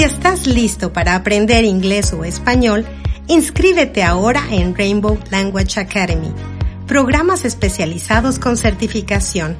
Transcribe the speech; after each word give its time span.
Si 0.00 0.04
estás 0.04 0.46
listo 0.46 0.94
para 0.94 1.14
aprender 1.14 1.66
inglés 1.66 2.14
o 2.14 2.24
español, 2.24 2.86
inscríbete 3.26 4.02
ahora 4.02 4.42
en 4.50 4.74
Rainbow 4.74 5.18
Language 5.30 5.78
Academy, 5.78 6.32
programas 6.86 7.44
especializados 7.44 8.38
con 8.38 8.56
certificación. 8.56 9.58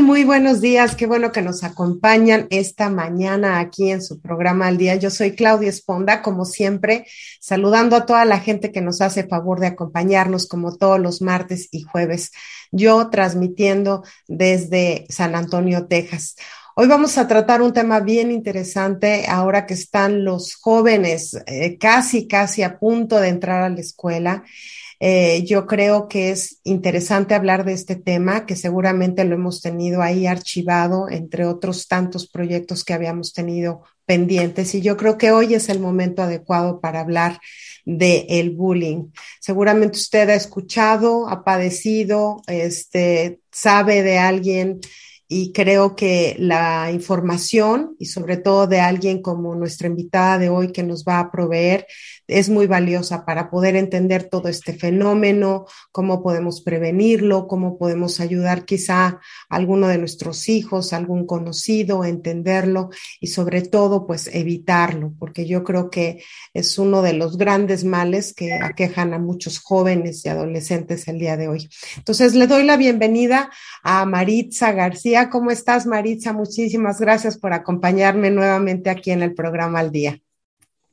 Muy 0.00 0.24
buenos 0.24 0.60
días. 0.60 0.96
Qué 0.96 1.06
bueno 1.06 1.32
que 1.32 1.42
nos 1.42 1.64
acompañan 1.64 2.46
esta 2.50 2.88
mañana 2.88 3.60
aquí 3.60 3.90
en 3.90 4.00
su 4.00 4.20
programa 4.20 4.68
al 4.68 4.78
día. 4.78 4.96
Yo 4.96 5.10
soy 5.10 5.34
Claudia 5.34 5.68
Esponda, 5.68 6.22
como 6.22 6.46
siempre, 6.46 7.06
saludando 7.40 7.96
a 7.96 8.06
toda 8.06 8.24
la 8.24 8.40
gente 8.40 8.72
que 8.72 8.80
nos 8.80 9.02
hace 9.02 9.24
favor 9.24 9.60
de 9.60 9.66
acompañarnos 9.66 10.48
como 10.48 10.76
todos 10.76 10.98
los 10.98 11.20
martes 11.20 11.68
y 11.72 11.82
jueves. 11.82 12.30
Yo 12.70 13.10
transmitiendo 13.10 14.02
desde 14.28 15.04
San 15.10 15.34
Antonio, 15.34 15.86
Texas. 15.86 16.36
Hoy 16.74 16.86
vamos 16.88 17.18
a 17.18 17.28
tratar 17.28 17.60
un 17.60 17.74
tema 17.74 18.00
bien 18.00 18.30
interesante 18.30 19.26
ahora 19.28 19.66
que 19.66 19.74
están 19.74 20.24
los 20.24 20.54
jóvenes 20.54 21.36
eh, 21.46 21.76
casi, 21.76 22.26
casi 22.26 22.62
a 22.62 22.78
punto 22.78 23.20
de 23.20 23.28
entrar 23.28 23.62
a 23.62 23.68
la 23.68 23.80
escuela. 23.80 24.42
Eh, 25.04 25.42
yo 25.44 25.66
creo 25.66 26.06
que 26.06 26.30
es 26.30 26.60
interesante 26.62 27.34
hablar 27.34 27.64
de 27.64 27.72
este 27.72 27.96
tema, 27.96 28.46
que 28.46 28.54
seguramente 28.54 29.24
lo 29.24 29.34
hemos 29.34 29.60
tenido 29.60 30.00
ahí 30.00 30.28
archivado, 30.28 31.08
entre 31.10 31.44
otros 31.44 31.88
tantos 31.88 32.28
proyectos 32.28 32.84
que 32.84 32.94
habíamos 32.94 33.32
tenido 33.32 33.82
pendientes. 34.06 34.76
Y 34.76 34.80
yo 34.80 34.96
creo 34.96 35.18
que 35.18 35.32
hoy 35.32 35.54
es 35.54 35.68
el 35.70 35.80
momento 35.80 36.22
adecuado 36.22 36.80
para 36.80 37.00
hablar 37.00 37.40
de 37.84 38.26
el 38.28 38.50
bullying. 38.50 39.10
Seguramente 39.40 39.98
usted 39.98 40.30
ha 40.30 40.34
escuchado, 40.34 41.28
ha 41.28 41.42
padecido, 41.42 42.40
este, 42.46 43.40
sabe 43.50 44.04
de 44.04 44.18
alguien 44.18 44.78
y 45.32 45.50
creo 45.52 45.96
que 45.96 46.36
la 46.38 46.90
información 46.92 47.96
y 47.98 48.04
sobre 48.06 48.36
todo 48.36 48.66
de 48.66 48.80
alguien 48.80 49.22
como 49.22 49.54
nuestra 49.54 49.86
invitada 49.88 50.38
de 50.38 50.50
hoy 50.50 50.72
que 50.72 50.82
nos 50.82 51.04
va 51.04 51.20
a 51.20 51.30
proveer 51.32 51.86
es 52.28 52.48
muy 52.48 52.66
valiosa 52.66 53.24
para 53.24 53.50
poder 53.50 53.74
entender 53.76 54.24
todo 54.24 54.48
este 54.48 54.74
fenómeno, 54.74 55.66
cómo 55.90 56.22
podemos 56.22 56.60
prevenirlo, 56.60 57.46
cómo 57.48 57.78
podemos 57.78 58.20
ayudar 58.20 58.64
quizá 58.64 59.06
a 59.06 59.20
alguno 59.48 59.88
de 59.88 59.98
nuestros 59.98 60.48
hijos, 60.48 60.92
algún 60.92 61.26
conocido 61.26 62.02
a 62.02 62.08
entenderlo 62.08 62.90
y 63.20 63.28
sobre 63.28 63.62
todo 63.62 64.06
pues 64.06 64.28
evitarlo, 64.32 65.14
porque 65.18 65.46
yo 65.46 65.64
creo 65.64 65.90
que 65.90 66.22
es 66.52 66.78
uno 66.78 67.02
de 67.02 67.14
los 67.14 67.38
grandes 67.38 67.84
males 67.84 68.34
que 68.34 68.52
aquejan 68.52 69.14
a 69.14 69.18
muchos 69.18 69.58
jóvenes 69.58 70.24
y 70.24 70.28
adolescentes 70.28 71.08
el 71.08 71.18
día 71.18 71.36
de 71.36 71.48
hoy. 71.48 71.68
Entonces 71.96 72.34
le 72.34 72.46
doy 72.46 72.64
la 72.64 72.76
bienvenida 72.76 73.50
a 73.82 74.04
Maritza 74.04 74.72
García. 74.72 75.21
¿Cómo 75.30 75.50
estás, 75.50 75.86
Maritza? 75.86 76.32
Muchísimas 76.32 77.00
gracias 77.00 77.38
por 77.38 77.52
acompañarme 77.52 78.30
nuevamente 78.30 78.90
aquí 78.90 79.10
en 79.10 79.22
el 79.22 79.34
programa 79.34 79.80
Al 79.80 79.90
Día. 79.90 80.20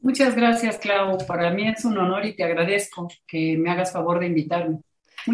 Muchas 0.02 0.36
gracias, 0.36 0.78
Clau. 0.78 1.18
Para 1.28 1.52
mí 1.52 1.68
es 1.68 1.84
un 1.86 1.98
honor 1.98 2.26
y 2.26 2.36
te 2.36 2.44
agradezco 2.44 3.08
que 3.28 3.58
me 3.58 3.70
hagas 3.70 3.92
favor 3.92 4.20
de 4.20 4.28
invitarme. 4.28 4.80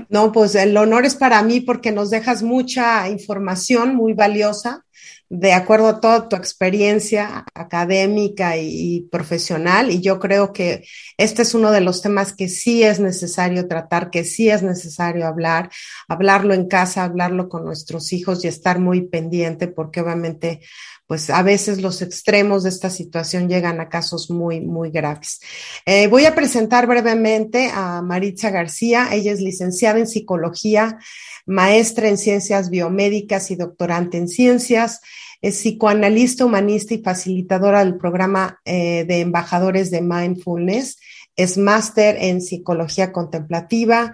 No, 0.09 0.31
pues 0.31 0.55
el 0.55 0.75
honor 0.77 1.05
es 1.05 1.15
para 1.15 1.41
mí 1.43 1.61
porque 1.61 1.91
nos 1.91 2.09
dejas 2.09 2.43
mucha 2.43 3.09
información 3.09 3.95
muy 3.95 4.13
valiosa 4.13 4.85
de 5.27 5.53
acuerdo 5.53 5.87
a 5.87 5.99
toda 5.99 6.29
tu 6.29 6.35
experiencia 6.35 7.45
académica 7.55 8.57
y, 8.57 9.07
profesional. 9.11 9.89
Y 9.89 9.99
yo 10.01 10.19
creo 10.19 10.53
que 10.53 10.85
este 11.17 11.41
es 11.41 11.55
uno 11.55 11.71
de 11.71 11.81
los 11.81 12.01
temas 12.01 12.33
que 12.33 12.47
sí 12.47 12.83
es 12.83 12.99
necesario 12.99 13.67
tratar, 13.67 14.11
que 14.11 14.23
sí 14.23 14.49
es 14.49 14.61
necesario 14.61 15.25
hablar, 15.25 15.71
hablarlo 16.07 16.53
en 16.53 16.67
casa, 16.67 17.03
hablarlo 17.03 17.49
con 17.49 17.65
nuestros 17.65 18.13
hijos 18.13 18.45
y 18.45 18.47
estar 18.47 18.79
muy 18.79 19.01
pendiente 19.01 19.67
porque 19.67 20.01
obviamente 20.01 20.61
pues 21.07 21.29
a 21.29 21.43
veces 21.43 21.81
los 21.81 22.01
extremos 22.01 22.63
de 22.63 22.69
esta 22.69 22.89
situación 22.89 23.47
llegan 23.47 23.79
a 23.79 23.89
casos 23.89 24.29
muy, 24.31 24.59
muy 24.61 24.89
graves. 24.89 25.39
Eh, 25.85 26.07
voy 26.07 26.25
a 26.25 26.33
presentar 26.33 26.87
brevemente 26.87 27.69
a 27.73 28.01
Maritza 28.01 28.49
García. 28.49 29.09
Ella 29.11 29.31
es 29.31 29.39
licenciada 29.39 29.99
en 29.99 30.07
psicología, 30.07 30.97
maestra 31.45 32.09
en 32.09 32.17
ciencias 32.17 32.69
biomédicas 32.69 33.51
y 33.51 33.55
doctorante 33.55 34.17
en 34.17 34.27
ciencias. 34.27 35.01
Es 35.41 35.57
psicoanalista, 35.57 36.45
humanista 36.45 36.95
y 36.95 37.03
facilitadora 37.03 37.83
del 37.83 37.97
programa 37.97 38.59
eh, 38.65 39.05
de 39.07 39.19
embajadores 39.19 39.91
de 39.91 40.01
mindfulness. 40.01 40.97
Es 41.35 41.57
máster 41.57 42.17
en 42.19 42.41
psicología 42.41 43.11
contemplativa 43.11 44.13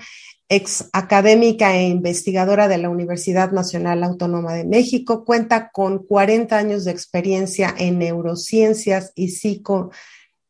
ex 0.51 0.89
académica 0.91 1.77
e 1.77 1.87
investigadora 1.87 2.67
de 2.67 2.77
la 2.77 2.89
Universidad 2.89 3.51
Nacional 3.51 4.03
Autónoma 4.03 4.53
de 4.53 4.65
México, 4.65 5.23
cuenta 5.23 5.71
con 5.71 5.99
40 6.05 6.57
años 6.57 6.83
de 6.83 6.91
experiencia 6.91 7.73
en 7.77 7.99
neurociencias 7.99 9.13
y 9.15 9.29
psico 9.29 9.91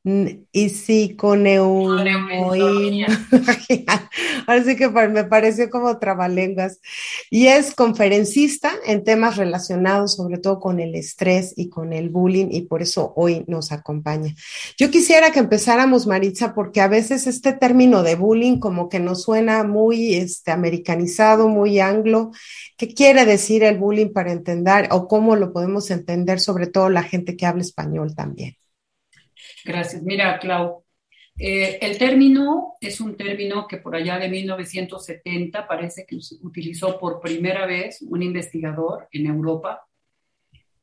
y 0.03 0.69
psiconeuroimmunología. 0.69 3.07
Ahora 4.47 4.63
sí 4.63 4.75
que 4.75 4.89
me 4.89 5.25
pareció 5.25 5.69
como 5.69 5.99
trabalenguas. 5.99 6.79
Y 7.29 7.45
es 7.47 7.75
conferencista 7.75 8.71
en 8.85 9.03
temas 9.03 9.37
relacionados 9.37 10.15
sobre 10.15 10.39
todo 10.39 10.59
con 10.59 10.79
el 10.79 10.95
estrés 10.95 11.53
y 11.55 11.69
con 11.69 11.93
el 11.93 12.09
bullying 12.09 12.47
y 12.49 12.61
por 12.61 12.81
eso 12.81 13.13
hoy 13.15 13.45
nos 13.47 13.71
acompaña. 13.71 14.33
Yo 14.77 14.89
quisiera 14.89 15.31
que 15.31 15.37
empezáramos, 15.39 16.07
Maritza, 16.07 16.55
porque 16.55 16.81
a 16.81 16.87
veces 16.87 17.27
este 17.27 17.53
término 17.53 18.01
de 18.01 18.15
bullying 18.15 18.57
como 18.57 18.89
que 18.89 18.99
nos 18.99 19.21
suena 19.21 19.63
muy 19.63 20.15
este, 20.15 20.49
americanizado, 20.51 21.47
muy 21.47 21.79
anglo. 21.79 22.31
¿Qué 22.75 22.95
quiere 22.95 23.25
decir 23.25 23.63
el 23.63 23.77
bullying 23.77 24.13
para 24.13 24.31
entender 24.31 24.87
o 24.91 25.07
cómo 25.07 25.35
lo 25.35 25.53
podemos 25.53 25.91
entender 25.91 26.39
sobre 26.39 26.65
todo 26.65 26.89
la 26.89 27.03
gente 27.03 27.37
que 27.37 27.45
habla 27.45 27.61
español 27.61 28.15
también? 28.15 28.57
Gracias. 29.65 30.01
Mira, 30.03 30.39
Clau, 30.39 30.83
eh, 31.37 31.79
el 31.81 31.97
término 31.97 32.73
es 32.79 33.01
un 33.01 33.15
término 33.15 33.67
que 33.67 33.77
por 33.77 33.95
allá 33.95 34.19
de 34.19 34.29
1970 34.29 35.67
parece 35.67 36.05
que 36.05 36.17
utilizó 36.41 36.99
por 36.99 37.19
primera 37.19 37.65
vez 37.65 38.01
un 38.01 38.21
investigador 38.21 39.07
en 39.11 39.27
Europa 39.27 39.87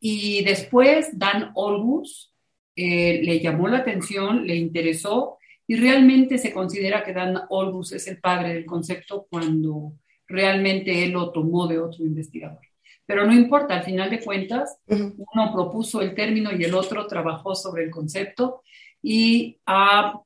y 0.00 0.44
después 0.44 1.18
Dan 1.18 1.50
Olgus 1.54 2.32
eh, 2.76 3.20
le 3.22 3.40
llamó 3.40 3.68
la 3.68 3.78
atención, 3.78 4.46
le 4.46 4.56
interesó 4.56 5.38
y 5.66 5.76
realmente 5.76 6.38
se 6.38 6.52
considera 6.52 7.02
que 7.04 7.12
Dan 7.12 7.40
Olgus 7.50 7.92
es 7.92 8.06
el 8.08 8.18
padre 8.18 8.54
del 8.54 8.64
concepto 8.64 9.26
cuando 9.28 9.94
realmente 10.26 11.04
él 11.04 11.12
lo 11.12 11.30
tomó 11.32 11.66
de 11.66 11.78
otro 11.78 12.04
investigador. 12.04 12.67
Pero 13.08 13.26
no 13.26 13.32
importa, 13.32 13.74
al 13.74 13.84
final 13.84 14.10
de 14.10 14.20
cuentas, 14.20 14.80
uno 14.86 15.52
propuso 15.54 16.02
el 16.02 16.14
término 16.14 16.52
y 16.52 16.62
el 16.62 16.74
otro 16.74 17.06
trabajó 17.06 17.54
sobre 17.54 17.84
el 17.84 17.90
concepto 17.90 18.62
y 19.00 19.58
ha 19.64 20.20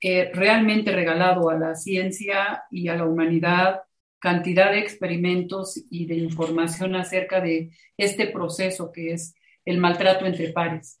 eh, 0.00 0.32
realmente 0.34 0.90
regalado 0.90 1.48
a 1.48 1.56
la 1.56 1.76
ciencia 1.76 2.64
y 2.72 2.88
a 2.88 2.96
la 2.96 3.04
humanidad 3.04 3.82
cantidad 4.18 4.72
de 4.72 4.80
experimentos 4.80 5.80
y 5.90 6.06
de 6.06 6.16
información 6.16 6.96
acerca 6.96 7.40
de 7.40 7.70
este 7.96 8.26
proceso 8.26 8.90
que 8.90 9.12
es 9.12 9.36
el 9.64 9.78
maltrato 9.78 10.26
entre 10.26 10.52
pares. 10.52 10.98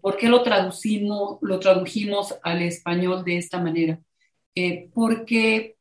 ¿Por 0.00 0.16
qué 0.16 0.28
lo 0.28 0.42
traducimos, 0.42 1.38
lo 1.40 1.60
tradujimos 1.60 2.36
al 2.42 2.62
español 2.62 3.22
de 3.22 3.36
esta 3.36 3.60
manera? 3.60 4.00
Eh, 4.56 4.90
porque 4.92 5.76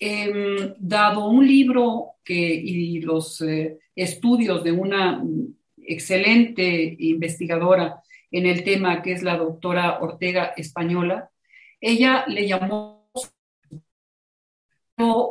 eh, 0.00 0.74
dado 0.78 1.28
un 1.28 1.46
libro 1.46 2.16
que, 2.24 2.34
y 2.34 3.00
los 3.00 3.40
eh, 3.40 3.78
estudios 3.94 4.62
de 4.62 4.72
una 4.72 5.22
excelente 5.76 6.96
investigadora 6.98 8.02
en 8.30 8.46
el 8.46 8.64
tema, 8.64 9.02
que 9.02 9.12
es 9.12 9.22
la 9.22 9.36
doctora 9.36 10.00
Ortega 10.00 10.52
Española, 10.56 11.30
ella 11.80 12.24
le 12.26 12.46
llamó, 12.46 13.10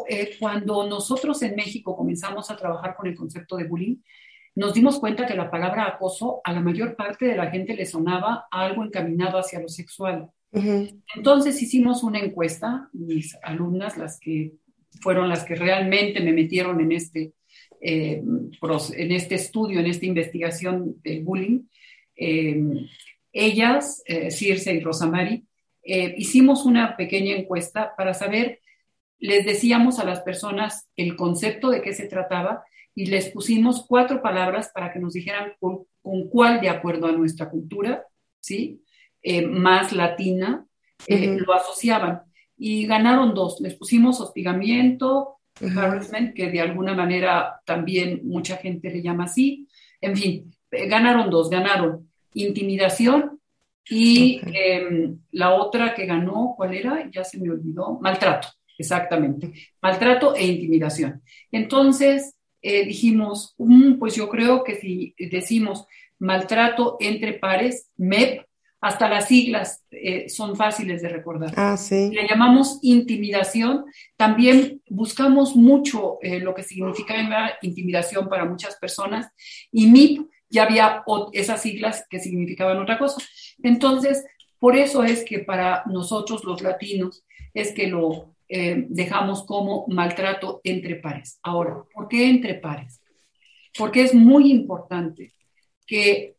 eh, 0.08 0.36
cuando 0.40 0.88
nosotros 0.88 1.42
en 1.42 1.56
México 1.56 1.96
comenzamos 1.96 2.50
a 2.50 2.56
trabajar 2.56 2.96
con 2.96 3.08
el 3.08 3.16
concepto 3.16 3.58
de 3.58 3.66
bullying, 3.66 3.98
nos 4.56 4.74
dimos 4.74 5.00
cuenta 5.00 5.26
que 5.26 5.36
la 5.36 5.52
palabra 5.52 5.86
acoso 5.88 6.40
a 6.44 6.54
la 6.54 6.62
mayor 6.62 6.96
parte 6.96 7.26
de 7.26 7.36
la 7.36 7.52
gente 7.52 7.76
le 7.76 7.86
sonaba 7.86 8.48
algo 8.50 8.86
encaminado 8.86 9.38
hacia 9.38 9.60
lo 9.60 9.68
sexual. 9.68 10.30
Entonces 11.16 11.62
hicimos 11.62 12.04
una 12.04 12.20
encuesta, 12.20 12.90
mis 12.94 13.38
alumnas, 13.44 13.98
las 13.98 14.20
que 14.20 14.54
fueron 15.02 15.30
las 15.30 15.44
que 15.44 15.56
realmente 15.56 16.22
me 16.22 16.34
metieron 16.34 16.80
en 16.82 16.92
este, 16.92 17.34
eh, 17.82 18.22
en 18.22 19.12
este 19.12 19.36
estudio, 19.36 19.80
en 19.80 19.88
esta 19.88 20.06
investigación 20.06 20.96
del 21.04 21.24
bullying. 21.24 21.64
Eh, 22.16 22.62
ellas, 23.34 24.02
eh, 24.06 24.32
Circe 24.32 24.74
y 24.74 24.80
Rosamari, 24.80 25.46
hicimos 26.18 26.66
una 26.66 26.98
pequeña 26.98 27.36
encuesta 27.36 27.94
para 27.96 28.16
saber, 28.16 28.60
les 29.20 29.46
decíamos 29.46 30.00
a 30.00 30.04
las 30.04 30.22
personas 30.22 30.90
el 30.96 31.16
concepto 31.16 31.70
de 31.70 31.84
qué 31.84 31.94
se 31.94 32.08
trataba 32.08 32.64
y 32.96 33.06
les 33.08 33.30
pusimos 33.30 33.86
cuatro 33.86 34.22
palabras 34.22 34.72
para 34.74 34.92
que 34.92 35.00
nos 35.00 35.14
dijeran 35.14 35.54
con, 35.60 35.86
cuál, 36.30 36.62
de 36.62 36.70
acuerdo 36.70 37.08
a 37.08 37.12
nuestra 37.12 37.50
cultura, 37.50 38.04
¿sí? 38.40 38.82
Más 39.48 39.92
latina, 39.92 40.66
lo 41.08 41.54
asociaban 41.54 42.22
y 42.58 42.86
ganaron 42.86 43.34
dos. 43.34 43.60
Les 43.60 43.76
pusimos 43.76 44.20
hostigamiento, 44.22 45.38
harassment, 45.62 46.34
que 46.34 46.50
de 46.50 46.62
alguna 46.62 46.94
manera 46.94 47.62
también 47.66 48.22
mucha 48.24 48.58
gente 48.58 48.90
le 48.90 49.02
llama 49.02 49.26
así. 49.26 49.68
En 50.02 50.16
fin, 50.16 50.56
eh, 50.72 50.88
ganaron 50.88 51.30
dos, 51.30 51.50
ganaron 51.50 52.10
intimidación 52.34 53.40
y 53.90 54.42
em, 54.46 55.20
la 55.32 55.54
otra 55.54 55.94
que 55.94 56.06
ganó, 56.06 56.54
¿cuál 56.58 56.74
era? 56.74 57.10
Ya 57.12 57.24
se 57.24 57.40
me 57.40 57.50
olvidó, 57.50 58.00
maltrato, 58.02 58.50
exactamente, 58.78 59.54
maltrato 59.82 60.36
e 60.36 60.46
intimidación. 60.46 61.22
Entonces 61.52 62.36
eh, 62.62 62.86
dijimos, 62.86 63.54
mm, 63.58 63.98
pues 64.00 64.16
yo 64.16 64.28
creo 64.28 64.64
que 64.64 64.76
si 64.76 65.14
decimos 65.18 65.86
maltrato 66.20 66.98
entre 67.00 67.34
pares, 67.34 67.90
MEP, 67.98 68.46
hasta 68.86 69.10
las 69.10 69.28
siglas 69.28 69.84
eh, 69.90 70.30
son 70.30 70.56
fáciles 70.56 71.02
de 71.02 71.10
recordar. 71.10 71.52
Ah, 71.58 71.76
sí. 71.76 72.12
Le 72.14 72.28
llamamos 72.28 72.78
intimidación. 72.84 73.86
También 74.16 74.80
buscamos 74.88 75.56
mucho 75.56 76.20
eh, 76.22 76.40
lo 76.40 76.54
que 76.54 76.62
significa 76.62 77.58
intimidación 77.64 78.30
para 78.30 78.46
muchas 78.46 78.76
personas 78.76 79.28
y 79.72 79.88
MIP 79.88 80.28
ya 80.52 80.66
había 80.66 81.04
esas 81.34 81.64
siglas 81.64 82.06
que 82.08 82.20
significaban 82.20 82.78
otra 82.78 83.00
cosa. 83.00 83.18
Entonces, 83.64 84.24
por 84.60 84.76
eso 84.76 85.04
es 85.04 85.26
que 85.26 85.40
para 85.40 85.82
nosotros 85.88 86.44
los 86.44 86.62
latinos 86.62 87.26
es 87.56 87.72
que 87.72 87.88
lo 87.88 88.36
eh, 88.48 88.86
dejamos 88.88 89.48
como 89.48 89.88
maltrato 89.88 90.62
entre 90.64 90.98
pares. 90.98 91.40
Ahora, 91.42 91.84
¿por 91.92 92.08
qué 92.08 92.30
entre 92.30 92.54
pares? 92.54 93.02
Porque 93.76 94.04
es 94.04 94.14
muy 94.14 94.52
importante 94.52 95.34
que 95.88 96.35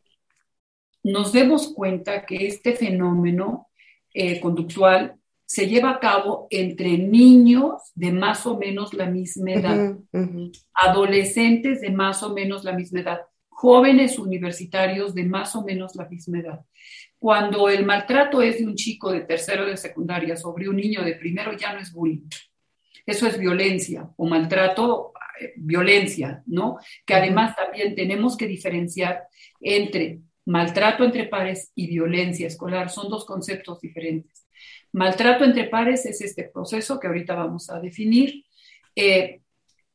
nos 1.07 1.31
demos 1.31 1.73
cuenta 1.73 2.25
que 2.25 2.47
este 2.47 2.73
fenómeno 2.75 3.69
eh, 4.13 4.39
conductual 4.39 5.15
se 5.45 5.67
lleva 5.67 5.91
a 5.91 5.99
cabo 5.99 6.47
entre 6.49 6.97
niños 6.97 7.93
de 7.95 8.11
más 8.11 8.45
o 8.45 8.57
menos 8.57 8.93
la 8.93 9.05
misma 9.05 9.51
edad, 9.53 9.95
adolescentes 10.73 11.79
de 11.79 11.91
más 11.91 12.21
o 12.23 12.33
menos 12.33 12.65
la 12.65 12.73
misma 12.73 12.99
edad, 12.99 13.21
jóvenes 13.47 14.19
universitarios 14.19 15.15
de 15.15 15.23
más 15.23 15.55
o 15.55 15.63
menos 15.63 15.95
la 15.95 16.05
misma 16.09 16.39
edad. 16.39 16.65
Cuando 17.17 17.69
el 17.69 17.85
maltrato 17.85 18.41
es 18.41 18.59
de 18.59 18.65
un 18.65 18.75
chico 18.75 19.09
de 19.11 19.21
tercero 19.21 19.65
de 19.65 19.77
secundaria 19.77 20.35
sobre 20.35 20.67
un 20.67 20.75
niño 20.75 21.01
de 21.03 21.15
primero, 21.15 21.53
ya 21.53 21.73
no 21.73 21.79
es 21.79 21.93
bullying. 21.93 22.27
Eso 23.05 23.25
es 23.25 23.39
violencia 23.39 24.09
o 24.17 24.27
maltrato, 24.27 25.13
eh, 25.39 25.53
violencia, 25.55 26.43
¿no? 26.45 26.77
Que 27.05 27.15
además 27.15 27.55
también 27.55 27.95
tenemos 27.95 28.35
que 28.35 28.47
diferenciar 28.47 29.23
entre 29.61 30.19
Maltrato 30.47 31.03
entre 31.03 31.25
pares 31.25 31.73
y 31.75 31.87
violencia 31.87 32.47
escolar 32.47 32.89
son 32.89 33.09
dos 33.09 33.25
conceptos 33.25 33.81
diferentes. 33.81 34.47
Maltrato 34.93 35.43
entre 35.43 35.65
pares 35.65 36.05
es 36.05 36.21
este 36.21 36.43
proceso 36.43 37.01
que 37.01 37.07
ahorita 37.07 37.35
vamos 37.35 37.69
a 37.69 37.81
definir, 37.81 38.45
eh, 38.95 39.41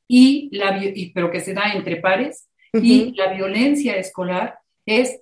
y 0.07 0.51
la, 0.53 0.79
pero 1.15 1.31
que 1.31 1.41
se 1.41 1.55
da 1.55 1.73
entre 1.73 1.97
pares, 1.97 2.51
y 2.75 3.15
la 3.15 3.33
violencia 3.33 3.97
escolar 3.97 4.59
es 4.85 5.21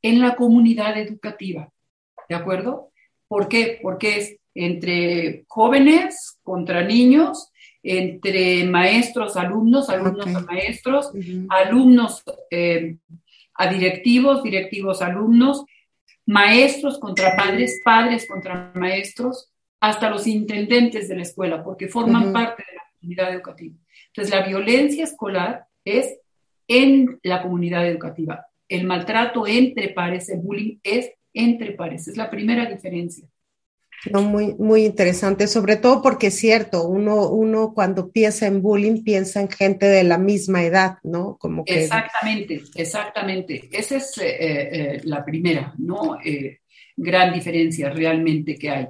en 0.00 0.20
la 0.20 0.36
comunidad 0.36 0.98
educativa, 0.98 1.70
¿de 2.30 2.34
acuerdo? 2.34 2.92
¿Por 3.28 3.48
qué? 3.48 3.78
Porque 3.82 4.16
es 4.16 4.36
entre 4.54 5.44
jóvenes 5.48 6.38
contra 6.42 6.82
niños, 6.82 7.50
entre 7.82 8.64
maestros, 8.64 9.36
alumnos, 9.36 9.90
alumnos 9.90 10.34
a 10.34 10.40
maestros, 10.40 11.10
alumnos 11.50 12.22
eh, 12.50 12.96
a 13.54 13.72
directivos, 13.72 14.42
directivos 14.42 15.02
alumnos, 15.02 15.64
maestros 16.26 16.98
contra 16.98 17.36
padres, 17.36 17.80
padres 17.84 18.26
contra 18.26 18.72
maestros, 18.74 19.50
hasta 19.80 20.10
los 20.10 20.26
intendentes 20.26 21.08
de 21.08 21.16
la 21.16 21.22
escuela, 21.22 21.64
porque 21.64 21.88
forman 21.88 22.32
parte 22.32 22.64
de 22.68 22.76
la 22.76 22.82
comunidad 22.98 23.34
educativa. 23.34 23.74
Entonces, 24.06 24.32
la 24.32 24.46
violencia 24.46 25.04
escolar 25.04 25.66
es 25.84 26.18
en 26.68 27.18
la 27.22 27.42
comunidad 27.42 27.88
educativa. 27.88 28.46
El 28.68 28.84
maltrato 28.84 29.46
entre 29.46 29.88
pares, 29.88 30.28
el 30.28 30.40
bullying 30.40 30.78
es 30.82 31.10
entre 31.34 31.72
pares. 31.72 32.08
Es 32.08 32.16
la 32.16 32.30
primera 32.30 32.66
diferencia. 32.66 33.26
No, 34.10 34.22
muy, 34.22 34.54
muy 34.54 34.84
interesante, 34.84 35.46
sobre 35.46 35.76
todo 35.76 36.02
porque 36.02 36.28
es 36.28 36.38
cierto, 36.38 36.88
uno, 36.88 37.28
uno 37.28 37.72
cuando 37.72 38.10
piensa 38.10 38.46
en 38.46 38.60
bullying 38.60 39.04
piensa 39.04 39.40
en 39.40 39.48
gente 39.48 39.86
de 39.86 40.02
la 40.02 40.18
misma 40.18 40.64
edad, 40.64 40.98
¿no? 41.04 41.36
Como 41.38 41.64
que... 41.64 41.84
Exactamente, 41.84 42.62
exactamente. 42.74 43.68
Esa 43.70 43.96
es 43.96 44.18
eh, 44.18 44.24
eh, 44.40 45.00
la 45.04 45.24
primera, 45.24 45.72
¿no? 45.78 46.18
Eh, 46.24 46.60
gran 46.96 47.32
diferencia 47.32 47.90
realmente 47.90 48.56
que 48.56 48.70
hay. 48.70 48.86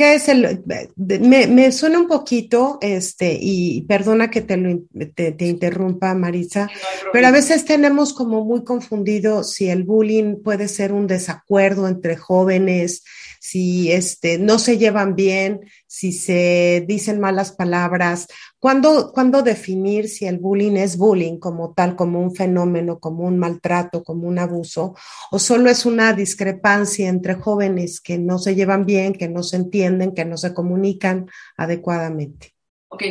¿Qué 0.00 0.14
es 0.14 0.30
el? 0.30 0.64
Me, 0.96 1.46
me, 1.46 1.70
suena 1.72 1.98
un 1.98 2.08
poquito, 2.08 2.78
este, 2.80 3.36
y 3.38 3.82
perdona 3.82 4.30
que 4.30 4.40
te, 4.40 4.56
lo, 4.56 4.80
te, 5.14 5.32
te 5.32 5.46
interrumpa, 5.46 6.14
Marisa, 6.14 6.70
pero 7.12 7.26
a 7.26 7.30
veces 7.30 7.66
tenemos 7.66 8.14
como 8.14 8.42
muy 8.42 8.64
confundido 8.64 9.44
si 9.44 9.68
el 9.68 9.84
bullying 9.84 10.36
puede 10.42 10.68
ser 10.68 10.94
un 10.94 11.06
desacuerdo 11.06 11.86
entre 11.86 12.16
jóvenes, 12.16 13.04
si 13.40 13.90
este, 13.90 14.38
no 14.38 14.58
se 14.58 14.76
llevan 14.76 15.16
bien, 15.16 15.62
si 15.86 16.12
se 16.12 16.84
dicen 16.86 17.20
malas 17.20 17.52
palabras. 17.52 18.28
¿Cuándo, 18.58 19.12
¿Cuándo 19.14 19.42
definir 19.42 20.10
si 20.10 20.26
el 20.26 20.38
bullying 20.38 20.76
es 20.76 20.98
bullying 20.98 21.38
como 21.38 21.72
tal, 21.72 21.96
como 21.96 22.20
un 22.20 22.34
fenómeno, 22.34 23.00
como 23.00 23.24
un 23.24 23.38
maltrato, 23.38 24.04
como 24.04 24.28
un 24.28 24.38
abuso, 24.38 24.94
o 25.30 25.38
solo 25.38 25.70
es 25.70 25.86
una 25.86 26.12
discrepancia 26.12 27.08
entre 27.08 27.34
jóvenes 27.34 28.02
que 28.02 28.18
no 28.18 28.38
se 28.38 28.54
llevan 28.54 28.84
bien, 28.84 29.14
que 29.14 29.28
no 29.28 29.42
se 29.42 29.56
entienden, 29.56 30.14
que 30.14 30.26
no 30.26 30.36
se 30.36 30.52
comunican 30.52 31.26
adecuadamente? 31.56 32.54
Ok, 32.88 33.04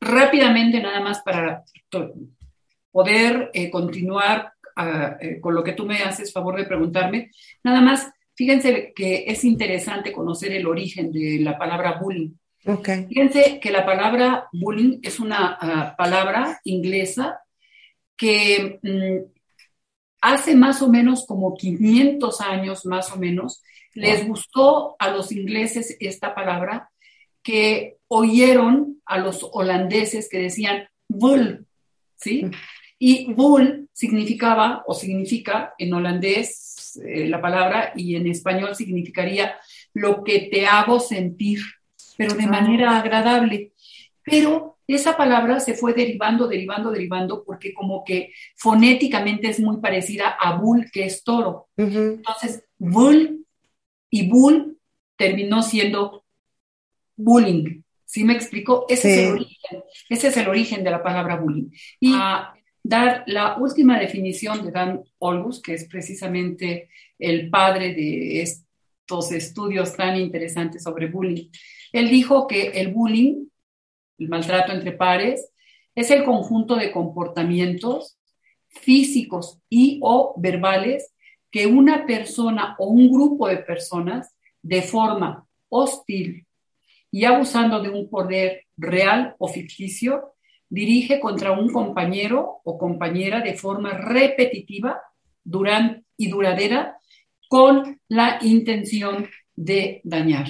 rápidamente 0.00 0.82
nada 0.82 1.00
más 1.00 1.20
para 1.20 1.62
poder 2.90 3.50
eh, 3.54 3.70
continuar 3.70 4.52
ah, 4.74 5.16
eh, 5.20 5.40
con 5.40 5.54
lo 5.54 5.62
que 5.62 5.74
tú 5.74 5.86
me 5.86 6.02
haces 6.02 6.32
favor 6.32 6.56
de 6.56 6.64
preguntarme, 6.64 7.30
nada 7.62 7.80
más 7.80 8.10
Fíjense 8.38 8.92
que 8.94 9.24
es 9.26 9.42
interesante 9.42 10.12
conocer 10.12 10.52
el 10.52 10.64
origen 10.64 11.10
de 11.10 11.40
la 11.40 11.58
palabra 11.58 11.98
bullying. 12.00 12.30
Fíjense 13.08 13.58
que 13.60 13.72
la 13.72 13.84
palabra 13.84 14.48
bullying 14.52 15.00
es 15.02 15.18
una 15.18 15.58
ah, 15.60 15.96
palabra 15.98 16.60
inglesa 16.62 17.40
que 18.16 18.78
mm, 18.80 19.28
hace 20.20 20.54
más 20.54 20.82
o 20.82 20.88
menos 20.88 21.26
como 21.26 21.56
500 21.56 22.40
años, 22.42 22.86
más 22.86 23.10
o 23.10 23.16
menos, 23.16 23.60
les 23.94 24.24
gustó 24.24 24.94
a 25.00 25.10
los 25.10 25.32
ingleses 25.32 25.96
esta 25.98 26.32
palabra 26.32 26.92
que 27.42 27.96
oyeron 28.06 29.02
a 29.04 29.18
los 29.18 29.48
holandeses 29.50 30.28
que 30.28 30.38
decían 30.38 30.88
bull, 31.08 31.66
¿sí? 32.14 32.48
Y 33.00 33.32
bull 33.32 33.88
significaba 33.92 34.84
o 34.86 34.94
significa 34.94 35.74
en 35.76 35.92
holandés 35.92 36.77
eh, 36.96 37.26
la 37.28 37.40
palabra 37.40 37.92
y 37.96 38.16
en 38.16 38.26
español 38.26 38.74
significaría 38.74 39.56
lo 39.94 40.24
que 40.24 40.48
te 40.50 40.66
hago 40.66 41.00
sentir, 41.00 41.60
pero 42.16 42.34
de 42.34 42.46
manera 42.46 42.98
agradable. 42.98 43.72
Pero 44.22 44.78
esa 44.86 45.16
palabra 45.16 45.60
se 45.60 45.74
fue 45.74 45.92
derivando, 45.92 46.48
derivando, 46.48 46.90
derivando, 46.90 47.44
porque 47.44 47.74
como 47.74 48.04
que 48.04 48.32
fonéticamente 48.56 49.48
es 49.48 49.60
muy 49.60 49.78
parecida 49.78 50.30
a 50.30 50.56
bull, 50.56 50.90
que 50.90 51.04
es 51.04 51.22
toro. 51.22 51.68
Entonces, 51.76 52.64
bull 52.78 53.46
y 54.10 54.28
bull 54.28 54.78
terminó 55.16 55.62
siendo 55.62 56.24
bullying. 57.16 57.82
¿Sí 58.06 58.24
me 58.24 58.32
explico? 58.32 58.86
Ese, 58.88 59.12
es 59.12 59.18
el 59.18 59.32
origen, 59.34 59.84
ese 60.08 60.28
es 60.28 60.36
el 60.38 60.48
origen 60.48 60.84
de 60.84 60.90
la 60.90 61.02
palabra 61.02 61.36
bullying. 61.36 61.68
Y 62.00 62.14
dar 62.88 63.22
la 63.26 63.58
última 63.58 63.98
definición 63.98 64.64
de 64.64 64.70
Dan 64.70 65.04
Olgus, 65.18 65.60
que 65.60 65.74
es 65.74 65.84
precisamente 65.84 66.88
el 67.18 67.50
padre 67.50 67.92
de 67.92 68.40
estos 68.40 69.30
estudios 69.30 69.94
tan 69.94 70.16
interesantes 70.16 70.84
sobre 70.84 71.06
bullying. 71.06 71.50
Él 71.92 72.08
dijo 72.08 72.46
que 72.46 72.68
el 72.68 72.88
bullying, 72.88 73.46
el 74.18 74.28
maltrato 74.28 74.72
entre 74.72 74.92
pares, 74.92 75.50
es 75.94 76.10
el 76.10 76.24
conjunto 76.24 76.76
de 76.76 76.90
comportamientos 76.90 78.16
físicos 78.68 79.60
y 79.68 80.00
o 80.02 80.34
verbales 80.38 81.12
que 81.50 81.66
una 81.66 82.06
persona 82.06 82.74
o 82.78 82.86
un 82.88 83.10
grupo 83.10 83.48
de 83.48 83.58
personas 83.58 84.34
de 84.62 84.80
forma 84.80 85.46
hostil 85.68 86.46
y 87.10 87.24
abusando 87.26 87.82
de 87.82 87.90
un 87.90 88.08
poder 88.08 88.64
real 88.78 89.34
o 89.38 89.46
ficticio, 89.46 90.36
dirige 90.68 91.20
contra 91.20 91.52
un 91.52 91.72
compañero 91.72 92.60
o 92.64 92.78
compañera 92.78 93.40
de 93.40 93.54
forma 93.54 93.92
repetitiva 93.92 95.00
durante, 95.42 96.04
y 96.16 96.28
duradera 96.28 96.98
con 97.48 98.00
la 98.08 98.38
intención 98.42 99.28
de 99.56 100.00
dañar. 100.04 100.46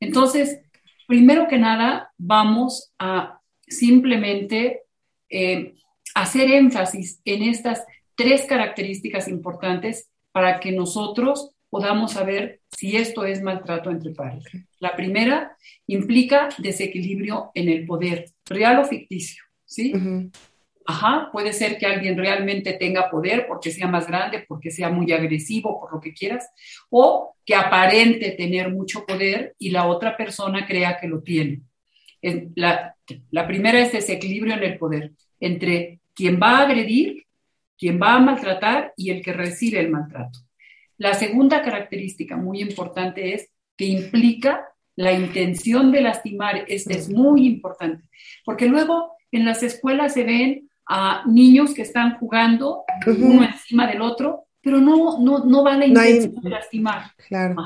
Entonces, 0.00 0.60
primero 1.06 1.48
que 1.48 1.58
nada, 1.58 2.12
vamos 2.16 2.92
a 2.98 3.40
simplemente 3.66 4.82
eh, 5.28 5.74
hacer 6.14 6.50
énfasis 6.50 7.20
en 7.24 7.42
estas 7.42 7.84
tres 8.14 8.46
características 8.46 9.28
importantes 9.28 10.10
para 10.32 10.60
que 10.60 10.72
nosotros 10.72 11.54
podamos 11.70 12.12
saber 12.12 12.60
si 12.76 12.96
esto 12.96 13.24
es 13.24 13.42
maltrato 13.42 13.90
entre 13.90 14.12
pares. 14.12 14.44
La 14.80 14.96
primera 14.96 15.56
implica 15.86 16.48
desequilibrio 16.58 17.50
en 17.54 17.68
el 17.68 17.86
poder, 17.86 18.26
real 18.46 18.78
o 18.78 18.84
ficticio, 18.84 19.44
¿sí? 19.68 19.92
Ajá, 20.86 21.28
puede 21.30 21.52
ser 21.52 21.76
que 21.76 21.84
alguien 21.84 22.16
realmente 22.16 22.72
tenga 22.72 23.10
poder 23.10 23.46
porque 23.46 23.70
sea 23.70 23.86
más 23.86 24.06
grande, 24.06 24.44
porque 24.48 24.70
sea 24.70 24.88
muy 24.88 25.12
agresivo, 25.12 25.78
por 25.78 25.92
lo 25.92 26.00
que 26.00 26.14
quieras, 26.14 26.48
o 26.88 27.36
que 27.44 27.54
aparente 27.54 28.30
tener 28.30 28.72
mucho 28.72 29.04
poder 29.04 29.54
y 29.58 29.70
la 29.70 29.86
otra 29.86 30.16
persona 30.16 30.66
crea 30.66 30.98
que 30.98 31.06
lo 31.06 31.22
tiene. 31.22 31.60
La, 32.56 32.96
la 33.30 33.46
primera 33.46 33.78
es 33.78 33.92
desequilibrio 33.92 34.54
en 34.54 34.62
el 34.62 34.78
poder 34.78 35.12
entre 35.40 36.00
quien 36.14 36.40
va 36.42 36.58
a 36.58 36.62
agredir, 36.62 37.26
quien 37.76 38.00
va 38.00 38.14
a 38.14 38.20
maltratar 38.20 38.94
y 38.96 39.10
el 39.10 39.22
que 39.22 39.34
recibe 39.34 39.78
el 39.80 39.90
maltrato. 39.90 40.40
La 40.96 41.12
segunda 41.14 41.62
característica 41.62 42.36
muy 42.36 42.60
importante 42.62 43.34
es 43.34 43.50
que 43.76 43.84
implica 43.84 44.66
la 44.96 45.12
intención 45.12 45.92
de 45.92 46.00
lastimar. 46.00 46.64
Este 46.66 46.94
es 46.94 47.08
muy 47.08 47.46
importante, 47.46 48.08
porque 48.44 48.66
luego 48.66 49.17
en 49.32 49.44
las 49.44 49.62
escuelas 49.62 50.14
se 50.14 50.24
ven 50.24 50.68
a 50.86 51.22
niños 51.26 51.74
que 51.74 51.82
están 51.82 52.18
jugando 52.18 52.84
uno 53.06 53.44
encima 53.44 53.86
del 53.86 54.00
otro, 54.00 54.46
pero 54.60 54.78
no, 54.78 55.18
no, 55.18 55.44
no 55.44 55.62
va 55.62 55.76
la 55.76 55.86
intención 55.86 56.34
de 56.42 56.50
lastimar. 56.50 57.12
Claro. 57.28 57.56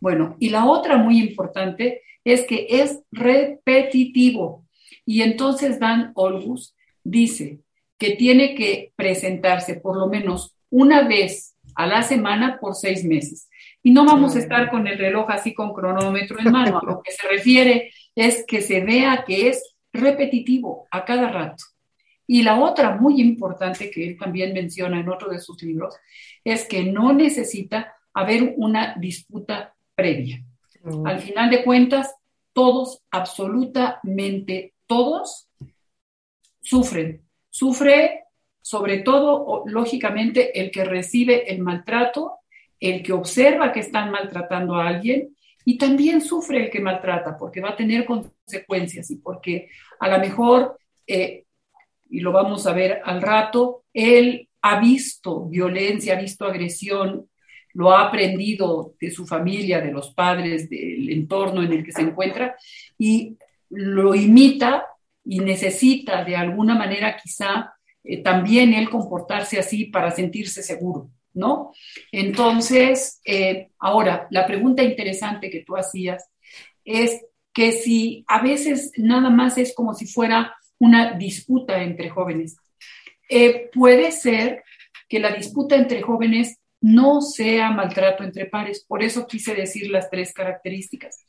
Bueno, 0.00 0.36
y 0.38 0.50
la 0.50 0.66
otra 0.66 0.96
muy 0.96 1.18
importante 1.18 2.02
es 2.24 2.46
que 2.46 2.66
es 2.68 3.00
repetitivo. 3.10 4.64
Y 5.04 5.22
entonces 5.22 5.78
Dan 5.78 6.12
Olgus 6.14 6.74
dice 7.02 7.60
que 7.98 8.10
tiene 8.10 8.54
que 8.54 8.92
presentarse 8.96 9.74
por 9.74 9.96
lo 9.96 10.06
menos 10.06 10.54
una 10.70 11.06
vez 11.06 11.56
a 11.74 11.86
la 11.86 12.02
semana 12.02 12.58
por 12.60 12.74
seis 12.74 13.04
meses. 13.04 13.48
Y 13.82 13.90
no 13.90 14.04
vamos 14.04 14.36
a 14.36 14.40
estar 14.40 14.70
con 14.70 14.86
el 14.86 14.98
reloj 14.98 15.30
así 15.30 15.54
con 15.54 15.72
cronómetro 15.72 16.38
en 16.38 16.52
mano. 16.52 16.78
A 16.78 16.84
lo 16.84 17.02
que 17.02 17.12
se 17.12 17.26
refiere 17.28 17.92
es 18.14 18.44
que 18.46 18.60
se 18.60 18.84
vea 18.84 19.24
que 19.26 19.48
es 19.48 19.76
repetitivo 19.92 20.86
a 20.90 21.04
cada 21.04 21.30
rato. 21.30 21.64
Y 22.26 22.42
la 22.42 22.60
otra 22.60 22.96
muy 22.96 23.20
importante 23.20 23.90
que 23.90 24.06
él 24.06 24.18
también 24.18 24.52
menciona 24.52 25.00
en 25.00 25.08
otro 25.08 25.30
de 25.30 25.40
sus 25.40 25.62
libros 25.62 25.96
es 26.44 26.66
que 26.66 26.84
no 26.84 27.12
necesita 27.12 27.94
haber 28.12 28.54
una 28.56 28.94
disputa 28.98 29.74
previa. 29.94 30.44
Mm. 30.82 31.06
Al 31.06 31.20
final 31.20 31.50
de 31.50 31.64
cuentas, 31.64 32.14
todos, 32.52 33.02
absolutamente 33.10 34.74
todos, 34.86 35.48
sufren. 36.60 37.22
Sufre 37.48 38.24
sobre 38.60 38.98
todo, 38.98 39.62
lógicamente, 39.64 40.60
el 40.60 40.70
que 40.70 40.84
recibe 40.84 41.50
el 41.50 41.62
maltrato, 41.62 42.40
el 42.78 43.02
que 43.02 43.14
observa 43.14 43.72
que 43.72 43.80
están 43.80 44.10
maltratando 44.10 44.74
a 44.74 44.88
alguien 44.88 45.34
y 45.68 45.76
también 45.76 46.22
sufre 46.22 46.64
el 46.64 46.70
que 46.70 46.80
maltrata 46.80 47.36
porque 47.36 47.60
va 47.60 47.68
a 47.68 47.76
tener 47.76 48.06
consecuencias 48.06 49.10
y 49.10 49.16
porque 49.16 49.68
a 50.00 50.08
lo 50.08 50.18
mejor, 50.18 50.78
eh, 51.06 51.44
y 52.08 52.20
lo 52.20 52.32
vamos 52.32 52.66
a 52.66 52.72
ver 52.72 53.02
al 53.04 53.20
rato, 53.20 53.84
él 53.92 54.48
ha 54.62 54.80
visto 54.80 55.44
violencia, 55.44 56.16
ha 56.16 56.20
visto 56.22 56.46
agresión, 56.46 57.28
lo 57.74 57.90
ha 57.90 58.06
aprendido 58.06 58.94
de 58.98 59.10
su 59.10 59.26
familia, 59.26 59.82
de 59.82 59.92
los 59.92 60.14
padres, 60.14 60.70
del 60.70 61.10
entorno 61.10 61.62
en 61.62 61.74
el 61.74 61.84
que 61.84 61.92
se 61.92 62.00
encuentra 62.00 62.56
y 62.96 63.36
lo 63.68 64.14
imita 64.14 64.86
y 65.22 65.40
necesita 65.40 66.24
de 66.24 66.34
alguna 66.34 66.76
manera 66.76 67.14
quizá 67.22 67.74
eh, 68.02 68.22
también 68.22 68.72
él 68.72 68.88
comportarse 68.88 69.58
así 69.58 69.84
para 69.84 70.12
sentirse 70.12 70.62
seguro, 70.62 71.10
¿no? 71.38 71.72
Entonces, 72.10 73.20
eh, 73.24 73.70
ahora, 73.78 74.26
la 74.30 74.46
pregunta 74.46 74.82
interesante 74.82 75.50
que 75.50 75.62
tú 75.64 75.76
hacías 75.76 76.28
es 76.84 77.24
que 77.54 77.72
si 77.72 78.24
a 78.28 78.42
veces 78.42 78.92
nada 78.96 79.30
más 79.30 79.56
es 79.56 79.74
como 79.74 79.94
si 79.94 80.06
fuera 80.06 80.54
una 80.78 81.12
disputa 81.12 81.82
entre 81.82 82.10
jóvenes, 82.10 82.56
eh, 83.30 83.70
puede 83.72 84.10
ser 84.10 84.64
que 85.08 85.20
la 85.20 85.30
disputa 85.30 85.76
entre 85.76 86.02
jóvenes 86.02 86.58
no 86.80 87.20
sea 87.20 87.70
maltrato 87.70 88.24
entre 88.24 88.46
pares. 88.46 88.84
Por 88.86 89.02
eso 89.02 89.26
quise 89.26 89.54
decir 89.54 89.90
las 89.90 90.10
tres 90.10 90.32
características, 90.32 91.24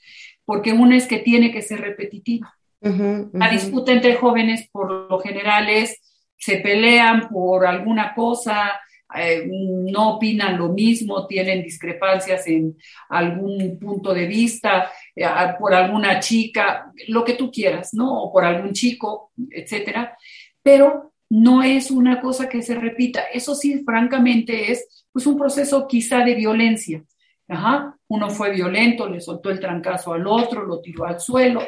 porque 0.46 0.74
una 0.74 0.98
es 0.98 1.08
que 1.08 1.20
tiene 1.20 1.51
que 1.51 1.62
ser 1.62 1.82
repetitiva. 1.82 2.56
La 2.82 3.50
disputa 3.50 3.92
entre 3.92 4.16
jóvenes 4.16 4.70
por 4.72 4.89
lo 5.12 5.20
general 5.20 5.68
es 5.70 6.00
se 6.38 6.58
pelean 6.58 7.28
por 7.28 7.66
alguna 7.68 8.13
cosa, 8.16 8.80
eh, 9.16 9.44
no 9.48 10.16
opinan 10.16 10.58
lo 10.58 10.70
mismo, 10.70 11.25
tienen 11.28 11.63
discrepancias 11.63 12.48
en 12.48 12.78
algún 13.10 13.78
punto 13.80 14.13
de 14.13 14.28
vista, 14.28 14.92
eh, 15.16 15.25
por 15.60 15.74
alguna 15.74 16.20
chica, 16.20 16.92
lo 17.08 17.24
que 17.24 17.34
tú 17.34 17.51
quieras, 17.51 17.94
¿no? 17.94 18.24
O 18.24 18.32
por 18.32 18.46
algún 18.46 18.74
chico, 18.74 19.32
etcétera. 19.50 20.18
Pero 20.62 21.13
no 21.30 21.63
es 21.63 21.92
una 21.92 22.22
cosa 22.22 22.50
que 22.50 22.62
se 22.62 22.75
repita. 22.75 23.24
Eso 23.34 23.56
sí, 23.56 23.84
francamente, 23.84 24.72
es 24.72 25.06
pues 25.12 25.25
un 25.25 25.38
proceso 25.38 25.88
quizá 25.88 26.20
de 26.24 26.36
violencia. 26.36 27.04
Ajá. 27.48 27.96
Uno 28.08 28.30
fue 28.30 28.51
violento, 28.51 29.08
le 29.08 29.22
soltó 29.22 29.50
el 29.50 29.60
trancazo 29.60 30.13
al 30.13 30.25
otro, 30.28 30.66
lo 30.66 30.82
tiró 30.82 31.06
al 31.06 31.20
suelo, 31.20 31.62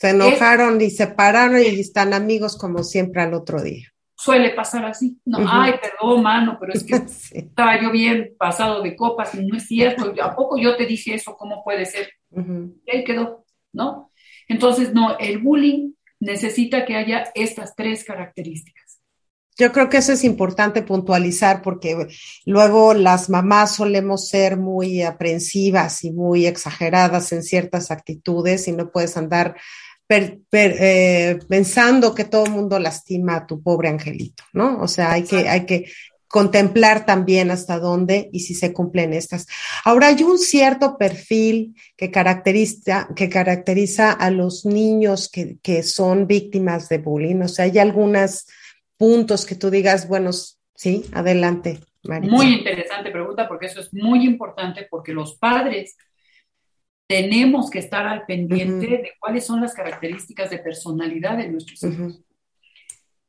se 0.00 0.10
enojaron 0.10 0.80
y 0.80 0.88
se 0.88 1.08
pararon 1.08 1.60
y 1.60 1.78
están 1.78 2.14
amigos 2.14 2.56
como 2.56 2.82
siempre 2.82 3.20
al 3.20 3.34
otro 3.34 3.60
día. 3.60 3.92
Suele 4.20 4.50
pasar 4.50 4.84
así. 4.84 5.18
No, 5.24 5.38
ay, 5.48 5.72
perdón, 5.80 6.22
mano, 6.22 6.58
pero 6.60 6.74
es 6.74 6.84
que 6.84 6.94
estaba 7.38 7.80
yo 7.80 7.90
bien 7.90 8.34
pasado 8.38 8.82
de 8.82 8.94
copas 8.94 9.34
y 9.34 9.46
no 9.46 9.56
es 9.56 9.66
cierto. 9.66 10.12
¿A 10.22 10.36
poco 10.36 10.58
yo 10.58 10.76
te 10.76 10.84
dije 10.84 11.14
eso? 11.14 11.34
¿Cómo 11.38 11.64
puede 11.64 11.86
ser? 11.86 12.10
Y 12.30 12.90
ahí 12.90 13.02
quedó, 13.02 13.46
¿no? 13.72 14.12
Entonces, 14.46 14.92
no, 14.92 15.16
el 15.18 15.38
bullying 15.38 15.92
necesita 16.18 16.84
que 16.84 16.96
haya 16.96 17.30
estas 17.34 17.74
tres 17.74 18.04
características. 18.04 19.00
Yo 19.56 19.72
creo 19.72 19.88
que 19.88 19.96
eso 19.96 20.12
es 20.12 20.22
importante 20.22 20.82
puntualizar 20.82 21.62
porque 21.62 22.08
luego 22.44 22.92
las 22.92 23.30
mamás 23.30 23.74
solemos 23.74 24.28
ser 24.28 24.58
muy 24.58 25.02
aprensivas 25.02 26.04
y 26.04 26.12
muy 26.12 26.46
exageradas 26.46 27.32
en 27.32 27.42
ciertas 27.42 27.90
actitudes 27.90 28.68
y 28.68 28.72
no 28.72 28.90
puedes 28.90 29.16
andar 29.16 29.56
eh, 30.10 31.38
pensando 31.48 32.14
que 32.14 32.24
todo 32.24 32.46
el 32.46 32.52
mundo 32.52 32.78
lastima 32.78 33.36
a 33.36 33.46
tu 33.46 33.62
pobre 33.62 33.88
angelito, 33.88 34.42
¿no? 34.52 34.80
O 34.80 34.88
sea, 34.88 35.12
hay 35.12 35.22
que, 35.22 35.48
hay 35.48 35.66
que 35.66 35.90
contemplar 36.26 37.06
también 37.06 37.50
hasta 37.50 37.78
dónde 37.78 38.28
y 38.32 38.40
si 38.40 38.54
se 38.54 38.72
cumplen 38.72 39.12
estas. 39.12 39.46
Ahora 39.84 40.08
hay 40.08 40.22
un 40.22 40.38
cierto 40.38 40.96
perfil 40.96 41.74
que 41.96 42.10
caracteriza, 42.10 43.08
que 43.16 43.28
caracteriza 43.28 44.12
a 44.12 44.30
los 44.30 44.64
niños 44.64 45.28
que, 45.28 45.58
que 45.62 45.82
son 45.82 46.26
víctimas 46.26 46.88
de 46.88 46.98
bullying. 46.98 47.42
O 47.42 47.48
sea, 47.48 47.64
hay 47.64 47.78
algunos 47.78 48.46
puntos 48.96 49.46
que 49.46 49.54
tú 49.54 49.70
digas, 49.70 50.08
bueno, 50.08 50.30
sí, 50.74 51.04
adelante. 51.12 51.80
Muy 52.02 52.54
interesante 52.54 53.10
pregunta 53.10 53.46
porque 53.46 53.66
eso 53.66 53.80
es 53.80 53.92
muy 53.92 54.24
importante 54.24 54.86
porque 54.90 55.12
los 55.12 55.36
padres 55.36 55.96
tenemos 57.10 57.70
que 57.70 57.80
estar 57.80 58.06
al 58.06 58.24
pendiente 58.24 58.86
de 58.86 59.12
cuáles 59.18 59.44
son 59.44 59.60
las 59.60 59.74
características 59.74 60.48
de 60.48 60.60
personalidad 60.60 61.38
de 61.38 61.48
nuestros 61.48 61.82
hijos. 61.82 62.20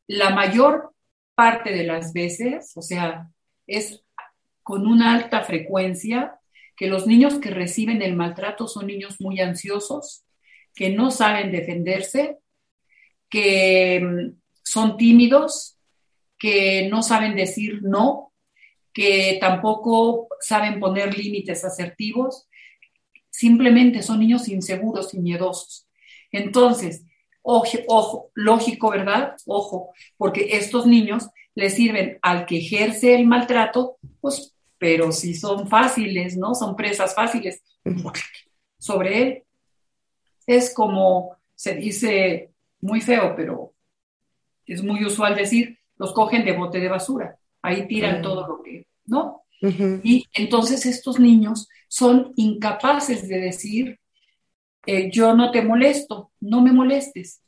La 0.06 0.30
mayor 0.30 0.94
parte 1.34 1.72
de 1.72 1.84
las 1.86 2.14
veces, 2.14 2.74
o 2.78 2.84
sea, 2.84 3.32
es 3.66 4.04
con 4.62 4.86
una 4.86 5.16
alta 5.16 5.42
frecuencia 5.42 6.40
que 6.78 6.86
los 6.86 7.08
niños 7.08 7.40
que 7.40 7.50
reciben 7.50 8.04
el 8.04 8.16
maltrato 8.16 8.68
son 8.68 8.86
niños 8.86 9.20
muy 9.20 9.40
ansiosos, 9.40 10.26
que 10.76 10.92
no 10.92 11.10
saben 11.10 11.52
defenderse, 11.52 12.38
que 13.32 14.00
mm, 14.00 14.40
son 14.62 14.96
tímidos, 14.96 15.80
que 16.38 16.88
no 16.88 17.02
saben 17.02 17.36
decir 17.36 17.82
no, 17.82 18.32
que 18.94 19.40
tampoco 19.42 20.28
saben 20.40 20.80
poner 20.80 21.18
límites 21.18 21.66
asertivos 21.66 22.48
simplemente 23.32 24.04
son 24.04 24.20
niños 24.20 24.48
inseguros 24.48 25.14
y 25.16 25.20
miedosos. 25.20 25.88
Entonces, 26.32 27.04
ojo, 27.42 27.78
ojo, 27.88 28.32
lógico, 28.36 28.92
¿verdad? 28.92 29.36
Ojo, 29.48 29.92
porque 30.18 30.50
estos 30.52 30.86
niños 30.86 31.30
les 31.56 31.74
sirven 31.74 32.20
al 32.22 32.46
que 32.46 32.60
ejerce 32.60 33.16
el 33.16 33.26
maltrato, 33.26 33.98
pues 34.20 34.56
pero 34.82 35.12
sí 35.12 35.36
son 35.36 35.68
fáciles, 35.68 36.38
¿no? 36.38 36.56
Son 36.56 36.76
presas 36.76 37.14
fáciles 37.14 37.62
sobre 38.80 39.22
él. 39.22 39.44
Es 40.48 40.74
como 40.74 41.38
se 41.54 41.76
dice 41.76 42.50
muy 42.80 43.00
feo, 43.00 43.36
pero 43.36 43.76
es 44.66 44.82
muy 44.82 45.06
usual 45.06 45.36
decir, 45.36 45.78
los 45.98 46.14
cogen 46.14 46.44
de 46.46 46.54
bote 46.54 46.80
de 46.80 46.88
basura, 46.88 47.38
ahí 47.62 47.88
tiran 47.88 48.24
todo 48.24 48.48
lo 48.48 48.64
que, 48.64 48.88
¿no? 49.06 49.41
Y 49.62 50.28
entonces 50.34 50.86
estos 50.86 51.20
niños 51.20 51.70
son 51.88 52.34
incapaces 52.36 53.28
de 53.28 53.40
decir, 53.40 54.00
eh, 54.86 55.12
yo 55.12 55.36
no 55.36 55.52
te 55.52 55.62
molesto, 55.62 56.32
no 56.40 56.62
me 56.62 56.72
molestes. 56.72 57.42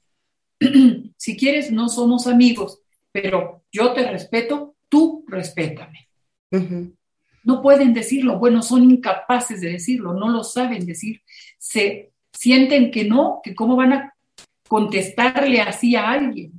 si 1.18 1.38
quieres, 1.38 1.72
no 1.72 1.90
somos 1.90 2.28
amigos, 2.28 2.80
pero 3.12 3.64
yo 3.72 3.94
te 3.94 4.10
respeto, 4.10 4.76
tú 4.90 5.26
respétame. 5.28 6.08
No 7.44 7.62
pueden 7.64 7.94
decirlo, 7.94 8.38
bueno, 8.38 8.62
son 8.62 8.90
incapaces 8.90 9.60
de 9.60 9.72
decirlo, 9.72 10.14
no 10.14 10.30
lo 10.30 10.44
saben 10.44 10.86
decir, 10.86 11.22
se 11.58 12.12
sienten 12.32 12.92
que 12.92 13.04
no, 13.06 13.42
que 13.44 13.56
cómo 13.56 13.76
van 13.76 13.94
a 13.94 14.14
contestarle 14.68 15.62
así 15.62 15.96
a 15.96 16.12
alguien. 16.12 16.54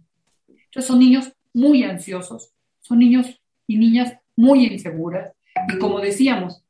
Entonces 0.49 0.87
son 0.87 0.99
niños 0.99 1.33
muy 1.53 1.85
ansiosos, 1.85 2.51
son 2.81 2.99
niños 2.99 3.41
y 3.69 3.79
niñas 3.79 4.15
muy 4.37 4.67
inseguras. 4.67 5.33
Y 5.69 5.79
como 5.79 6.01
decíamos, 6.01 6.65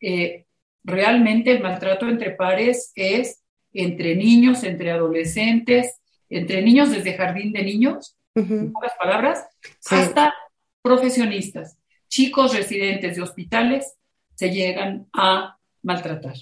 eh, 0.00 0.46
realmente 0.84 1.52
el 1.52 1.62
maltrato 1.62 2.08
entre 2.08 2.30
pares 2.32 2.92
es 2.94 3.42
entre 3.72 4.16
niños, 4.16 4.64
entre 4.64 4.90
adolescentes, 4.90 6.00
entre 6.28 6.62
niños 6.62 6.90
desde 6.90 7.14
jardín 7.14 7.52
de 7.52 7.62
niños, 7.62 8.16
en 8.34 8.72
pocas 8.72 8.92
palabras, 8.98 9.46
hasta 9.90 10.34
profesionistas, 10.82 11.78
chicos 12.08 12.54
residentes 12.54 13.16
de 13.16 13.22
hospitales 13.22 13.94
se 14.34 14.50
llegan 14.50 15.06
a 15.12 15.58
maltratar 15.82 16.34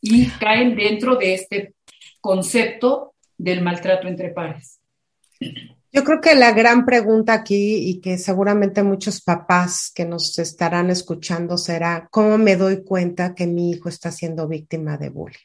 y 0.00 0.26
caen 0.30 0.76
dentro 0.76 1.16
de 1.16 1.34
este 1.34 1.74
concepto 2.20 3.14
del 3.36 3.62
maltrato 3.62 4.08
entre 4.08 4.30
pares. 4.30 4.80
Yo 5.96 6.04
creo 6.04 6.20
que 6.20 6.34
la 6.34 6.52
gran 6.52 6.84
pregunta 6.84 7.32
aquí 7.32 7.88
y 7.88 8.02
que 8.02 8.18
seguramente 8.18 8.82
muchos 8.82 9.22
papás 9.22 9.90
que 9.94 10.04
nos 10.04 10.38
estarán 10.38 10.90
escuchando 10.90 11.56
será, 11.56 12.08
¿cómo 12.10 12.36
me 12.36 12.56
doy 12.56 12.84
cuenta 12.84 13.34
que 13.34 13.46
mi 13.46 13.70
hijo 13.70 13.88
está 13.88 14.12
siendo 14.12 14.46
víctima 14.46 14.98
de 14.98 15.08
bullying? 15.08 15.38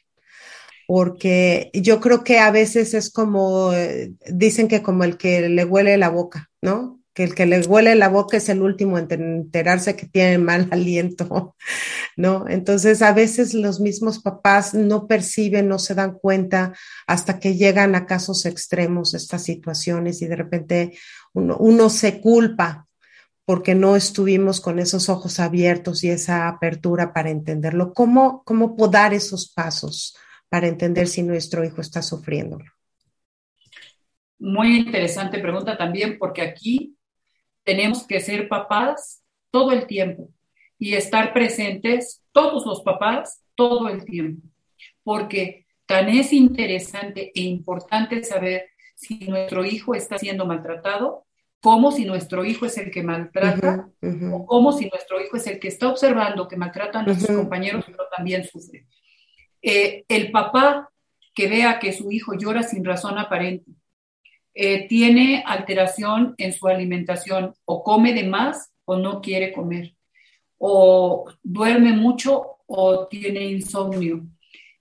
Porque 0.86 1.70
yo 1.72 2.00
creo 2.00 2.22
que 2.22 2.38
a 2.38 2.50
veces 2.50 2.92
es 2.92 3.10
como, 3.10 3.72
eh, 3.72 4.12
dicen 4.30 4.68
que 4.68 4.82
como 4.82 5.04
el 5.04 5.16
que 5.16 5.48
le 5.48 5.64
huele 5.64 5.96
la 5.96 6.10
boca, 6.10 6.50
¿no? 6.60 7.01
Que 7.14 7.24
el 7.24 7.34
que 7.34 7.46
le 7.46 7.60
huele 7.60 7.94
la 7.94 8.08
boca 8.08 8.38
es 8.38 8.48
el 8.48 8.62
último 8.62 8.98
en 8.98 9.10
enterarse 9.10 9.96
que 9.96 10.06
tiene 10.06 10.38
mal 10.38 10.68
aliento, 10.70 11.56
¿no? 12.16 12.48
Entonces, 12.48 13.02
a 13.02 13.12
veces 13.12 13.54
los 13.54 13.80
mismos 13.80 14.20
papás 14.20 14.74
no 14.74 15.06
perciben, 15.06 15.68
no 15.68 15.78
se 15.78 15.94
dan 15.94 16.12
cuenta 16.12 16.72
hasta 17.06 17.38
que 17.38 17.56
llegan 17.56 17.94
a 17.94 18.06
casos 18.06 18.46
extremos 18.46 19.14
estas 19.14 19.42
situaciones 19.44 20.22
y 20.22 20.26
de 20.26 20.36
repente 20.36 20.98
uno, 21.34 21.88
se 21.88 22.20
culpa 22.20 22.86
porque 23.44 23.74
no 23.74 23.96
estuvimos 23.96 24.60
con 24.60 24.78
esos 24.78 25.08
ojos 25.08 25.40
abiertos 25.40 26.04
y 26.04 26.10
esa 26.10 26.48
apertura 26.48 27.12
para 27.12 27.30
entenderlo. 27.30 27.92
¿Cómo, 27.92 28.42
cómo 28.44 28.76
podar 28.76 29.12
esos 29.12 29.50
pasos 29.50 30.16
para 30.48 30.68
entender 30.68 31.08
si 31.08 31.22
nuestro 31.22 31.64
hijo 31.64 31.80
está 31.80 32.02
sufriéndolo? 32.02 32.66
Muy 34.38 34.78
interesante 34.78 35.38
pregunta 35.38 35.76
también, 35.76 36.18
porque 36.18 36.42
aquí 36.42 36.96
tenemos 37.64 38.06
que 38.06 38.20
ser 38.20 38.48
papás 38.48 39.22
todo 39.50 39.72
el 39.72 39.86
tiempo 39.86 40.30
y 40.78 40.94
estar 40.94 41.32
presentes 41.32 42.22
todos 42.32 42.66
los 42.66 42.82
papás 42.82 43.42
todo 43.54 43.88
el 43.88 44.04
tiempo, 44.04 44.42
porque 45.04 45.66
tan 45.86 46.08
es 46.08 46.32
interesante 46.32 47.30
e 47.34 47.42
importante 47.42 48.24
saber 48.24 48.70
si 48.94 49.18
nuestro 49.28 49.64
hijo 49.64 49.94
está 49.94 50.18
siendo 50.18 50.46
maltratado, 50.46 51.26
como 51.60 51.92
si 51.92 52.04
nuestro 52.04 52.44
hijo 52.44 52.66
es 52.66 52.76
el 52.78 52.90
que 52.90 53.02
maltrata, 53.02 53.88
o 54.32 54.46
como 54.46 54.72
si 54.72 54.86
nuestro 54.86 55.20
hijo 55.20 55.36
es 55.36 55.46
el 55.46 55.60
que 55.60 55.68
está 55.68 55.88
observando 55.88 56.48
que 56.48 56.56
maltratan 56.56 57.08
a 57.08 57.14
sus 57.14 57.28
compañeros, 57.28 57.84
pero 57.86 58.04
también 58.16 58.44
sufre. 58.44 58.86
Eh, 59.60 60.04
el 60.08 60.32
papá 60.32 60.90
que 61.34 61.48
vea 61.48 61.78
que 61.78 61.92
su 61.92 62.10
hijo 62.10 62.34
llora 62.34 62.62
sin 62.62 62.84
razón 62.84 63.18
aparente, 63.18 63.70
eh, 64.54 64.86
tiene 64.88 65.42
alteración 65.46 66.34
en 66.38 66.52
su 66.52 66.68
alimentación, 66.68 67.54
o 67.64 67.82
come 67.82 68.12
de 68.12 68.24
más 68.24 68.72
o 68.84 68.96
no 68.96 69.20
quiere 69.20 69.52
comer, 69.52 69.94
o 70.58 71.24
duerme 71.42 71.92
mucho 71.92 72.58
o 72.66 73.06
tiene 73.06 73.46
insomnio, 73.46 74.24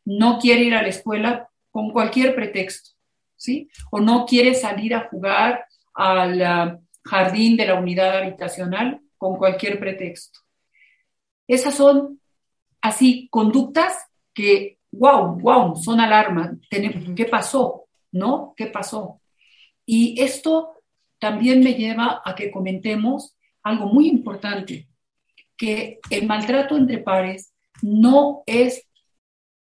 no 0.05 0.39
quiere 0.39 0.63
ir 0.63 0.75
a 0.75 0.81
la 0.81 0.89
escuela 0.89 1.49
con 1.69 1.91
cualquier 1.91 2.35
pretexto, 2.35 2.91
¿sí? 3.35 3.69
O 3.91 3.99
no 3.99 4.25
quiere 4.25 4.53
salir 4.53 4.93
a 4.93 5.07
jugar 5.09 5.65
al 5.93 6.41
ah, 6.41 6.79
jardín 7.03 7.57
de 7.57 7.65
la 7.65 7.75
unidad 7.75 8.17
habitacional 8.17 9.01
con 9.17 9.37
cualquier 9.37 9.79
pretexto. 9.79 10.39
Esas 11.47 11.75
son 11.75 12.19
así 12.81 13.27
conductas 13.29 14.05
que, 14.33 14.79
wow, 14.91 15.39
wow, 15.39 15.75
son 15.75 15.99
alarmas. 15.99 16.51
¿Qué 16.69 17.25
pasó? 17.25 17.85
¿No? 18.11 18.53
¿Qué 18.55 18.67
pasó? 18.67 19.20
Y 19.93 20.21
esto 20.21 20.81
también 21.19 21.61
me 21.61 21.73
lleva 21.73 22.21
a 22.23 22.33
que 22.33 22.49
comentemos 22.49 23.35
algo 23.61 23.87
muy 23.87 24.07
importante, 24.07 24.87
que 25.57 25.99
el 26.09 26.27
maltrato 26.27 26.77
entre 26.77 26.99
pares 26.99 27.51
no 27.81 28.41
es 28.45 28.87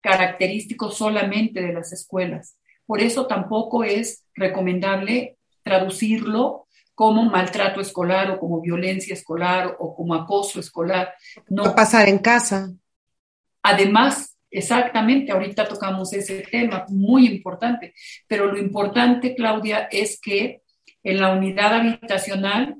característico 0.00 0.92
solamente 0.92 1.61
de 1.61 1.72
las 1.72 1.92
escuelas. 1.92 2.57
Por 2.87 3.00
eso 3.00 3.27
tampoco 3.27 3.83
es 3.83 4.24
recomendable 4.37 5.37
traducirlo 5.64 6.68
como 6.94 7.24
maltrato 7.24 7.81
escolar 7.81 8.31
o 8.31 8.38
como 8.38 8.61
violencia 8.61 9.14
escolar 9.14 9.74
o 9.81 9.96
como 9.96 10.14
acoso 10.14 10.61
escolar. 10.61 11.12
No 11.48 11.64
Va 11.64 11.74
pasar 11.74 12.09
en 12.09 12.18
casa. 12.18 12.72
Además, 13.64 14.34
Exactamente, 14.57 15.33
ahorita 15.33 15.67
tocamos 15.67 16.12
ese 16.12 16.43
tema, 16.43 16.87
muy 16.88 17.27
importante, 17.27 17.93
pero 18.29 18.47
lo 18.47 18.57
importante, 18.57 19.35
Claudia, 19.35 19.88
es 19.90 20.21
que 20.21 20.62
en 21.03 21.19
la 21.19 21.33
unidad 21.33 21.75
habitacional, 21.75 22.77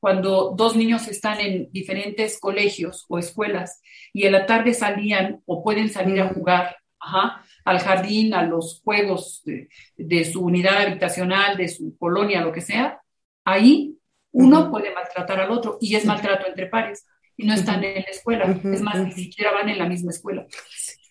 cuando 0.00 0.54
dos 0.56 0.76
niños 0.76 1.06
están 1.06 1.40
en 1.40 1.70
diferentes 1.70 2.40
colegios 2.40 3.04
o 3.10 3.18
escuelas 3.18 3.82
y 4.14 4.24
en 4.24 4.32
la 4.32 4.46
tarde 4.46 4.72
salían 4.72 5.42
o 5.44 5.62
pueden 5.62 5.90
salir 5.90 6.22
a 6.22 6.32
jugar 6.32 6.74
al 7.66 7.80
jardín, 7.80 8.32
a 8.32 8.42
los 8.42 8.80
juegos 8.82 9.42
de, 9.44 10.24
su 10.24 10.42
unidad 10.42 10.86
habitacional, 10.86 11.58
de 11.58 11.68
su 11.68 11.98
colonia, 11.98 12.40
lo 12.40 12.50
que 12.50 12.62
sea, 12.62 13.02
ahí 13.44 13.98
uno 14.32 14.70
puede 14.70 14.90
maltratar 14.94 15.38
al 15.38 15.50
otro 15.50 15.76
y 15.82 15.96
es 15.96 16.06
maltrato 16.06 16.46
entre 16.46 16.66
pares 16.66 17.04
y 17.36 17.46
no 17.46 17.54
están 17.54 17.82
en 17.84 18.02
la 18.02 18.10
escuela. 18.10 18.60
es 18.64 18.80
más, 18.80 19.04
ni 19.04 19.12
siquiera 19.12 19.52
van 19.52 19.68
en 19.68 19.78
la 19.78 19.88
misma 19.88 20.10
escuela. 20.10 20.46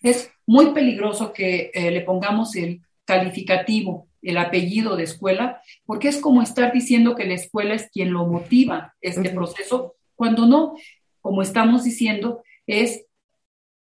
Es 0.02 0.30
muy 0.46 0.72
peligroso 0.72 1.32
que 1.32 1.70
eh, 1.72 1.90
le 1.90 2.02
pongamos 2.02 2.56
el 2.56 2.82
calificativo, 3.04 4.08
el 4.22 4.38
apellido 4.38 4.96
de 4.96 5.04
escuela, 5.04 5.60
porque 5.84 6.08
es 6.08 6.16
como 6.18 6.42
estar 6.42 6.72
diciendo 6.72 7.14
que 7.14 7.26
la 7.26 7.34
escuela 7.34 7.74
es 7.74 7.90
quien 7.90 8.12
lo 8.12 8.26
motiva 8.26 8.94
este 9.00 9.30
proceso, 9.30 9.96
cuando 10.14 10.46
no, 10.46 10.74
como 11.20 11.42
estamos 11.42 11.84
diciendo, 11.84 12.42
es 12.66 13.04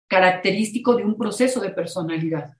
característico 0.07 0.95
de 0.95 1.05
un 1.05 1.17
proceso 1.17 1.61
de 1.61 1.69
personalidad. 1.69 2.55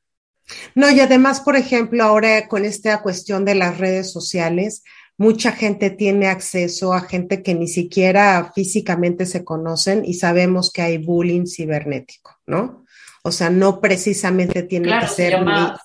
No, 0.75 0.89
y 0.89 0.99
además, 0.99 1.41
por 1.41 1.55
ejemplo, 1.55 2.03
ahora 2.03 2.47
con 2.47 2.65
esta 2.65 3.01
cuestión 3.01 3.45
de 3.45 3.55
las 3.55 3.77
redes 3.77 4.11
sociales, 4.11 4.83
mucha 5.21 5.51
gente 5.51 5.91
tiene 5.91 6.29
acceso 6.29 6.93
a 6.93 7.01
gente 7.01 7.43
que 7.43 7.53
ni 7.53 7.67
siquiera 7.67 8.51
físicamente 8.55 9.27
se 9.27 9.45
conocen 9.45 10.03
y 10.03 10.15
sabemos 10.15 10.73
que 10.73 10.81
hay 10.81 10.97
bullying 10.97 11.45
cibernético, 11.45 12.39
¿no? 12.47 12.85
O 13.21 13.31
sea, 13.31 13.51
no 13.51 13.79
precisamente 13.79 14.63
tiene 14.63 14.87
que 14.99 15.07
ser... 15.07 15.33
Se 15.33 15.37
llama, 15.37 15.79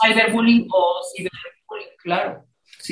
cyberbullying 0.00 0.68
o 0.72 1.00
ciberbullying, 1.12 1.96
claro. 2.00 2.44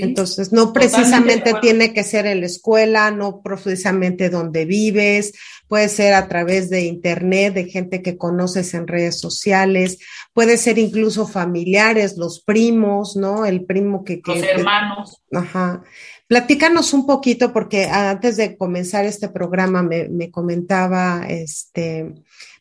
Entonces, 0.02 0.52
no 0.52 0.72
precisamente 0.72 1.54
tiene 1.60 1.92
que 1.92 2.04
ser 2.04 2.26
en 2.26 2.40
la 2.40 2.46
escuela, 2.46 3.10
no 3.10 3.40
precisamente 3.42 4.30
donde 4.30 4.64
vives, 4.64 5.32
puede 5.68 5.88
ser 5.88 6.14
a 6.14 6.28
través 6.28 6.70
de 6.70 6.82
internet, 6.82 7.54
de 7.54 7.64
gente 7.66 8.02
que 8.02 8.16
conoces 8.16 8.74
en 8.74 8.88
redes 8.88 9.20
sociales, 9.20 9.98
puede 10.32 10.56
ser 10.56 10.78
incluso 10.78 11.26
familiares, 11.26 12.16
los 12.16 12.40
primos, 12.40 13.16
¿no? 13.16 13.44
El 13.44 13.64
primo 13.64 14.04
que... 14.04 14.20
los 14.24 14.42
hermanos. 14.42 15.22
ajá. 15.32 15.82
Platícanos 16.26 16.92
un 16.92 17.06
poquito, 17.06 17.54
porque 17.54 17.86
antes 17.86 18.36
de 18.36 18.56
comenzar 18.58 19.06
este 19.06 19.30
programa 19.30 19.82
me, 19.82 20.10
me 20.10 20.30
comentaba, 20.30 21.24
este, 21.26 22.14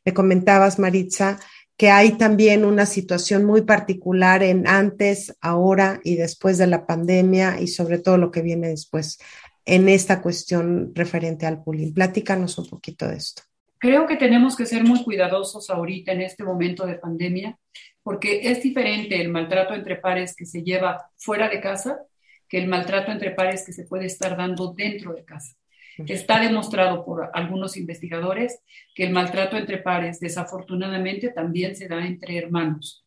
me 0.05 0.13
comentabas, 0.13 0.79
Maritza, 0.79 1.37
que 1.77 1.89
hay 1.89 2.17
también 2.17 2.65
una 2.65 2.85
situación 2.85 3.45
muy 3.45 3.61
particular 3.61 4.43
en 4.43 4.67
antes, 4.67 5.35
ahora 5.41 5.99
y 6.03 6.15
después 6.15 6.57
de 6.57 6.67
la 6.67 6.85
pandemia 6.85 7.61
y 7.61 7.67
sobre 7.67 7.99
todo 7.99 8.17
lo 8.17 8.31
que 8.31 8.41
viene 8.41 8.67
después. 8.69 9.19
en 9.69 9.89
esta 9.89 10.21
cuestión 10.21 10.93
referente 10.95 11.45
al 11.45 11.57
bullying. 11.57 11.93
Platícanos 11.93 12.57
un 12.57 12.69
poquito 12.69 13.05
de 13.05 13.17
esto. 13.17 13.41
Creo 13.79 14.07
que 14.07 14.15
tenemos 14.15 14.55
que 14.55 14.65
ser 14.65 14.85
muy 14.85 15.03
cuidadosos 15.03 15.69
ahorita 15.69 16.13
en 16.13 16.21
este 16.21 16.45
momento 16.45 16.85
de 16.85 16.95
pandemia, 16.95 17.59
porque 18.01 18.49
es 18.49 18.63
diferente 18.63 19.19
el 19.19 19.27
maltrato 19.27 19.73
entre 19.73 19.97
pares 19.97 20.33
que 20.37 20.45
se 20.45 20.63
lleva 20.63 21.11
fuera 21.17 21.49
de 21.49 21.59
casa 21.59 21.99
que 22.47 22.57
el 22.57 22.67
maltrato 22.67 23.11
entre 23.11 23.31
pares 23.31 23.65
que 23.65 23.73
se 23.73 23.83
puede 23.83 24.05
estar 24.05 24.37
dando 24.37 24.73
dentro 24.73 25.13
de 25.13 25.25
casa. 25.25 25.56
Está 26.05 26.39
demostrado 26.39 27.03
por 27.03 27.31
algunos 27.33 27.75
investigadores 27.75 28.61
que 28.93 29.05
el 29.05 29.13
maltrato 29.13 29.57
entre 29.57 29.79
pares 29.79 30.19
desafortunadamente 30.19 31.29
también 31.29 31.75
se 31.75 31.87
da 31.87 32.05
entre 32.05 32.37
hermanos. 32.37 33.03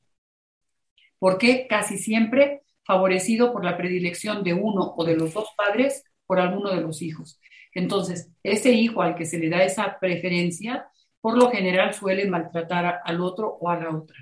porque 1.18 1.66
Casi 1.68 1.98
siempre 1.98 2.62
favorecido 2.84 3.52
por 3.52 3.64
la 3.64 3.76
predilección 3.76 4.42
de 4.42 4.54
uno 4.54 4.94
o 4.96 5.04
de 5.04 5.16
los 5.16 5.34
dos 5.34 5.50
padres 5.56 6.02
por 6.26 6.40
alguno 6.40 6.70
de 6.74 6.80
los 6.80 7.02
hijos. 7.02 7.38
Entonces, 7.72 8.30
ese 8.42 8.72
hijo 8.72 9.02
al 9.02 9.14
que 9.14 9.26
se 9.26 9.38
le 9.38 9.48
da 9.48 9.62
esa 9.62 9.98
preferencia, 10.00 10.88
por 11.20 11.36
lo 11.36 11.50
general 11.50 11.94
suele 11.94 12.26
maltratar 12.26 13.00
al 13.04 13.20
otro 13.20 13.58
o 13.60 13.68
a 13.68 13.78
la 13.78 13.90
otra. 13.90 14.16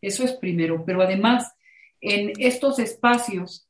Eso 0.00 0.24
es 0.24 0.32
primero, 0.32 0.84
pero 0.84 1.02
además, 1.02 1.54
en 2.00 2.32
estos 2.38 2.78
espacios 2.78 3.68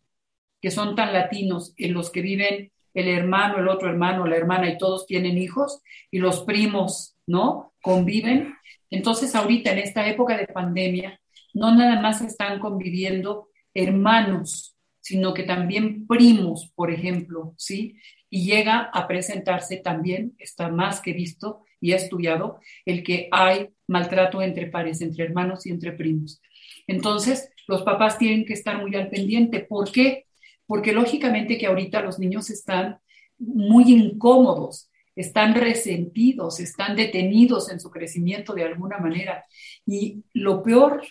que 0.63 0.71
son 0.71 0.95
tan 0.95 1.13
latinos, 1.13 1.75
en 1.77 1.95
los 1.95 2.11
que 2.11 2.23
viven 2.23 2.73
el 3.01 3.09
hermano, 3.09 3.59
el 3.59 3.69
otro 3.69 3.89
hermano, 3.89 4.27
la 4.27 4.37
hermana 4.37 4.69
y 4.69 4.79
todos 4.79 5.07
tienen 5.07 5.39
hijos 5.39 5.83
y 6.11 6.19
los 6.19 6.43
primos, 6.43 7.17
¿no? 7.27 7.75
Conviven. 7.83 8.55
Entonces, 8.91 9.35
ahorita 9.35 9.73
en 9.73 9.79
esta 9.79 10.07
época 10.09 10.37
de 10.37 10.47
pandemia, 10.47 11.21
no 11.55 11.75
nada 11.75 12.01
más 12.01 12.21
están 12.21 12.59
conviviendo 12.59 13.49
hermanos, 13.75 14.77
sino 15.01 15.35
que 15.35 15.43
también 15.43 16.07
primos, 16.07 16.71
por 16.75 16.91
ejemplo, 16.91 17.55
¿sí? 17.57 17.97
Y 18.29 18.45
llega 18.45 18.91
a 18.93 19.09
presentarse 19.09 19.79
también, 19.79 20.35
está 20.39 20.69
más 20.69 21.01
que 21.01 21.13
visto 21.13 21.65
y 21.81 21.93
estudiado, 21.93 22.61
el 22.85 23.03
que 23.03 23.29
hay 23.33 23.71
maltrato 23.87 24.43
entre 24.43 24.67
pares, 24.67 25.01
entre 25.01 25.25
hermanos 25.25 25.67
y 25.67 25.71
entre 25.71 25.93
primos. 25.93 26.41
Entonces, 26.87 27.51
los 27.67 27.83
papás 27.83 28.19
tienen 28.19 28.45
que 28.45 28.53
estar 28.53 28.81
muy 28.81 28.95
al 28.95 29.09
pendiente. 29.09 29.61
¿Por 29.61 29.91
qué? 29.91 30.27
Porque 30.71 30.93
lógicamente 30.93 31.59
que 31.59 31.67
ahorita 31.67 32.01
los 32.01 32.21
niños 32.21 32.49
están 32.49 33.01
muy 33.39 33.93
incómodos, 33.93 34.89
están 35.17 35.57
resentidos, 35.57 36.61
están 36.61 36.95
detenidos 36.95 37.73
en 37.73 37.81
su 37.81 37.91
crecimiento 37.91 38.55
de 38.55 38.63
alguna 38.63 38.99
manera. 38.99 39.45
Y 39.85 40.23
lo 40.33 40.63
peor 40.63 41.03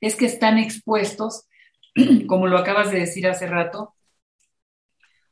es 0.00 0.16
que 0.16 0.24
están 0.24 0.56
expuestos 0.56 1.46
como 2.26 2.46
lo 2.46 2.56
acabas 2.56 2.92
de 2.92 3.00
decir 3.00 3.26
hace 3.26 3.46
rato, 3.46 3.94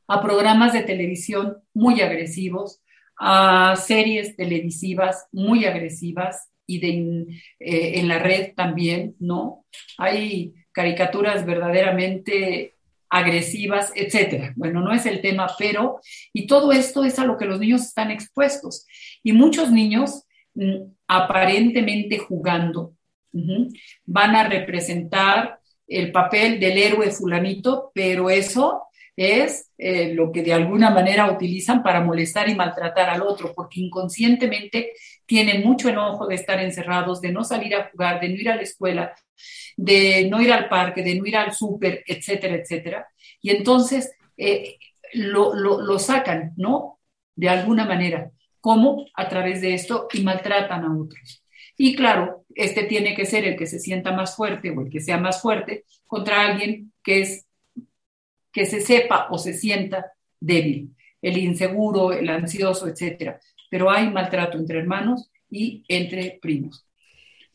a 0.07 0.21
programas 0.21 0.71
de 0.73 0.83
televisión 0.83 1.57
muy 1.73 1.99
agresivos, 2.01 2.79
a 3.19 3.75
series 3.75 4.35
televisivas 4.35 5.25
muy 5.31 5.65
agresivas 5.65 6.47
y 6.67 6.77
eh, 6.85 7.39
en 7.59 8.07
la 8.07 8.19
red 8.19 8.53
también, 8.53 9.15
¿no? 9.17 9.65
Hay 9.97 10.53
caricaturas 10.71 11.43
verdaderamente 11.43 12.72
agresivas, 13.13 13.91
etcétera. 13.95 14.53
Bueno, 14.55 14.81
no 14.81 14.91
es 14.91 15.05
el 15.05 15.21
tema, 15.21 15.47
pero, 15.59 15.99
y 16.33 16.47
todo 16.47 16.71
esto 16.71 17.03
es 17.03 17.19
a 17.19 17.25
lo 17.25 17.37
que 17.37 17.45
los 17.45 17.59
niños 17.59 17.83
están 17.83 18.09
expuestos. 18.09 18.87
Y 19.21 19.33
muchos 19.33 19.71
niños, 19.71 20.23
mm, 20.55 20.77
aparentemente 21.07 22.17
jugando, 22.17 22.95
van 24.05 24.35
a 24.35 24.47
representar 24.47 25.59
el 25.87 26.11
papel 26.11 26.59
del 26.59 26.77
héroe 26.77 27.11
fulanito, 27.11 27.91
pero 27.93 28.29
eso 28.29 28.83
es 29.15 29.71
eh, 29.77 30.13
lo 30.13 30.31
que 30.31 30.41
de 30.41 30.53
alguna 30.53 30.89
manera 30.89 31.31
utilizan 31.31 31.83
para 31.83 32.01
molestar 32.01 32.49
y 32.49 32.55
maltratar 32.55 33.09
al 33.09 33.21
otro, 33.21 33.53
porque 33.53 33.81
inconscientemente 33.81 34.93
tienen 35.25 35.63
mucho 35.63 35.89
enojo 35.89 36.27
de 36.27 36.35
estar 36.35 36.59
encerrados, 36.59 37.21
de 37.21 37.31
no 37.31 37.43
salir 37.43 37.75
a 37.75 37.89
jugar, 37.89 38.19
de 38.19 38.29
no 38.29 38.35
ir 38.35 38.49
a 38.49 38.55
la 38.55 38.63
escuela, 38.63 39.13
de 39.77 40.27
no 40.29 40.41
ir 40.41 40.51
al 40.51 40.67
parque, 40.67 41.03
de 41.03 41.15
no 41.15 41.25
ir 41.25 41.37
al 41.37 41.53
súper, 41.53 42.03
etcétera, 42.07 42.55
etcétera. 42.55 43.07
Y 43.41 43.51
entonces 43.51 44.11
eh, 44.37 44.77
lo, 45.13 45.53
lo 45.53 45.99
sacan, 45.99 46.53
¿no? 46.57 46.99
De 47.35 47.49
alguna 47.49 47.85
manera. 47.85 48.31
¿Cómo? 48.59 49.05
A 49.15 49.27
través 49.27 49.61
de 49.61 49.73
esto 49.73 50.07
y 50.13 50.23
maltratan 50.23 50.85
a 50.85 50.97
otros. 50.97 51.43
Y 51.75 51.95
claro, 51.95 52.45
este 52.55 52.83
tiene 52.83 53.15
que 53.15 53.25
ser 53.25 53.45
el 53.45 53.57
que 53.57 53.65
se 53.65 53.79
sienta 53.79 54.11
más 54.11 54.35
fuerte 54.35 54.71
o 54.71 54.81
el 54.81 54.89
que 54.89 55.01
sea 55.01 55.17
más 55.17 55.41
fuerte 55.41 55.85
contra 56.05 56.45
alguien 56.45 56.93
que 57.03 57.21
es 57.21 57.45
que 58.53 58.65
se 58.65 58.79
sepa 58.79 59.27
o 59.31 59.37
se 59.37 59.53
sienta 59.53 60.13
débil, 60.39 60.95
el 61.21 61.37
inseguro, 61.37 62.13
el 62.13 62.29
ansioso, 62.29 62.87
etcétera. 62.87 63.39
Pero 63.69 63.89
hay 63.89 64.09
maltrato 64.09 64.57
entre 64.57 64.79
hermanos 64.79 65.31
y 65.49 65.83
entre 65.87 66.37
primos. 66.41 66.85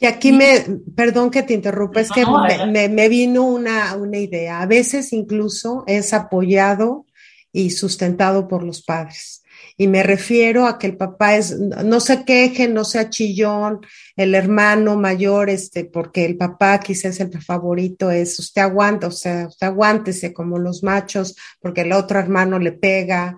Y 0.00 0.06
aquí 0.06 0.32
me, 0.32 0.64
perdón 0.94 1.30
que 1.30 1.42
te 1.42 1.54
interrumpa, 1.54 2.00
es 2.00 2.10
que 2.10 2.24
me, 2.66 2.88
me, 2.88 3.08
vino 3.08 3.44
una, 3.44 3.96
una 3.96 4.18
idea. 4.18 4.60
A 4.60 4.66
veces 4.66 5.12
incluso 5.12 5.84
es 5.86 6.12
apoyado 6.12 7.06
y 7.52 7.70
sustentado 7.70 8.46
por 8.46 8.62
los 8.62 8.82
padres. 8.82 9.42
Y 9.80 9.86
me 9.86 10.02
refiero 10.02 10.66
a 10.66 10.76
que 10.76 10.88
el 10.88 10.96
papá 10.96 11.36
es, 11.36 11.56
no 11.56 12.00
se 12.00 12.24
queje, 12.24 12.66
no 12.66 12.84
sea 12.84 13.10
chillón, 13.10 13.80
el 14.16 14.34
hermano 14.34 14.96
mayor, 14.96 15.48
este, 15.50 15.84
porque 15.84 16.24
el 16.24 16.36
papá 16.36 16.80
quizás 16.80 17.20
el 17.20 17.30
favorito 17.40 18.10
es, 18.10 18.36
usted 18.40 18.62
aguanta, 18.62 19.06
o 19.06 19.12
sea, 19.12 19.46
usted 19.46 19.68
aguántese 19.68 20.32
como 20.32 20.58
los 20.58 20.82
machos, 20.82 21.36
porque 21.60 21.82
el 21.82 21.92
otro 21.92 22.18
hermano 22.18 22.58
le 22.58 22.72
pega. 22.72 23.36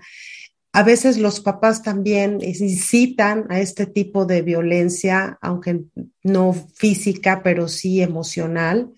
A 0.72 0.83
veces 0.83 1.18
los 1.18 1.40
papás 1.40 1.83
también 1.83 2.38
incitan 2.40 3.44
a 3.50 3.61
este 3.61 3.85
tipo 3.85 4.24
de 4.24 4.40
violencia, 4.40 5.38
aunque 5.42 5.81
no 6.22 6.55
física, 6.74 7.42
pero 7.42 7.68
sí 7.68 8.00
emocional 8.00 8.90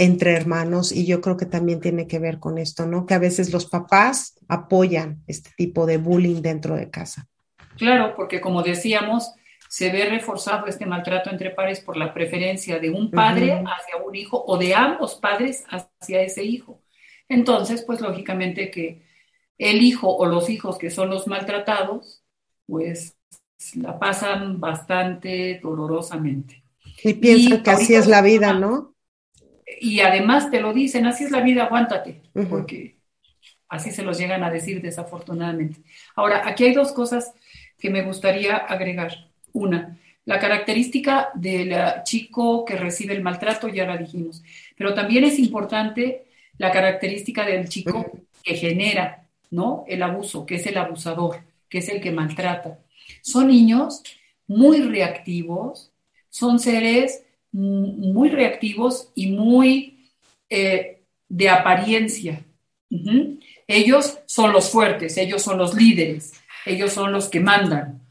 entre 0.00 0.32
hermanos 0.32 0.92
y 0.92 1.04
yo 1.04 1.20
creo 1.20 1.36
que 1.36 1.44
también 1.44 1.78
tiene 1.78 2.06
que 2.06 2.18
ver 2.18 2.38
con 2.38 2.56
esto, 2.56 2.86
¿no? 2.86 3.04
Que 3.04 3.12
a 3.12 3.18
veces 3.18 3.52
los 3.52 3.66
papás 3.66 4.34
apoyan 4.48 5.22
este 5.26 5.50
tipo 5.58 5.84
de 5.84 5.98
bullying 5.98 6.40
dentro 6.40 6.74
de 6.74 6.88
casa. 6.88 7.28
Claro, 7.76 8.14
porque 8.16 8.40
como 8.40 8.62
decíamos, 8.62 9.34
se 9.68 9.92
ve 9.92 10.06
reforzado 10.06 10.66
este 10.68 10.86
maltrato 10.86 11.28
entre 11.28 11.50
pares 11.50 11.80
por 11.80 11.98
la 11.98 12.14
preferencia 12.14 12.78
de 12.78 12.88
un 12.88 13.10
padre 13.10 13.52
hacia 13.52 14.02
un 14.02 14.14
hijo 14.14 14.42
o 14.42 14.56
de 14.56 14.74
ambos 14.74 15.16
padres 15.16 15.64
hacia 15.68 16.22
ese 16.22 16.44
hijo. 16.44 16.80
Entonces, 17.28 17.82
pues 17.82 18.00
lógicamente 18.00 18.70
que 18.70 19.02
el 19.58 19.82
hijo 19.82 20.16
o 20.16 20.24
los 20.24 20.48
hijos 20.48 20.78
que 20.78 20.88
son 20.88 21.10
los 21.10 21.26
maltratados, 21.26 22.24
pues 22.64 23.18
la 23.74 23.98
pasan 23.98 24.60
bastante 24.60 25.60
dolorosamente. 25.62 26.64
Y 27.04 27.12
piensan 27.12 27.62
que 27.62 27.70
así 27.70 27.94
es 27.94 28.06
la 28.06 28.22
vida, 28.22 28.54
¿no? 28.54 28.89
Y 29.80 30.00
además 30.00 30.50
te 30.50 30.60
lo 30.60 30.74
dicen, 30.74 31.06
así 31.06 31.24
es 31.24 31.30
la 31.30 31.40
vida, 31.40 31.64
aguántate, 31.64 32.20
porque 32.48 32.96
así 33.68 33.90
se 33.90 34.02
los 34.02 34.18
llegan 34.18 34.44
a 34.44 34.50
decir 34.50 34.82
desafortunadamente. 34.82 35.80
Ahora, 36.14 36.46
aquí 36.46 36.64
hay 36.64 36.74
dos 36.74 36.92
cosas 36.92 37.32
que 37.78 37.88
me 37.88 38.02
gustaría 38.02 38.56
agregar. 38.56 39.28
Una, 39.52 39.98
la 40.26 40.38
característica 40.38 41.30
del 41.34 41.74
chico 42.04 42.64
que 42.64 42.76
recibe 42.76 43.14
el 43.14 43.22
maltrato, 43.22 43.68
ya 43.68 43.86
la 43.86 43.96
dijimos, 43.96 44.42
pero 44.76 44.94
también 44.94 45.24
es 45.24 45.38
importante 45.38 46.26
la 46.58 46.70
característica 46.70 47.44
del 47.44 47.68
chico 47.68 48.12
que 48.44 48.54
genera, 48.54 49.26
¿no? 49.50 49.84
El 49.88 50.02
abuso, 50.02 50.44
que 50.44 50.56
es 50.56 50.66
el 50.66 50.76
abusador, 50.76 51.40
que 51.68 51.78
es 51.78 51.88
el 51.88 52.00
que 52.00 52.12
maltrata. 52.12 52.78
Son 53.22 53.48
niños 53.48 54.02
muy 54.46 54.82
reactivos, 54.82 55.90
son 56.28 56.58
seres 56.58 57.24
muy 57.52 58.28
reactivos 58.28 59.10
y 59.14 59.32
muy 59.32 60.08
eh, 60.48 61.02
de 61.28 61.48
apariencia. 61.48 62.44
Ellos 63.66 64.18
son 64.26 64.52
los 64.52 64.70
fuertes, 64.70 65.16
ellos 65.16 65.42
son 65.42 65.58
los 65.58 65.74
líderes, 65.74 66.34
ellos 66.66 66.92
son 66.92 67.12
los 67.12 67.28
que 67.28 67.40
mandan. 67.40 68.02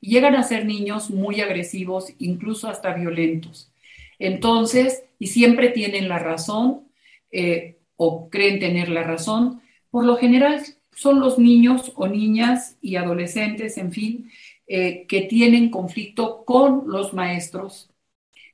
Y 0.00 0.10
llegan 0.10 0.36
a 0.36 0.42
ser 0.42 0.64
niños 0.64 1.10
muy 1.10 1.40
agresivos, 1.40 2.12
incluso 2.18 2.68
hasta 2.68 2.94
violentos. 2.94 3.72
Entonces, 4.18 5.04
y 5.18 5.28
siempre 5.28 5.70
tienen 5.70 6.08
la 6.08 6.18
razón 6.18 6.88
eh, 7.30 7.76
o 7.96 8.30
creen 8.30 8.60
tener 8.60 8.88
la 8.88 9.02
razón. 9.02 9.60
Por 9.90 10.04
lo 10.04 10.16
general 10.16 10.62
son 10.94 11.20
los 11.20 11.38
niños 11.38 11.92
o 11.96 12.08
niñas 12.08 12.76
y 12.80 12.96
adolescentes, 12.96 13.78
en 13.78 13.92
fin, 13.92 14.30
eh, 14.66 15.06
que 15.06 15.22
tienen 15.22 15.70
conflicto 15.70 16.44
con 16.44 16.84
los 16.86 17.14
maestros, 17.14 17.90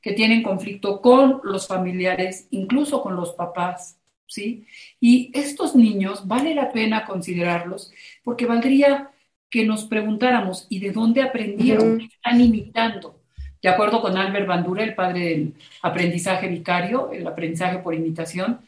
que 0.04 0.12
tienen 0.12 0.44
conflicto 0.44 1.00
con 1.00 1.40
los 1.42 1.66
familiares, 1.66 2.46
incluso 2.50 3.02
con 3.02 3.16
los 3.16 3.32
papás, 3.32 3.98
¿sí? 4.26 4.66
Y 5.00 5.32
estos 5.34 5.74
niños 5.74 6.28
vale 6.28 6.54
la 6.54 6.70
pena 6.70 7.04
considerarlos 7.04 7.90
porque 8.22 8.46
valdría 8.46 9.10
que 9.50 9.64
nos 9.64 9.84
preguntáramos, 9.86 10.66
¿y 10.68 10.78
de 10.78 10.92
dónde 10.92 11.22
aprendieron? 11.22 11.98
¿Qué 11.98 12.04
están 12.06 12.40
imitando? 12.40 13.22
De 13.62 13.68
acuerdo 13.68 14.00
con 14.02 14.16
Albert 14.16 14.46
Bandura, 14.46 14.84
el 14.84 14.94
padre 14.94 15.20
del 15.20 15.54
aprendizaje 15.82 16.46
vicario, 16.46 17.10
el 17.10 17.26
aprendizaje 17.26 17.78
por 17.78 17.94
imitación, 17.94 18.60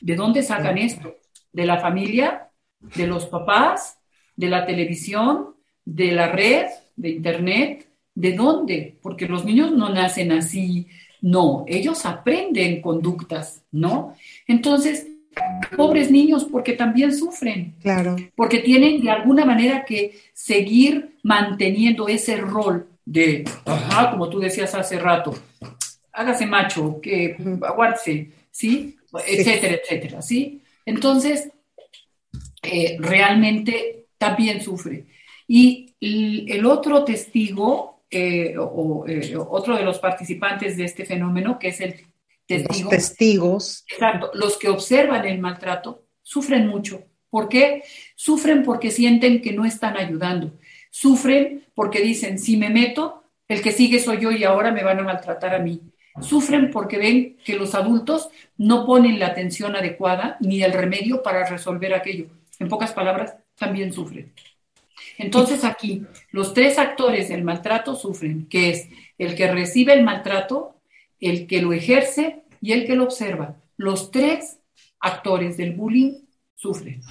¿de 0.00 0.16
dónde 0.16 0.42
sacan 0.42 0.76
esto? 0.76 1.16
¿De 1.52 1.66
la 1.66 1.78
familia? 1.78 2.50
de 2.96 3.06
los 3.06 3.26
papás, 3.26 3.98
de 4.36 4.48
la 4.48 4.66
televisión, 4.66 5.54
de 5.84 6.12
la 6.12 6.28
red, 6.28 6.66
de 6.96 7.10
internet. 7.10 7.88
¿De 8.14 8.32
dónde? 8.32 8.96
Porque 9.02 9.26
los 9.26 9.44
niños 9.44 9.72
no 9.72 9.88
nacen 9.88 10.32
así, 10.32 10.86
no, 11.20 11.64
ellos 11.66 12.04
aprenden 12.04 12.80
conductas, 12.80 13.62
¿no? 13.72 14.14
Entonces, 14.46 15.06
pobres 15.76 16.10
niños 16.10 16.44
porque 16.44 16.74
también 16.74 17.16
sufren. 17.16 17.74
Claro. 17.80 18.16
Porque 18.36 18.58
tienen 18.58 19.00
de 19.00 19.10
alguna 19.10 19.44
manera 19.44 19.84
que 19.84 20.18
seguir 20.32 21.16
manteniendo 21.22 22.08
ese 22.08 22.36
rol 22.36 22.86
de, 23.04 23.44
ajá, 23.64 24.10
como 24.10 24.28
tú 24.28 24.38
decías 24.38 24.74
hace 24.74 24.98
rato, 24.98 25.34
hágase 26.12 26.46
macho, 26.46 27.00
que 27.00 27.36
aguárdese, 27.62 28.30
¿sí? 28.50 28.96
Etcétera, 29.26 29.78
etcétera, 29.82 30.22
¿sí? 30.22 30.60
Entonces, 30.86 31.50
eh, 32.62 32.96
realmente 32.98 34.06
también 34.18 34.62
sufre. 34.62 35.04
Y 35.46 35.94
el 36.00 36.64
otro 36.66 37.04
testigo, 37.04 37.93
eh, 38.14 38.54
o, 38.58 39.04
eh, 39.06 39.34
otro 39.36 39.76
de 39.76 39.82
los 39.82 39.98
participantes 39.98 40.76
de 40.76 40.84
este 40.84 41.04
fenómeno, 41.04 41.58
que 41.58 41.68
es 41.68 41.80
el 41.80 41.94
testigo. 42.46 42.90
Los 42.90 42.90
testigos. 42.90 43.84
Exacto, 43.90 44.30
los 44.34 44.56
que 44.56 44.68
observan 44.68 45.24
el 45.26 45.38
maltrato 45.38 46.06
sufren 46.22 46.66
mucho. 46.66 47.02
¿Por 47.30 47.48
qué? 47.48 47.82
Sufren 48.14 48.62
porque 48.62 48.90
sienten 48.90 49.42
que 49.42 49.52
no 49.52 49.64
están 49.64 49.96
ayudando. 49.96 50.58
Sufren 50.90 51.66
porque 51.74 52.00
dicen, 52.00 52.38
si 52.38 52.56
me 52.56 52.70
meto, 52.70 53.24
el 53.48 53.60
que 53.60 53.72
sigue 53.72 53.98
soy 53.98 54.20
yo 54.20 54.30
y 54.30 54.44
ahora 54.44 54.70
me 54.70 54.84
van 54.84 55.00
a 55.00 55.02
maltratar 55.02 55.54
a 55.54 55.58
mí. 55.58 55.80
Sufren 56.20 56.70
porque 56.70 56.96
ven 56.96 57.36
que 57.44 57.56
los 57.56 57.74
adultos 57.74 58.28
no 58.56 58.86
ponen 58.86 59.18
la 59.18 59.26
atención 59.26 59.74
adecuada 59.74 60.36
ni 60.40 60.62
el 60.62 60.72
remedio 60.72 61.22
para 61.22 61.44
resolver 61.44 61.92
aquello. 61.92 62.26
En 62.60 62.68
pocas 62.68 62.92
palabras, 62.92 63.34
también 63.56 63.92
sufren. 63.92 64.32
Entonces 65.18 65.64
aquí, 65.64 66.02
los 66.30 66.54
tres 66.54 66.78
actores 66.78 67.28
del 67.28 67.44
maltrato 67.44 67.94
sufren, 67.94 68.46
que 68.48 68.70
es 68.70 68.88
el 69.18 69.34
que 69.34 69.50
recibe 69.50 69.92
el 69.92 70.04
maltrato, 70.04 70.76
el 71.20 71.46
que 71.46 71.62
lo 71.62 71.72
ejerce 71.72 72.42
y 72.60 72.72
el 72.72 72.86
que 72.86 72.96
lo 72.96 73.04
observa. 73.04 73.56
Los 73.76 74.10
tres 74.10 74.58
actores 75.00 75.56
del 75.56 75.72
bullying 75.72 76.14
sufren. 76.54 77.02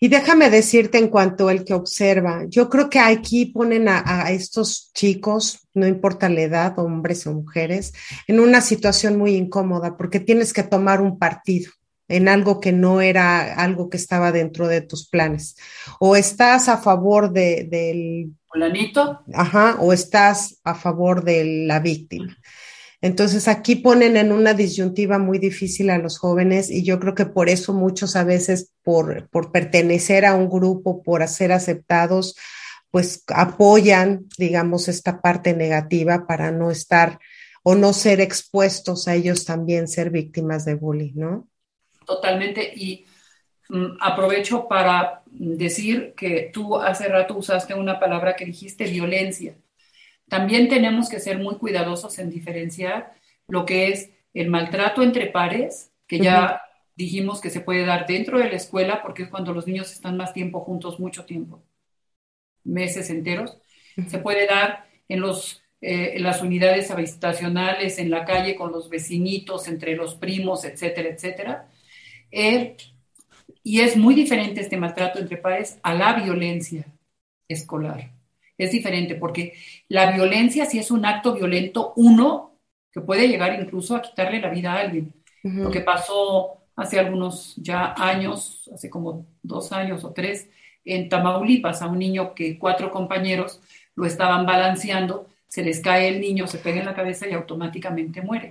Y 0.00 0.08
déjame 0.08 0.50
decirte 0.50 0.98
en 0.98 1.08
cuanto 1.08 1.48
al 1.48 1.64
que 1.64 1.74
observa, 1.74 2.44
yo 2.48 2.68
creo 2.68 2.90
que 2.90 2.98
aquí 2.98 3.46
ponen 3.46 3.88
a, 3.88 4.02
a, 4.04 4.32
estos 4.32 4.90
chicos, 4.92 5.68
no 5.74 5.86
importa 5.86 6.28
la 6.28 6.42
edad, 6.42 6.78
hombres 6.78 7.26
o 7.26 7.32
mujeres, 7.32 7.92
en 8.26 8.40
una 8.40 8.60
situación 8.60 9.16
muy 9.16 9.36
incómoda 9.36 9.96
porque 9.96 10.18
tienes 10.18 10.52
que 10.52 10.64
tomar 10.64 11.00
un 11.00 11.18
partido 11.18 11.70
en 12.12 12.28
algo 12.28 12.60
que 12.60 12.72
no 12.72 13.00
era 13.00 13.54
algo 13.54 13.88
que 13.88 13.96
estaba 13.96 14.32
dentro 14.32 14.68
de 14.68 14.82
tus 14.82 15.08
planes. 15.08 15.56
O 15.98 16.16
estás 16.16 16.68
a 16.68 16.78
favor 16.78 17.32
de, 17.32 17.66
del... 17.70 18.32
Planito. 18.52 19.20
Ajá, 19.32 19.76
o 19.80 19.92
estás 19.92 20.60
a 20.62 20.74
favor 20.74 21.24
de 21.24 21.66
la 21.66 21.80
víctima. 21.80 22.36
Entonces 23.00 23.48
aquí 23.48 23.76
ponen 23.76 24.16
en 24.16 24.30
una 24.30 24.54
disyuntiva 24.54 25.18
muy 25.18 25.38
difícil 25.38 25.90
a 25.90 25.98
los 25.98 26.18
jóvenes 26.18 26.70
y 26.70 26.84
yo 26.84 27.00
creo 27.00 27.14
que 27.14 27.26
por 27.26 27.48
eso 27.48 27.72
muchos 27.72 28.14
a 28.14 28.24
veces 28.24 28.70
por, 28.84 29.28
por 29.30 29.50
pertenecer 29.50 30.24
a 30.24 30.34
un 30.34 30.48
grupo, 30.48 31.02
por 31.02 31.26
ser 31.26 31.50
aceptados, 31.50 32.36
pues 32.92 33.24
apoyan, 33.28 34.26
digamos, 34.38 34.86
esta 34.86 35.20
parte 35.20 35.54
negativa 35.54 36.26
para 36.26 36.52
no 36.52 36.70
estar 36.70 37.18
o 37.64 37.74
no 37.74 37.92
ser 37.92 38.20
expuestos 38.20 39.08
a 39.08 39.14
ellos 39.14 39.44
también 39.44 39.88
ser 39.88 40.10
víctimas 40.10 40.64
de 40.64 40.74
bullying, 40.74 41.14
¿no? 41.14 41.48
Totalmente. 42.06 42.72
Y 42.74 43.06
mm, 43.68 43.96
aprovecho 44.00 44.68
para 44.68 45.22
decir 45.26 46.14
que 46.16 46.50
tú 46.52 46.76
hace 46.76 47.08
rato 47.08 47.36
usaste 47.36 47.74
una 47.74 47.98
palabra 47.98 48.36
que 48.36 48.44
dijiste, 48.44 48.84
violencia. 48.84 49.56
También 50.28 50.68
tenemos 50.68 51.08
que 51.08 51.20
ser 51.20 51.38
muy 51.38 51.56
cuidadosos 51.56 52.18
en 52.18 52.30
diferenciar 52.30 53.14
lo 53.48 53.66
que 53.66 53.88
es 53.88 54.10
el 54.34 54.48
maltrato 54.48 55.02
entre 55.02 55.26
pares, 55.26 55.92
que 56.06 56.18
ya 56.18 56.62
dijimos 56.94 57.40
que 57.40 57.50
se 57.50 57.60
puede 57.60 57.84
dar 57.84 58.06
dentro 58.06 58.38
de 58.38 58.48
la 58.48 58.56
escuela, 58.56 59.02
porque 59.02 59.24
es 59.24 59.28
cuando 59.28 59.52
los 59.52 59.66
niños 59.66 59.92
están 59.92 60.16
más 60.16 60.32
tiempo 60.32 60.60
juntos, 60.60 61.00
mucho 61.00 61.24
tiempo, 61.24 61.62
meses 62.64 63.10
enteros. 63.10 63.58
Se 64.08 64.18
puede 64.18 64.46
dar 64.46 64.86
en, 65.08 65.20
los, 65.20 65.62
eh, 65.80 66.12
en 66.14 66.22
las 66.22 66.42
unidades 66.42 66.90
habitacionales, 66.90 67.98
en 67.98 68.10
la 68.10 68.24
calle, 68.24 68.56
con 68.56 68.72
los 68.72 68.88
vecinitos, 68.88 69.68
entre 69.68 69.96
los 69.96 70.14
primos, 70.14 70.64
etcétera, 70.64 71.10
etcétera. 71.10 71.68
Eh, 72.32 72.76
y 73.62 73.80
es 73.80 73.96
muy 73.96 74.14
diferente 74.14 74.60
este 74.60 74.76
maltrato 74.76 75.18
entre 75.18 75.36
pares 75.36 75.78
a 75.82 75.94
la 75.94 76.14
violencia 76.14 76.84
escolar. 77.46 78.10
Es 78.58 78.72
diferente 78.72 79.14
porque 79.14 79.54
la 79.88 80.12
violencia, 80.12 80.66
si 80.66 80.78
es 80.78 80.90
un 80.90 81.04
acto 81.04 81.34
violento, 81.34 81.92
uno, 81.96 82.58
que 82.90 83.00
puede 83.00 83.28
llegar 83.28 83.58
incluso 83.60 83.94
a 83.94 84.02
quitarle 84.02 84.40
la 84.40 84.50
vida 84.50 84.72
a 84.72 84.80
alguien. 84.80 85.12
Uh 85.44 85.48
-huh. 85.48 85.62
Lo 85.64 85.70
que 85.70 85.80
pasó 85.80 86.62
hace 86.76 86.98
algunos 86.98 87.54
ya 87.56 87.94
años, 87.96 88.68
hace 88.74 88.90
como 88.90 89.26
dos 89.42 89.72
años 89.72 90.04
o 90.04 90.12
tres, 90.12 90.48
en 90.84 91.08
Tamaulipas, 91.08 91.82
a 91.82 91.86
un 91.86 91.98
niño 91.98 92.34
que 92.34 92.58
cuatro 92.58 92.90
compañeros 92.90 93.60
lo 93.94 94.06
estaban 94.06 94.46
balanceando, 94.46 95.28
se 95.46 95.62
les 95.62 95.80
cae 95.80 96.08
el 96.08 96.20
niño, 96.20 96.46
se 96.46 96.58
pega 96.58 96.80
en 96.80 96.86
la 96.86 96.94
cabeza 96.94 97.28
y 97.28 97.34
automáticamente 97.34 98.22
muere. 98.22 98.48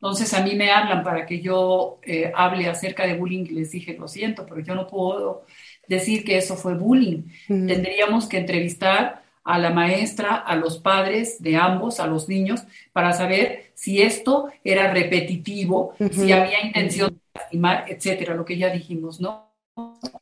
Entonces 0.00 0.32
a 0.32 0.42
mí 0.42 0.54
me 0.54 0.70
hablan 0.70 1.02
para 1.02 1.26
que 1.26 1.40
yo 1.40 1.98
eh, 2.04 2.30
hable 2.34 2.68
acerca 2.68 3.04
de 3.04 3.16
bullying 3.16 3.46
y 3.46 3.50
les 3.50 3.72
dije, 3.72 3.96
lo 3.98 4.06
siento, 4.06 4.46
pero 4.46 4.60
yo 4.60 4.74
no 4.76 4.86
puedo 4.86 5.44
decir 5.88 6.24
que 6.24 6.36
eso 6.36 6.54
fue 6.56 6.74
bullying. 6.74 7.24
Uh 7.48 7.54
-huh. 7.54 7.66
Tendríamos 7.66 8.28
que 8.28 8.38
entrevistar 8.38 9.24
a 9.42 9.58
la 9.58 9.70
maestra, 9.70 10.36
a 10.36 10.54
los 10.54 10.78
padres 10.78 11.42
de 11.42 11.56
ambos, 11.56 11.98
a 11.98 12.06
los 12.06 12.28
niños, 12.28 12.62
para 12.92 13.12
saber 13.12 13.72
si 13.74 14.00
esto 14.02 14.50
era 14.62 14.92
repetitivo, 14.92 15.94
uh 15.98 16.04
-huh. 16.04 16.12
si 16.12 16.30
había 16.32 16.64
intención 16.64 17.10
de 17.10 17.40
lastimar, 17.40 17.84
etcétera, 17.88 18.34
lo 18.34 18.44
que 18.44 18.56
ya 18.56 18.70
dijimos, 18.70 19.20
¿no? 19.20 19.48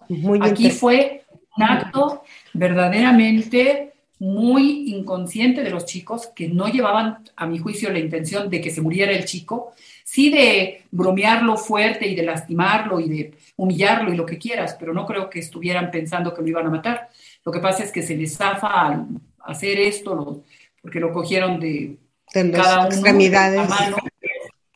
Muy 0.09 0.39
Aquí 0.43 0.71
fue 0.71 1.25
un 1.57 1.63
acto 1.65 2.23
verdaderamente 2.55 3.93
muy 4.19 4.91
inconsciente 4.91 5.63
de 5.63 5.71
los 5.71 5.85
chicos 5.85 6.29
que 6.35 6.49
no 6.49 6.69
llevaban, 6.69 7.19
a 7.37 7.47
mi 7.47 7.59
juicio, 7.59 7.91
la 7.91 7.99
intención 7.99 8.49
de 8.49 8.61
que 8.61 8.71
se 8.71 8.81
muriera 8.81 9.13
el 9.13 9.25
chico, 9.27 9.73
sí 10.05 10.31
de 10.31 10.85
bromearlo 10.91 11.57
fuerte 11.57 12.07
y 12.07 12.15
de 12.15 12.23
lastimarlo 12.23 12.99
y 13.01 13.09
de 13.09 13.35
humillarlo 13.57 14.13
y 14.13 14.17
lo 14.17 14.25
que 14.25 14.39
quieras, 14.39 14.77
pero 14.79 14.95
no 14.95 15.05
creo 15.05 15.29
que 15.29 15.41
estuvieran 15.41 15.91
pensando 15.91 16.33
que 16.33 16.43
lo 16.43 16.49
iban 16.49 16.67
a 16.67 16.71
matar. 16.71 17.09
Lo 17.45 17.53
que 17.53 17.61
pasa 17.61 17.85
es 17.85 17.93
que 17.93 18.03
se 18.03 18.17
les 18.17 18.37
zafa 18.37 18.87
al 18.87 19.07
hacer 19.41 19.79
esto, 19.79 20.45
porque 20.81 21.01
lo 21.01 21.13
cogieron 21.13 21.61
de, 21.61 21.97
de 22.33 22.51
cada 22.53 22.81
uno, 22.81 22.89
extremidades. 22.89 23.63
De, 23.63 23.69
mano, 23.69 23.97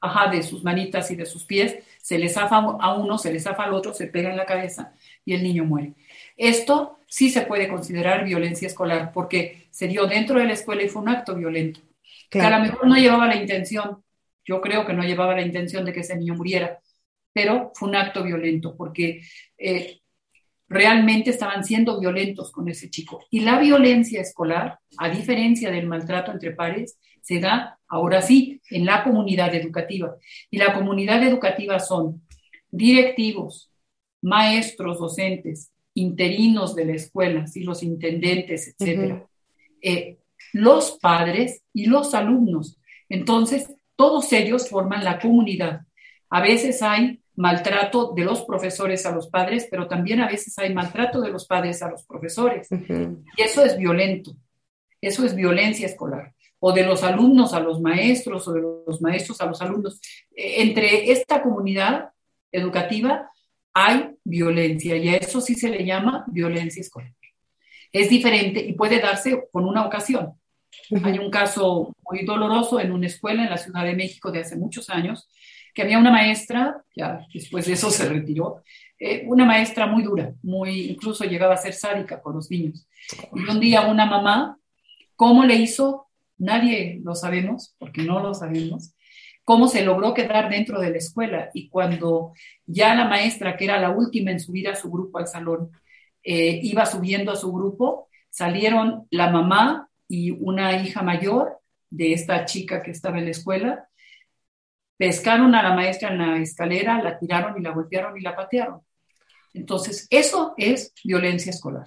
ajá, 0.00 0.30
de 0.30 0.42
sus 0.42 0.64
manitas 0.64 1.10
y 1.10 1.16
de 1.16 1.26
sus 1.26 1.44
pies, 1.44 1.76
se 2.00 2.18
les 2.18 2.34
zafa 2.34 2.56
a 2.56 2.94
uno, 2.94 3.18
se 3.18 3.32
les 3.32 3.42
zafa 3.42 3.64
al 3.64 3.74
otro, 3.74 3.92
se 3.92 4.06
pega 4.06 4.30
en 4.30 4.36
la 4.36 4.46
cabeza 4.46 4.94
y 5.24 5.34
el 5.34 5.42
niño 5.42 5.64
muere. 5.64 5.94
Esto 6.36 6.98
sí 7.06 7.30
se 7.30 7.42
puede 7.42 7.68
considerar 7.68 8.24
violencia 8.24 8.66
escolar 8.66 9.12
porque 9.12 9.68
se 9.70 9.88
dio 9.88 10.06
dentro 10.06 10.38
de 10.38 10.46
la 10.46 10.54
escuela 10.54 10.82
y 10.82 10.88
fue 10.88 11.02
un 11.02 11.10
acto 11.10 11.34
violento. 11.34 11.80
Claro. 12.30 12.48
Que 12.48 12.54
a 12.54 12.58
lo 12.58 12.64
mejor 12.64 12.86
no 12.86 12.96
llevaba 12.96 13.26
la 13.26 13.36
intención, 13.36 14.02
yo 14.44 14.60
creo 14.60 14.86
que 14.86 14.92
no 14.92 15.02
llevaba 15.02 15.34
la 15.34 15.42
intención 15.42 15.84
de 15.84 15.92
que 15.92 16.00
ese 16.00 16.16
niño 16.16 16.34
muriera, 16.34 16.80
pero 17.32 17.72
fue 17.74 17.88
un 17.88 17.96
acto 17.96 18.24
violento 18.24 18.74
porque 18.76 19.22
eh, 19.58 20.00
realmente 20.68 21.30
estaban 21.30 21.64
siendo 21.64 22.00
violentos 22.00 22.50
con 22.52 22.68
ese 22.68 22.88
chico. 22.88 23.26
Y 23.30 23.40
la 23.40 23.58
violencia 23.58 24.20
escolar, 24.20 24.78
a 24.98 25.08
diferencia 25.08 25.70
del 25.70 25.86
maltrato 25.86 26.30
entre 26.32 26.52
pares, 26.52 26.98
se 27.22 27.40
da 27.40 27.78
ahora 27.88 28.22
sí 28.22 28.60
en 28.70 28.86
la 28.86 29.02
comunidad 29.04 29.54
educativa. 29.54 30.16
Y 30.50 30.58
la 30.58 30.74
comunidad 30.74 31.22
educativa 31.22 31.78
son 31.78 32.22
directivos, 32.70 33.70
maestros, 34.22 34.98
docentes, 34.98 35.72
interinos 35.94 36.74
de 36.74 36.84
la 36.84 36.94
escuela, 36.94 37.46
¿sí? 37.46 37.62
los 37.62 37.82
intendentes, 37.82 38.68
etcétera, 38.68 39.14
uh 39.14 39.18
-huh. 39.18 39.26
eh, 39.82 40.18
los 40.52 40.98
padres 41.00 41.62
y 41.72 41.86
los 41.86 42.14
alumnos. 42.14 42.78
Entonces, 43.08 43.72
todos 43.96 44.32
ellos 44.32 44.68
forman 44.68 45.04
la 45.04 45.18
comunidad. 45.18 45.82
A 46.30 46.40
veces 46.40 46.80
hay 46.82 47.20
maltrato 47.34 48.12
de 48.14 48.24
los 48.24 48.42
profesores 48.42 49.04
a 49.06 49.12
los 49.12 49.28
padres, 49.28 49.66
pero 49.70 49.88
también 49.88 50.20
a 50.20 50.28
veces 50.28 50.56
hay 50.58 50.72
maltrato 50.72 51.20
de 51.20 51.30
los 51.30 51.46
padres 51.46 51.82
a 51.82 51.90
los 51.90 52.04
profesores. 52.04 52.68
Uh 52.70 52.76
-huh. 52.76 53.24
Y 53.36 53.42
eso 53.42 53.64
es 53.64 53.76
violento. 53.76 54.32
Eso 55.00 55.24
es 55.24 55.34
violencia 55.34 55.86
escolar. 55.86 56.34
O 56.60 56.72
de 56.72 56.84
los 56.84 57.02
alumnos 57.02 57.52
a 57.54 57.60
los 57.60 57.80
maestros, 57.80 58.46
o 58.46 58.52
de 58.52 58.60
los 58.86 59.00
maestros 59.00 59.40
a 59.40 59.46
los 59.46 59.60
alumnos. 59.60 60.00
Eh, 60.34 60.62
entre 60.62 61.10
esta 61.10 61.42
comunidad 61.42 62.10
educativa 62.52 63.30
hay 63.72 64.10
violencia 64.24 64.96
y 64.96 65.08
a 65.08 65.16
eso 65.16 65.40
sí 65.40 65.54
se 65.54 65.68
le 65.68 65.84
llama 65.84 66.24
violencia 66.28 66.80
escolar. 66.80 67.12
Es 67.92 68.08
diferente 68.08 68.60
y 68.60 68.74
puede 68.74 69.00
darse 69.00 69.48
con 69.50 69.64
una 69.64 69.86
ocasión. 69.86 70.34
Hay 71.02 71.18
un 71.18 71.30
caso 71.30 71.94
muy 72.08 72.24
doloroso 72.24 72.80
en 72.80 72.92
una 72.92 73.06
escuela 73.06 73.44
en 73.44 73.50
la 73.50 73.56
Ciudad 73.56 73.84
de 73.84 73.94
México 73.94 74.30
de 74.30 74.40
hace 74.40 74.56
muchos 74.56 74.90
años, 74.90 75.28
que 75.74 75.82
había 75.82 75.98
una 75.98 76.10
maestra, 76.10 76.82
ya 76.94 77.26
después 77.32 77.66
de 77.66 77.74
eso 77.74 77.90
se 77.90 78.08
retiró, 78.08 78.62
eh, 78.98 79.24
una 79.26 79.44
maestra 79.44 79.86
muy 79.86 80.02
dura, 80.02 80.32
muy, 80.42 80.90
incluso 80.90 81.24
llegaba 81.24 81.54
a 81.54 81.58
ser 81.58 81.72
sádica 81.72 82.20
con 82.20 82.34
los 82.34 82.50
niños. 82.50 82.86
Y 83.34 83.48
un 83.48 83.60
día 83.60 83.82
una 83.82 84.04
mamá, 84.04 84.58
¿cómo 85.16 85.44
le 85.44 85.54
hizo? 85.54 86.09
Nadie 86.40 87.00
lo 87.04 87.14
sabemos, 87.14 87.76
porque 87.78 88.02
no 88.02 88.20
lo 88.20 88.34
sabemos, 88.34 88.94
cómo 89.44 89.68
se 89.68 89.84
logró 89.84 90.14
quedar 90.14 90.48
dentro 90.48 90.80
de 90.80 90.90
la 90.90 90.96
escuela. 90.96 91.50
Y 91.54 91.68
cuando 91.68 92.32
ya 92.66 92.94
la 92.94 93.06
maestra, 93.06 93.56
que 93.56 93.64
era 93.64 93.78
la 93.78 93.90
última 93.90 94.30
en 94.30 94.40
subir 94.40 94.68
a 94.68 94.74
su 94.74 94.90
grupo 94.90 95.18
al 95.18 95.28
salón, 95.28 95.70
eh, 96.22 96.60
iba 96.62 96.86
subiendo 96.86 97.30
a 97.30 97.36
su 97.36 97.52
grupo, 97.52 98.08
salieron 98.30 99.06
la 99.10 99.30
mamá 99.30 99.88
y 100.08 100.30
una 100.30 100.82
hija 100.82 101.02
mayor 101.02 101.58
de 101.90 102.12
esta 102.12 102.44
chica 102.46 102.82
que 102.82 102.92
estaba 102.92 103.18
en 103.18 103.24
la 103.26 103.32
escuela, 103.32 103.88
pescaron 104.96 105.54
a 105.54 105.62
la 105.62 105.74
maestra 105.74 106.10
en 106.10 106.18
la 106.18 106.38
escalera, 106.38 107.02
la 107.02 107.18
tiraron 107.18 107.58
y 107.58 107.62
la 107.62 107.72
golpearon 107.72 108.16
y 108.18 108.22
la 108.22 108.36
patearon. 108.36 108.80
Entonces, 109.52 110.06
eso 110.10 110.54
es 110.56 110.94
violencia 111.04 111.50
escolar. 111.50 111.86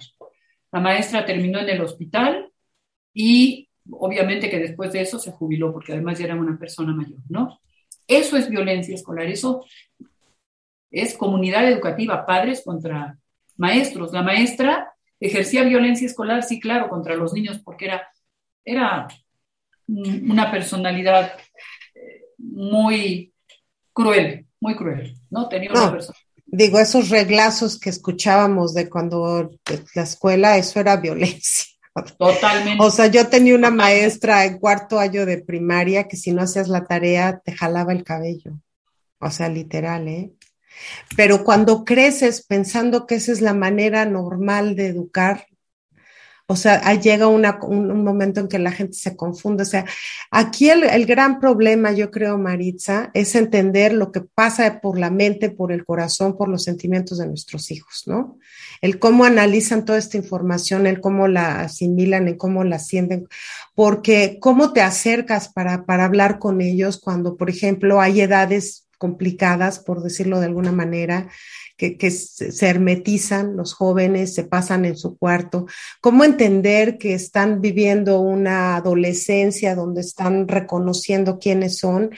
La 0.70 0.80
maestra 0.80 1.24
terminó 1.24 1.60
en 1.60 1.68
el 1.68 1.80
hospital 1.80 2.52
y 3.12 3.68
obviamente 3.90 4.50
que 4.50 4.58
después 4.58 4.92
de 4.92 5.02
eso 5.02 5.18
se 5.18 5.32
jubiló 5.32 5.72
porque 5.72 5.92
además 5.92 6.18
ya 6.18 6.26
era 6.26 6.36
una 6.36 6.58
persona 6.58 6.94
mayor, 6.94 7.20
¿no? 7.28 7.60
Eso 8.06 8.36
es 8.36 8.48
violencia 8.48 8.94
escolar, 8.94 9.26
eso 9.26 9.64
es 10.90 11.16
comunidad 11.16 11.66
educativa, 11.68 12.26
padres 12.26 12.62
contra 12.64 13.18
maestros. 13.56 14.12
La 14.12 14.22
maestra 14.22 14.92
ejercía 15.18 15.64
violencia 15.64 16.06
escolar, 16.06 16.42
sí, 16.42 16.60
claro, 16.60 16.88
contra 16.88 17.16
los 17.16 17.32
niños 17.32 17.60
porque 17.64 17.86
era, 17.86 18.08
era 18.64 19.08
una 19.86 20.50
personalidad 20.50 21.32
eh, 21.94 22.26
muy 22.38 23.32
cruel, 23.92 24.46
muy 24.60 24.76
cruel, 24.76 25.16
¿no? 25.30 25.48
Tenía 25.48 25.70
una 25.70 25.90
persona 25.90 26.18
digo, 26.46 26.78
esos 26.78 27.10
reglazos 27.10 27.78
que 27.78 27.90
escuchábamos 27.90 28.74
de 28.74 28.88
cuando 28.88 29.50
la 29.94 30.02
escuela, 30.02 30.56
eso 30.56 30.80
era 30.80 30.96
violencia. 30.96 31.73
Totalmente. 31.94 32.82
O 32.82 32.90
sea, 32.90 33.06
yo 33.06 33.28
tenía 33.28 33.54
una 33.54 33.70
maestra 33.70 34.44
en 34.44 34.58
cuarto 34.58 34.98
año 34.98 35.26
de 35.26 35.38
primaria 35.38 36.08
que 36.08 36.16
si 36.16 36.32
no 36.32 36.42
hacías 36.42 36.68
la 36.68 36.84
tarea 36.86 37.40
te 37.44 37.52
jalaba 37.52 37.92
el 37.92 38.02
cabello. 38.02 38.58
O 39.20 39.30
sea, 39.30 39.48
literal, 39.48 40.08
¿eh? 40.08 40.32
Pero 41.16 41.44
cuando 41.44 41.84
creces 41.84 42.44
pensando 42.44 43.06
que 43.06 43.14
esa 43.14 43.30
es 43.30 43.40
la 43.40 43.54
manera 43.54 44.04
normal 44.06 44.74
de 44.74 44.88
educar, 44.88 45.46
o 46.46 46.56
sea, 46.56 46.82
ahí 46.84 46.98
llega 46.98 47.26
un, 47.26 48.04
momento 48.04 48.40
en 48.40 48.48
que 48.48 48.58
la 48.58 48.70
gente 48.70 48.94
se 48.98 49.16
confunde. 49.16 49.62
O 49.62 49.66
sea, 49.66 49.86
aquí 50.30 50.68
el, 50.68 51.06
gran 51.06 51.40
problema, 51.40 51.92
yo 51.92 52.10
creo, 52.10 52.36
Maritza, 52.36 53.10
es 53.14 53.34
entender 53.34 53.94
lo 53.94 54.12
que 54.12 54.20
pasa 54.20 54.80
por 54.82 54.98
la 54.98 55.10
mente, 55.10 55.48
por 55.48 55.72
el 55.72 55.86
corazón, 55.86 56.36
por 56.36 56.50
los 56.50 56.64
sentimientos 56.64 57.16
de 57.16 57.28
nuestros 57.28 57.70
hijos, 57.70 58.02
¿no? 58.06 58.38
El 58.82 58.98
cómo 58.98 59.24
analizan 59.24 59.86
toda 59.86 59.98
esta 59.98 60.18
información, 60.18 60.86
el 60.86 61.00
cómo 61.00 61.28
la 61.28 61.62
asimilan, 61.62 62.28
el 62.28 62.36
cómo 62.36 62.62
la 62.62 62.78
sienten, 62.78 63.26
porque 63.74 64.36
cómo 64.38 64.74
te 64.74 64.82
acercas 64.82 65.48
para, 65.48 65.86
para 65.86 66.04
hablar 66.04 66.38
con 66.38 66.60
ellos 66.60 67.00
cuando, 67.00 67.38
por 67.38 67.48
ejemplo, 67.48 68.02
hay 68.02 68.20
edades 68.20 68.86
complicadas, 68.98 69.78
por 69.80 70.02
decirlo 70.02 70.40
de 70.40 70.46
alguna 70.46 70.72
manera, 70.72 71.28
que, 71.76 72.10
se 72.10 72.68
hermetizan 72.68 73.56
los 73.56 73.74
jóvenes, 73.74 74.34
se 74.34 74.44
pasan 74.44 74.84
en 74.84 74.96
su 74.96 75.16
cuarto, 75.18 75.66
cómo 76.00 76.24
entender 76.24 76.98
que 76.98 77.14
están 77.14 77.60
viviendo 77.60 78.20
una 78.20 78.76
adolescencia 78.76 79.74
donde 79.74 80.00
están 80.02 80.46
reconociendo 80.46 81.38
quiénes 81.38 81.78
son 81.78 82.10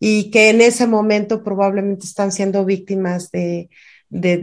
y 0.00 0.30
que 0.30 0.50
en 0.50 0.60
ese 0.60 0.86
momento 0.86 1.44
probablemente 1.44 2.06
están 2.06 2.32
siendo 2.32 2.64
víctimas 2.64 3.30
de, 3.30 3.68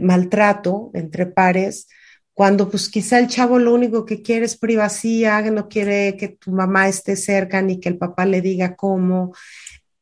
maltrato 0.00 0.90
entre 0.92 1.26
pares 1.26 1.86
cuando 2.34 2.68
pues 2.70 2.88
quizá 2.88 3.18
el 3.18 3.28
chavo 3.28 3.58
lo 3.58 3.72
único 3.74 4.04
que 4.04 4.22
quiere 4.22 4.46
es 4.46 4.56
privacidad, 4.56 5.44
no 5.50 5.68
quiere 5.68 6.16
que 6.16 6.28
tu 6.28 6.50
mamá 6.50 6.88
esté 6.88 7.14
cerca 7.14 7.60
ni 7.60 7.78
que 7.78 7.90
el 7.90 7.98
papá 7.98 8.24
le 8.24 8.40
diga 8.40 8.74
cómo. 8.74 9.34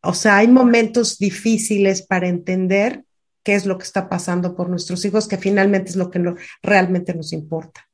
O 0.03 0.15
sea, 0.15 0.39
hay 0.39 0.49
momentos 0.49 1.19
difíciles 1.19 2.03
para 2.03 2.29
entender 2.29 3.05
qué 3.43 3.55
es 3.55 3.67
lo 3.67 3.79
que 3.79 3.85
está 3.85 4.09
pasando 4.09 4.55
por 4.55 4.69
nuestros 4.69 5.05
hijos, 5.05 5.29
que 5.29 5.37
finalmente 5.37 5.91
es 5.91 5.97
lo 5.97 6.11
que 6.11 6.35
realmente 6.63 7.15
nos 7.15 7.33
importa. 7.33 7.89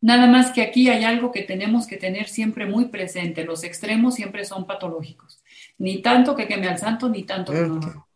Nada 0.00 0.26
más 0.26 0.50
que 0.50 0.62
aquí 0.62 0.88
hay 0.88 1.04
algo 1.04 1.30
que 1.30 1.42
tenemos 1.42 1.86
que 1.86 1.96
tener 1.96 2.28
siempre 2.28 2.66
muy 2.66 2.86
presente. 2.86 3.44
Los 3.44 3.62
extremos 3.62 4.16
siempre 4.16 4.44
son 4.44 4.66
patológicos. 4.66 5.40
Ni 5.78 6.02
tanto 6.02 6.34
que 6.34 6.48
queme 6.48 6.68
al 6.68 6.78
santo, 6.78 7.08
ni 7.08 7.22
tanto 7.22 7.52
que 7.52 7.60
no. 7.60 8.08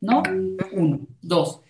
¿No? 0.00 0.22
Uno. 0.72 1.00
Dos. 1.20 1.60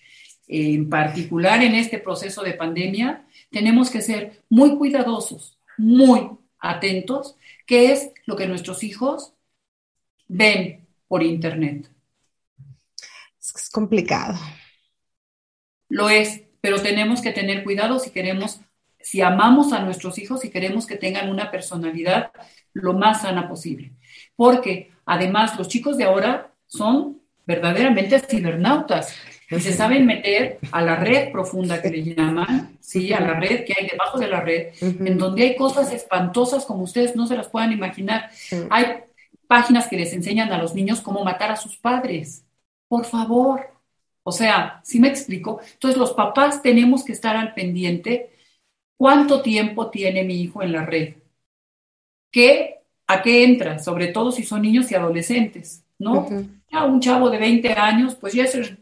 En 0.46 0.88
particular 0.88 1.60
en 1.64 1.74
este 1.74 1.98
proceso 1.98 2.42
de 2.42 2.52
pandemia, 2.52 3.26
tenemos 3.50 3.90
que 3.90 4.00
ser 4.00 4.44
muy 4.48 4.76
cuidadosos, 4.76 5.58
muy 5.76 6.30
atentos, 6.60 7.36
qué 7.66 7.92
es 7.92 8.10
lo 8.26 8.36
que 8.36 8.46
nuestros 8.46 8.84
hijos 8.84 9.32
ven 10.28 10.86
por 11.08 11.24
Internet 11.24 11.90
es 13.60 13.70
complicado. 13.70 14.38
Lo 15.88 16.08
es, 16.10 16.42
pero 16.60 16.82
tenemos 16.82 17.20
que 17.20 17.32
tener 17.32 17.62
cuidado 17.64 17.98
si 17.98 18.10
queremos, 18.10 18.60
si 19.00 19.20
amamos 19.20 19.72
a 19.72 19.80
nuestros 19.80 20.18
hijos 20.18 20.44
y 20.44 20.50
queremos 20.50 20.86
que 20.86 20.96
tengan 20.96 21.30
una 21.30 21.50
personalidad 21.50 22.32
lo 22.72 22.92
más 22.92 23.22
sana 23.22 23.48
posible. 23.48 23.92
Porque 24.34 24.92
además 25.04 25.56
los 25.58 25.68
chicos 25.68 25.96
de 25.96 26.04
ahora 26.04 26.52
son 26.66 27.20
verdaderamente 27.46 28.18
cibernautas 28.18 29.14
y 29.48 29.60
se 29.60 29.72
saben 29.72 30.06
meter 30.06 30.58
a 30.72 30.82
la 30.82 30.96
red 30.96 31.30
profunda 31.30 31.80
que 31.80 31.90
le 31.90 32.02
llaman, 32.02 32.76
sí, 32.80 33.12
a 33.12 33.20
la 33.20 33.34
red 33.34 33.64
que 33.64 33.74
hay 33.78 33.86
debajo 33.86 34.18
de 34.18 34.26
la 34.26 34.40
red, 34.40 34.72
en 34.80 35.16
donde 35.16 35.44
hay 35.44 35.56
cosas 35.56 35.92
espantosas 35.92 36.64
como 36.64 36.82
ustedes 36.82 37.14
no 37.14 37.28
se 37.28 37.36
las 37.36 37.48
puedan 37.48 37.72
imaginar. 37.72 38.28
Hay 38.70 39.04
páginas 39.46 39.86
que 39.86 39.96
les 39.96 40.12
enseñan 40.12 40.52
a 40.52 40.58
los 40.58 40.74
niños 40.74 41.00
cómo 41.00 41.22
matar 41.22 41.52
a 41.52 41.56
sus 41.56 41.76
padres. 41.76 42.45
Por 42.88 43.04
favor. 43.04 43.68
O 44.22 44.32
sea, 44.32 44.80
si 44.84 44.98
me 44.98 45.08
explico? 45.08 45.60
Entonces 45.74 45.98
los 45.98 46.12
papás 46.12 46.62
tenemos 46.62 47.04
que 47.04 47.12
estar 47.12 47.36
al 47.36 47.54
pendiente 47.54 48.30
cuánto 48.96 49.42
tiempo 49.42 49.90
tiene 49.90 50.24
mi 50.24 50.40
hijo 50.40 50.62
en 50.62 50.72
la 50.72 50.84
red. 50.84 51.14
¿Qué, 52.30 52.80
¿A 53.06 53.22
qué 53.22 53.44
entra? 53.44 53.78
Sobre 53.78 54.08
todo 54.08 54.32
si 54.32 54.42
son 54.42 54.62
niños 54.62 54.90
y 54.90 54.94
adolescentes, 54.94 55.84
¿no? 55.98 56.28
Ya 56.70 56.84
un 56.84 57.00
chavo 57.00 57.30
de 57.30 57.38
20 57.38 57.72
años, 57.72 58.14
pues 58.16 58.34
ya 58.34 58.44
es... 58.44 58.74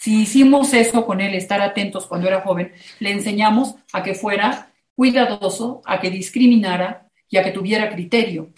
Si 0.00 0.22
hicimos 0.22 0.72
eso 0.74 1.06
con 1.06 1.20
él, 1.20 1.34
estar 1.34 1.60
atentos 1.60 2.06
cuando 2.06 2.26
era 2.26 2.40
joven, 2.40 2.72
le 2.98 3.12
enseñamos 3.12 3.76
a 3.92 4.02
que 4.02 4.14
fuera 4.14 4.72
cuidadoso, 4.96 5.82
a 5.84 6.00
que 6.00 6.10
discriminara 6.10 7.08
y 7.28 7.36
a 7.36 7.44
que 7.44 7.52
tuviera 7.52 7.90
criterio. 7.90 8.50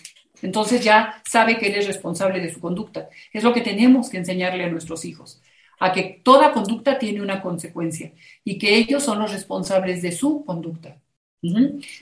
Entonces 0.44 0.84
ya 0.84 1.22
sabe 1.26 1.56
que 1.56 1.68
él 1.68 1.76
es 1.76 1.86
responsable 1.86 2.38
de 2.38 2.52
su 2.52 2.60
conducta. 2.60 3.08
Es 3.32 3.42
lo 3.42 3.54
que 3.54 3.62
tenemos 3.62 4.10
que 4.10 4.18
enseñarle 4.18 4.64
a 4.64 4.68
nuestros 4.68 5.06
hijos, 5.06 5.40
a 5.80 5.90
que 5.90 6.20
toda 6.22 6.52
conducta 6.52 6.98
tiene 6.98 7.22
una 7.22 7.40
consecuencia 7.40 8.12
y 8.44 8.58
que 8.58 8.76
ellos 8.76 9.02
son 9.02 9.20
los 9.20 9.32
responsables 9.32 10.02
de 10.02 10.12
su 10.12 10.44
conducta. 10.44 11.00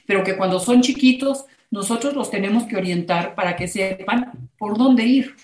Pero 0.07 0.25
que 0.25 0.37
cuando 0.37 0.59
son 0.59 0.83
chiquitos, 0.83 1.45
nosotros 1.71 2.15
los 2.15 2.33
tenemos 2.33 2.65
que 2.65 2.77
orientar 2.77 3.37
para 3.37 3.55
que 3.55 3.69
sepan 3.69 4.51
por 4.59 4.77
dónde 4.77 5.05
ir, 5.05 5.37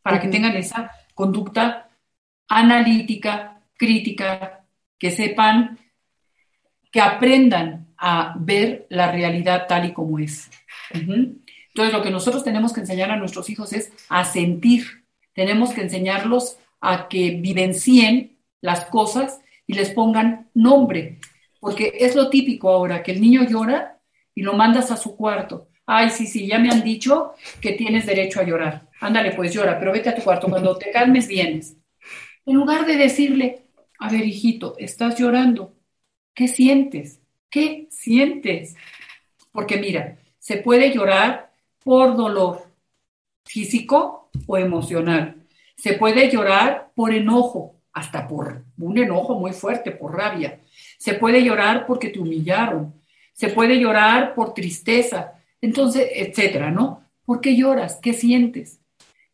para 0.00 0.18
que 0.18 0.28
tengan 0.28 0.56
esa 0.56 0.90
conducta 1.12 1.90
analítica, 2.48 3.60
crítica, 3.76 4.64
que 4.98 5.10
sepan, 5.10 5.78
que 6.90 7.02
aprendan 7.02 7.88
a 7.98 8.34
ver 8.38 8.86
la 8.88 9.12
realidad 9.12 9.66
tal 9.68 9.84
y 9.84 9.92
como 9.92 10.18
es. 10.18 10.50
Entonces, 11.76 11.92
lo 11.92 12.02
que 12.02 12.10
nosotros 12.10 12.42
tenemos 12.42 12.72
que 12.72 12.80
enseñar 12.80 13.10
a 13.10 13.16
nuestros 13.16 13.50
hijos 13.50 13.74
es 13.74 13.92
a 14.08 14.24
sentir. 14.24 15.04
Tenemos 15.34 15.74
que 15.74 15.82
enseñarlos 15.82 16.56
a 16.80 17.06
que 17.06 17.32
vivencien 17.32 18.38
las 18.62 18.86
cosas 18.86 19.42
y 19.66 19.74
les 19.74 19.90
pongan 19.90 20.48
nombre. 20.54 21.18
Porque 21.60 21.92
es 21.98 22.14
lo 22.14 22.30
típico 22.30 22.70
ahora, 22.70 23.02
que 23.02 23.12
el 23.12 23.20
niño 23.20 23.46
llora 23.46 24.00
y 24.34 24.40
lo 24.40 24.54
mandas 24.54 24.90
a 24.90 24.96
su 24.96 25.16
cuarto. 25.16 25.68
Ay, 25.84 26.08
sí, 26.08 26.26
sí, 26.26 26.46
ya 26.46 26.58
me 26.58 26.70
han 26.70 26.82
dicho 26.82 27.34
que 27.60 27.72
tienes 27.72 28.06
derecho 28.06 28.40
a 28.40 28.44
llorar. 28.44 28.88
Ándale, 28.98 29.32
pues 29.32 29.52
llora, 29.52 29.78
pero 29.78 29.92
vete 29.92 30.08
a 30.08 30.14
tu 30.14 30.22
cuarto. 30.22 30.48
Cuando 30.48 30.78
te 30.78 30.90
calmes, 30.90 31.28
vienes. 31.28 31.76
En 32.46 32.54
lugar 32.54 32.86
de 32.86 32.96
decirle, 32.96 33.66
a 33.98 34.08
ver, 34.08 34.24
hijito, 34.24 34.76
estás 34.78 35.18
llorando. 35.18 35.74
¿Qué 36.32 36.48
sientes? 36.48 37.20
¿Qué 37.50 37.86
sientes? 37.90 38.76
Porque 39.52 39.76
mira, 39.76 40.16
se 40.38 40.56
puede 40.56 40.90
llorar 40.90 41.45
por 41.86 42.16
dolor 42.16 42.66
físico 43.44 44.28
o 44.48 44.56
emocional. 44.56 45.46
Se 45.76 45.92
puede 45.92 46.28
llorar 46.28 46.90
por 46.96 47.14
enojo, 47.14 47.76
hasta 47.92 48.26
por 48.26 48.64
un 48.76 48.98
enojo 48.98 49.38
muy 49.38 49.52
fuerte, 49.52 49.92
por 49.92 50.16
rabia. 50.16 50.58
Se 50.98 51.14
puede 51.14 51.44
llorar 51.44 51.86
porque 51.86 52.08
te 52.08 52.18
humillaron. 52.18 53.00
Se 53.32 53.50
puede 53.50 53.78
llorar 53.78 54.34
por 54.34 54.52
tristeza. 54.52 55.34
Entonces, 55.60 56.08
etcétera, 56.12 56.72
¿no? 56.72 57.04
¿Por 57.24 57.40
qué 57.40 57.56
lloras? 57.56 58.00
¿Qué 58.02 58.14
sientes? 58.14 58.80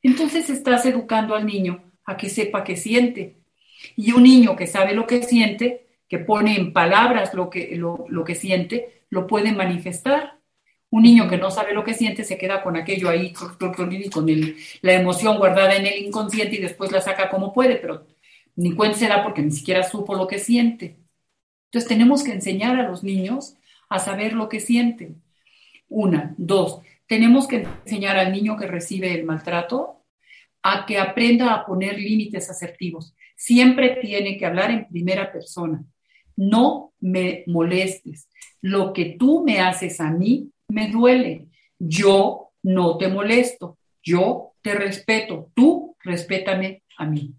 Entonces 0.02 0.50
estás 0.50 0.84
educando 0.84 1.34
al 1.34 1.46
niño 1.46 1.82
a 2.04 2.18
que 2.18 2.28
sepa 2.28 2.64
qué 2.64 2.76
siente. 2.76 3.38
Y 3.96 4.12
un 4.12 4.24
niño 4.24 4.56
que 4.56 4.66
sabe 4.66 4.92
lo 4.92 5.06
que 5.06 5.22
siente, 5.22 5.86
que 6.06 6.18
pone 6.18 6.58
en 6.58 6.74
palabras 6.74 7.32
lo 7.32 7.48
que, 7.48 7.74
lo, 7.76 8.04
lo 8.10 8.24
que 8.24 8.34
siente, 8.34 9.04
lo 9.08 9.26
puede 9.26 9.52
manifestar. 9.52 10.41
Un 10.92 11.04
niño 11.04 11.26
que 11.26 11.38
no 11.38 11.50
sabe 11.50 11.72
lo 11.72 11.84
que 11.84 11.94
siente 11.94 12.22
se 12.22 12.36
queda 12.36 12.62
con 12.62 12.76
aquello 12.76 13.08
ahí, 13.08 13.32
con 13.32 14.28
el, 14.28 14.56
la 14.82 14.92
emoción 14.92 15.38
guardada 15.38 15.74
en 15.74 15.86
el 15.86 16.04
inconsciente 16.04 16.56
y 16.56 16.60
después 16.60 16.92
la 16.92 17.00
saca 17.00 17.30
como 17.30 17.54
puede, 17.54 17.76
pero 17.76 18.06
ni 18.56 18.74
cuenta 18.74 18.98
se 18.98 19.08
porque 19.24 19.40
ni 19.40 19.52
siquiera 19.52 19.84
supo 19.84 20.14
lo 20.14 20.26
que 20.26 20.38
siente. 20.38 20.98
Entonces 21.64 21.88
tenemos 21.88 22.22
que 22.22 22.32
enseñar 22.32 22.78
a 22.78 22.86
los 22.86 23.02
niños 23.02 23.54
a 23.88 23.98
saber 24.00 24.34
lo 24.34 24.50
que 24.50 24.60
sienten. 24.60 25.22
Una, 25.88 26.34
dos, 26.36 26.82
tenemos 27.06 27.48
que 27.48 27.66
enseñar 27.86 28.18
al 28.18 28.30
niño 28.30 28.58
que 28.58 28.66
recibe 28.66 29.14
el 29.14 29.24
maltrato 29.24 30.04
a 30.62 30.84
que 30.84 30.98
aprenda 30.98 31.54
a 31.54 31.64
poner 31.64 31.98
límites 31.98 32.50
asertivos. 32.50 33.14
Siempre 33.34 33.96
tiene 34.02 34.36
que 34.36 34.44
hablar 34.44 34.70
en 34.70 34.88
primera 34.88 35.32
persona. 35.32 35.82
No 36.36 36.92
me 37.00 37.44
molestes. 37.46 38.28
Lo 38.60 38.92
que 38.92 39.16
tú 39.18 39.42
me 39.42 39.60
haces 39.60 39.98
a 39.98 40.10
mí 40.10 40.51
me 40.72 40.88
duele. 40.88 41.48
Yo 41.78 42.50
no 42.62 42.96
te 42.96 43.08
molesto. 43.08 43.78
Yo 44.02 44.54
te 44.62 44.74
respeto. 44.74 45.50
Tú 45.54 45.96
respétame 46.02 46.82
a 46.96 47.06
mí. 47.06 47.34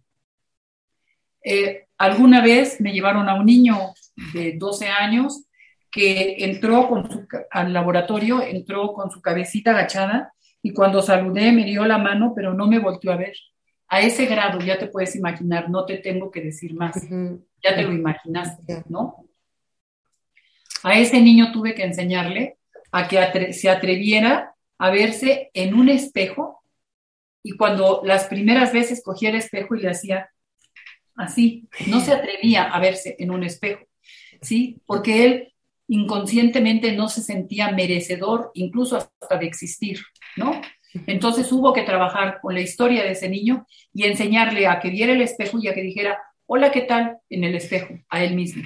Eh, 1.43 1.87
alguna 1.97 2.41
vez 2.41 2.79
me 2.79 2.93
llevaron 2.93 3.27
a 3.27 3.35
un 3.35 3.45
niño 3.45 3.93
de 4.33 4.53
12 4.57 4.87
años 4.87 5.45
que 5.91 6.37
entró 6.39 6.87
con 6.87 7.09
su, 7.09 7.27
al 7.51 7.73
laboratorio, 7.73 8.41
entró 8.41 8.93
con 8.93 9.11
su 9.11 9.21
cabecita 9.21 9.71
agachada 9.71 10.33
y 10.61 10.73
cuando 10.73 11.01
saludé 11.01 11.51
me 11.51 11.65
dio 11.65 11.85
la 11.85 11.97
mano, 11.97 12.33
pero 12.35 12.53
no 12.53 12.67
me 12.67 12.79
volteó 12.79 13.11
a 13.11 13.17
ver. 13.17 13.35
A 13.89 14.01
ese 14.01 14.25
grado 14.25 14.59
ya 14.59 14.79
te 14.79 14.87
puedes 14.87 15.15
imaginar, 15.15 15.69
no 15.69 15.85
te 15.85 15.97
tengo 15.97 16.31
que 16.31 16.41
decir 16.41 16.73
más, 16.73 16.95
ya 17.63 17.75
te 17.75 17.83
lo 17.83 17.93
imaginaste, 17.93 18.83
¿no? 18.89 19.25
A 20.83 20.97
ese 20.97 21.21
niño 21.21 21.51
tuve 21.51 21.75
que 21.75 21.83
enseñarle 21.83 22.57
a 22.93 23.07
que 23.07 23.53
se 23.53 23.69
atreviera 23.69 24.53
a 24.77 24.91
verse 24.91 25.49
en 25.53 25.73
un 25.73 25.89
espejo 25.89 26.63
y 27.43 27.57
cuando 27.57 28.01
las 28.05 28.25
primeras 28.25 28.71
veces 28.71 29.01
cogía 29.03 29.29
el 29.29 29.35
espejo 29.35 29.75
y 29.75 29.81
le 29.81 29.89
hacía 29.89 30.29
así, 31.15 31.67
no 31.87 31.99
se 31.99 32.13
atrevía 32.13 32.63
a 32.63 32.79
verse 32.79 33.15
en 33.17 33.31
un 33.31 33.43
espejo, 33.43 33.85
¿sí? 34.41 34.79
Porque 34.85 35.25
él 35.25 35.53
inconscientemente 35.87 36.93
no 36.93 37.09
se 37.09 37.21
sentía 37.21 37.71
merecedor 37.71 38.51
incluso 38.53 38.97
hasta 38.97 39.37
de 39.37 39.47
existir, 39.47 39.99
¿no? 40.37 40.61
Entonces 41.07 41.51
hubo 41.51 41.73
que 41.73 41.81
trabajar 41.81 42.39
con 42.41 42.53
la 42.53 42.61
historia 42.61 43.03
de 43.03 43.11
ese 43.11 43.27
niño 43.27 43.65
y 43.91 44.03
enseñarle 44.03 44.67
a 44.67 44.79
que 44.79 44.91
viera 44.91 45.13
el 45.13 45.21
espejo 45.21 45.57
y 45.59 45.67
a 45.67 45.73
que 45.73 45.81
dijera, 45.81 46.19
hola, 46.45 46.71
¿qué 46.71 46.81
tal? 46.81 47.17
en 47.31 47.43
el 47.43 47.55
espejo, 47.55 47.95
a 48.09 48.23
él 48.23 48.35
mismo. 48.35 48.61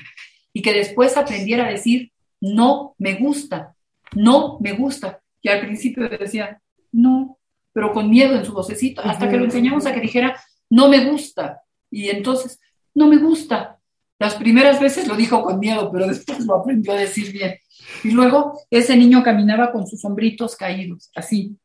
Y 0.52 0.62
que 0.62 0.74
después 0.74 1.16
aprendiera 1.16 1.66
a 1.66 1.72
decir, 1.72 2.12
no 2.42 2.94
me 2.98 3.14
gusta, 3.14 3.77
no 4.18 4.58
me 4.60 4.74
gusta. 4.74 5.22
Y 5.42 5.50
al 5.50 5.62
principio 5.62 6.10
decía, 6.10 6.62
no, 6.92 7.38
pero 7.74 7.94
con 7.94 8.10
miedo 8.10 8.36
en 8.36 8.46
su 8.46 8.54
vocecito, 8.54 9.02
hasta 9.02 9.30
que 9.30 9.38
lo 9.38 9.46
enseñamos 9.46 9.86
a 9.86 9.94
que 9.94 10.02
dijera, 10.02 10.40
no 10.70 10.90
me 10.90 11.06
gusta. 11.06 11.62
Y 11.90 12.10
entonces, 12.10 12.60
no 12.94 13.08
me 13.08 13.18
gusta, 13.18 13.78
las 14.20 14.36
primeras 14.36 14.80
veces 14.80 15.08
lo 15.08 15.16
dijo 15.16 15.44
con 15.44 15.60
miedo, 15.60 15.92
pero 15.92 16.08
después 16.08 16.40
lo 16.46 16.56
aprendió 16.56 16.94
a 16.94 16.96
decir 16.96 17.32
bien. 17.32 17.60
Y 18.04 18.12
luego 18.12 18.60
ese 18.72 18.98
niño 18.98 19.22
caminaba 19.22 19.72
con 19.72 19.86
sus 19.86 20.04
hombritos 20.06 20.56
caídos, 20.56 21.12
así. 21.16 21.56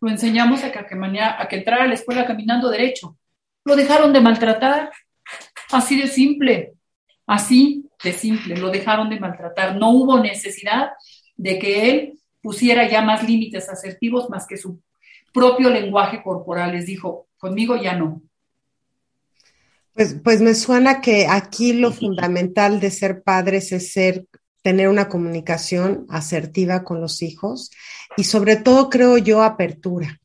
Lo 0.00 0.10
enseñamos 0.10 0.62
a 0.64 0.70
que, 0.70 0.78
a 0.78 1.48
que 1.48 1.56
entrara 1.56 1.84
a 1.84 1.86
la 1.86 1.94
escuela 1.94 2.26
caminando 2.26 2.68
derecho. 2.68 3.16
Lo 3.64 3.74
dejaron 3.74 4.12
de 4.12 4.20
maltratar, 4.20 4.90
así 5.72 5.98
de 5.98 6.08
simple, 6.08 6.74
así 7.26 7.88
de 8.02 8.12
simple, 8.12 8.54
lo 8.58 8.68
dejaron 8.70 9.08
de 9.08 9.18
maltratar. 9.18 9.76
No 9.76 9.90
hubo 9.90 10.20
necesidad 10.20 10.90
de 11.36 11.58
que 11.58 11.90
él 11.90 12.18
pusiera 12.42 12.88
ya 12.88 13.02
más 13.02 13.26
límites 13.26 13.68
asertivos 13.68 14.28
más 14.30 14.46
que 14.46 14.56
su 14.56 14.80
propio 15.32 15.70
lenguaje 15.70 16.22
corporal. 16.22 16.72
Les 16.72 16.86
dijo, 16.86 17.28
conmigo 17.38 17.76
ya 17.76 17.96
no, 17.96 18.22
pues, 19.94 20.16
pues 20.22 20.40
me 20.40 20.54
suena 20.54 21.00
que 21.00 21.28
aquí 21.28 21.72
lo 21.72 21.92
fundamental 21.92 22.80
de 22.80 22.90
ser 22.90 23.22
padres 23.22 23.70
es 23.70 23.92
ser, 23.92 24.26
tener 24.62 24.88
una 24.88 25.08
comunicación 25.08 26.04
asertiva 26.08 26.82
con 26.82 27.00
los 27.00 27.22
hijos 27.22 27.70
y 28.16 28.24
sobre 28.24 28.56
todo 28.56 28.90
creo 28.90 29.18
yo 29.18 29.42
apertura. 29.42 30.20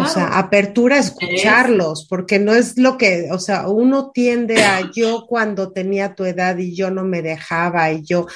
O 0.00 0.06
sea, 0.06 0.38
apertura 0.38 0.96
a 0.96 1.00
escucharlos, 1.00 2.06
porque 2.08 2.38
no 2.38 2.54
es 2.54 2.78
lo 2.78 2.96
que, 2.96 3.28
o 3.30 3.38
sea, 3.38 3.68
uno 3.68 4.12
tiende 4.12 4.62
a 4.62 4.90
yo 4.94 5.26
cuando 5.28 5.72
tenía 5.72 6.14
tu 6.14 6.24
edad 6.24 6.56
y 6.56 6.74
yo 6.74 6.90
no 6.90 7.04
me 7.04 7.20
dejaba 7.20 7.92
y 7.92 8.02
yo, 8.02 8.26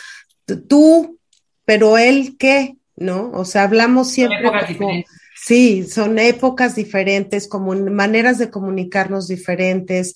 tú, 0.69 1.18
pero 1.69 1.99
él 1.99 2.37
qué, 2.39 2.79
¿no? 2.97 3.31
O 3.35 3.45
sea, 3.45 3.65
hablamos 3.65 4.11
siempre 4.11 4.51
como, 4.79 5.05
sí, 5.37 5.85
son 5.85 6.19
épocas 6.19 6.75
diferentes, 6.77 7.47
como 7.47 7.75
maneras 7.75 8.39
de 8.39 8.49
comunicarnos 8.49 9.29
diferentes. 9.29 10.15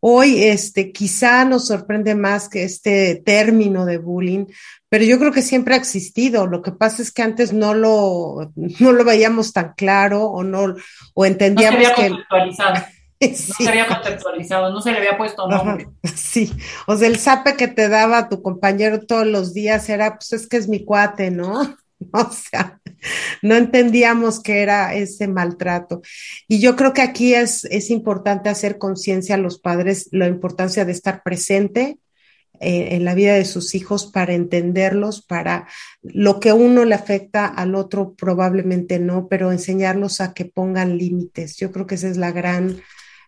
Hoy, 0.00 0.44
este, 0.44 0.92
quizá 0.92 1.44
nos 1.44 1.66
sorprende 1.66 2.14
más 2.14 2.48
que 2.48 2.64
este 2.64 3.16
término 3.16 3.84
de 3.84 3.98
bullying, 3.98 4.46
pero 4.88 5.04
yo 5.04 5.18
creo 5.18 5.30
que 5.30 5.42
siempre 5.42 5.74
ha 5.74 5.76
existido. 5.76 6.46
Lo 6.46 6.62
que 6.62 6.72
pasa 6.72 7.02
es 7.02 7.12
que 7.12 7.20
antes 7.20 7.52
no 7.52 7.74
lo, 7.74 8.50
no 8.54 8.92
lo 8.92 9.04
veíamos 9.04 9.52
tan 9.52 9.74
claro 9.76 10.22
o 10.22 10.42
no, 10.42 10.74
o 11.12 11.26
entendíamos 11.26 11.82
no 11.82 11.94
se 11.94 12.62
había 12.62 12.93
No 13.20 13.34
se 13.34 13.68
había 13.68 13.86
conceptualizado, 13.86 14.70
no 14.70 14.80
se 14.80 14.92
le 14.92 14.98
había 14.98 15.16
puesto 15.16 15.48
nombre. 15.48 15.88
Sí, 16.14 16.52
o 16.86 16.96
sea, 16.96 17.08
el 17.08 17.18
sape 17.18 17.56
que 17.56 17.68
te 17.68 17.88
daba 17.88 18.28
tu 18.28 18.42
compañero 18.42 19.00
todos 19.00 19.26
los 19.26 19.54
días 19.54 19.88
era, 19.88 20.16
pues 20.16 20.32
es 20.32 20.46
que 20.46 20.56
es 20.56 20.68
mi 20.68 20.84
cuate, 20.84 21.30
¿no? 21.30 21.60
O 22.12 22.30
sea, 22.30 22.80
no 23.40 23.54
entendíamos 23.54 24.42
que 24.42 24.60
era 24.60 24.94
ese 24.94 25.26
maltrato. 25.26 26.02
Y 26.48 26.60
yo 26.60 26.76
creo 26.76 26.92
que 26.92 27.00
aquí 27.00 27.34
es, 27.34 27.64
es 27.66 27.88
importante 27.88 28.50
hacer 28.50 28.76
conciencia 28.76 29.36
a 29.36 29.38
los 29.38 29.58
padres 29.58 30.08
la 30.12 30.26
importancia 30.26 30.84
de 30.84 30.92
estar 30.92 31.22
presente 31.22 31.98
eh, 32.60 32.94
en 32.94 33.04
la 33.04 33.14
vida 33.14 33.34
de 33.34 33.44
sus 33.44 33.74
hijos 33.74 34.06
para 34.06 34.32
entenderlos, 34.32 35.22
para 35.22 35.66
lo 36.02 36.38
que 36.38 36.52
uno 36.52 36.84
le 36.84 36.94
afecta 36.94 37.46
al 37.46 37.74
otro 37.74 38.14
probablemente 38.14 39.00
no, 39.00 39.26
pero 39.28 39.50
enseñarlos 39.50 40.20
a 40.20 40.34
que 40.34 40.44
pongan 40.44 40.96
límites. 40.96 41.56
Yo 41.56 41.72
creo 41.72 41.86
que 41.86 41.96
esa 41.96 42.08
es 42.08 42.16
la 42.16 42.30
gran, 42.30 42.80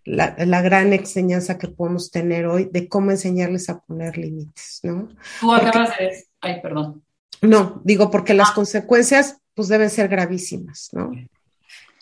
la, 0.07 0.37
la, 0.39 0.63
gran 0.63 0.93
enseñanza 0.93 1.59
que 1.59 1.69
podemos 1.69 2.11
tener 2.11 2.47
hoy 2.47 2.69
de 2.71 2.89
cómo 2.89 3.11
enseñarles 3.11 3.69
a 3.69 3.81
poner 3.81 4.17
límites, 4.17 4.81
¿no? 4.83 5.09
Tú 5.41 5.53
acabas 5.53 5.99
de... 5.99 6.25
Ay, 6.41 6.61
perdón. 6.63 7.03
No, 7.43 7.83
digo 7.85 8.11
porque 8.11 8.33
las 8.33 8.51
ah. 8.51 8.55
consecuencias 8.55 9.39
pues 9.55 9.69
deben 9.69 9.91
ser 9.91 10.09
gravísimas, 10.09 10.91
¿no? 10.93 11.11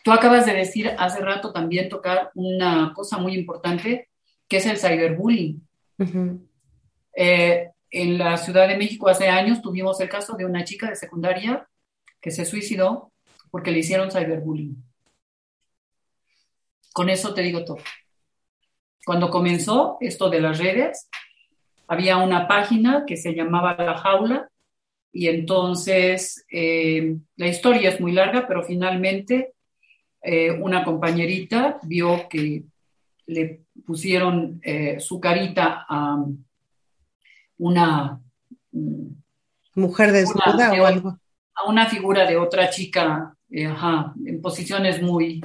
Tú 0.03 0.13
acabas 0.13 0.45
de 0.45 0.53
decir 0.53 0.91
hace 0.99 1.21
rato 1.21 1.53
también 1.53 1.89
tocar 1.89 2.31
una 2.35 2.93
cosa 2.95 3.17
muy 3.17 3.35
importante, 3.35 4.11
que 4.47 4.59
es 4.59 4.67
el 4.67 4.77
cyberbullying. 4.77 5.67
Eh, 7.17 7.71
en 7.91 8.19
la 8.19 8.37
Ciudad 8.37 8.69
de 8.69 8.77
México 8.77 9.09
hace 9.09 9.29
años 9.29 9.63
tuvimos 9.63 9.99
el 10.01 10.11
caso 10.11 10.37
de 10.37 10.45
una 10.45 10.65
chica 10.65 10.91
de 10.91 10.97
secundaria 10.97 11.67
que 12.21 12.31
se 12.31 12.45
suicidó 12.45 13.13
porque 13.51 13.71
le 13.71 13.79
hicieron 13.79 14.11
cyberbullying. 14.11 14.77
Con 16.95 17.11
eso 17.11 17.35
te 17.35 17.43
digo 17.43 17.65
todo. 17.65 17.79
Cuando 19.05 19.29
comenzó 19.29 19.99
esto 20.01 20.31
de 20.31 20.41
las 20.41 20.59
redes, 20.59 21.11
había 21.89 22.19
una 22.19 22.47
página 22.47 23.05
que 23.05 23.17
se 23.17 23.35
llamaba 23.35 23.75
La 23.77 23.99
Jaula, 23.99 24.49
y 25.11 25.27
entonces, 25.27 26.47
eh, 26.49 27.17
la 27.35 27.49
historia 27.49 27.89
es 27.89 28.01
muy 28.01 28.13
larga, 28.13 28.47
pero 28.47 28.63
finalmente 28.63 29.55
eh, 30.23 30.53
una 30.53 30.85
compañerita 30.85 31.81
vio 31.83 32.29
que 32.29 32.63
le 33.27 33.63
pusieron 33.85 34.61
eh, 34.63 35.01
su 35.01 35.19
carita 35.19 35.85
a 35.89 36.25
una 37.59 38.21
mm, 38.71 39.07
mujer 39.75 40.13
desnuda 40.13 40.73
o 40.81 40.87
algo. 40.87 41.19
A 41.57 41.69
una 41.69 41.87
figura 41.87 42.25
de 42.25 42.37
otra 42.37 42.71
chica, 42.71 43.37
ajá, 43.69 44.15
en 44.25 44.41
posiciones 44.41 45.03
muy 45.03 45.41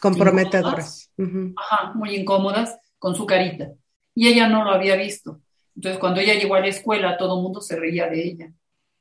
comprometedoras. 0.00 1.12
Ajá, 1.56 1.92
muy 1.94 2.16
incómodas, 2.16 2.78
con 2.98 3.14
su 3.14 3.26
carita. 3.26 3.70
Y 4.14 4.28
ella 4.28 4.48
no 4.48 4.64
lo 4.64 4.70
había 4.70 4.96
visto. 4.96 5.40
Entonces, 5.74 5.98
cuando 5.98 6.20
ella 6.20 6.34
llegó 6.34 6.54
a 6.54 6.60
la 6.60 6.68
escuela, 6.68 7.18
todo 7.18 7.36
el 7.36 7.42
mundo 7.42 7.60
se 7.60 7.76
reía 7.76 8.08
de 8.08 8.24
ella. 8.24 8.52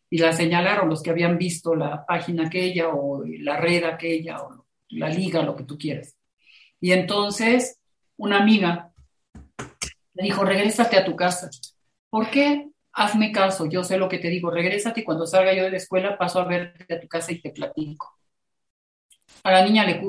Y 0.10 0.18
la 0.18 0.34
señalaron 0.34 0.90
los 0.90 1.02
que 1.02 1.10
habían 1.10 1.38
visto 1.38 1.76
la 1.76 2.06
página 2.06 2.48
aquella 2.48 2.90
o 2.90 3.24
la 3.26 3.58
red 3.58 3.84
aquella 3.86 4.42
o 4.42 4.66
la 4.90 5.10
liga, 5.10 5.42
lo 5.42 5.56
que 5.56 5.64
tú 5.64 5.78
quieras. 5.78 6.16
Y 6.80 6.92
entonces, 6.92 7.80
una 8.18 8.40
amiga 8.40 8.92
le 10.14 10.24
dijo, 10.24 10.44
regrésate 10.44 10.98
a 10.98 11.06
tu 11.06 11.16
casa. 11.16 11.50
¿Por 12.10 12.30
qué? 12.30 12.70
Hazme 12.94 13.32
caso, 13.32 13.66
yo 13.66 13.84
sé 13.84 13.98
lo 13.98 14.08
que 14.08 14.20
te 14.20 14.30
digo, 14.30 14.50
regrésate 14.50 15.02
y 15.02 15.04
cuando 15.04 15.28
salga 15.28 15.54
yo 15.54 15.64
de 15.64 15.72
la 15.72 15.78
escuela 15.78 16.18
paso 16.18 16.40
a 16.40 16.46
verte 16.46 16.94
a 16.94 17.00
tu 17.00 17.08
casa 17.08 17.34
y 17.34 17.42
te 17.42 17.50
platico. 17.50 18.15
A 19.46 19.52
la 19.52 19.64
niña 19.64 19.86
le, 19.86 20.02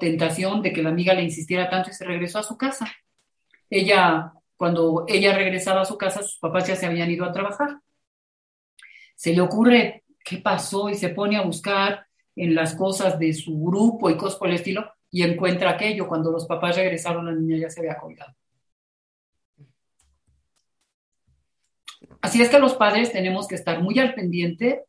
tentación 0.00 0.60
de 0.60 0.72
que 0.72 0.82
la 0.82 0.88
amiga 0.88 1.14
le 1.14 1.22
insistiera 1.22 1.70
tanto 1.70 1.90
y 1.90 1.92
se 1.92 2.04
regresó 2.04 2.40
a 2.40 2.42
su 2.42 2.56
casa. 2.56 2.92
Ella, 3.70 4.32
cuando 4.56 5.04
ella 5.06 5.32
regresaba 5.32 5.82
a 5.82 5.84
su 5.84 5.96
casa, 5.96 6.24
sus 6.24 6.38
papás 6.40 6.66
ya 6.66 6.74
se 6.74 6.86
habían 6.86 7.08
ido 7.08 7.24
a 7.24 7.30
trabajar. 7.30 7.78
Se 9.14 9.32
le 9.32 9.40
ocurre 9.40 10.02
qué 10.24 10.38
pasó 10.38 10.88
y 10.88 10.96
se 10.96 11.10
pone 11.10 11.36
a 11.36 11.42
buscar 11.42 12.08
en 12.34 12.56
las 12.56 12.74
cosas 12.74 13.16
de 13.16 13.32
su 13.32 13.62
grupo 13.62 14.10
y 14.10 14.16
cosas 14.16 14.40
por 14.40 14.48
el 14.48 14.56
estilo 14.56 14.92
y 15.08 15.22
encuentra 15.22 15.70
aquello. 15.70 16.08
Cuando 16.08 16.32
los 16.32 16.44
papás 16.44 16.74
regresaron, 16.74 17.26
la 17.26 17.32
niña 17.32 17.58
ya 17.58 17.70
se 17.70 17.78
había 17.78 17.96
colgado. 17.96 18.34
Así 22.20 22.42
es 22.42 22.48
que 22.48 22.58
los 22.58 22.74
padres 22.74 23.12
tenemos 23.12 23.46
que 23.46 23.54
estar 23.54 23.80
muy 23.80 24.00
al 24.00 24.14
pendiente 24.14 24.86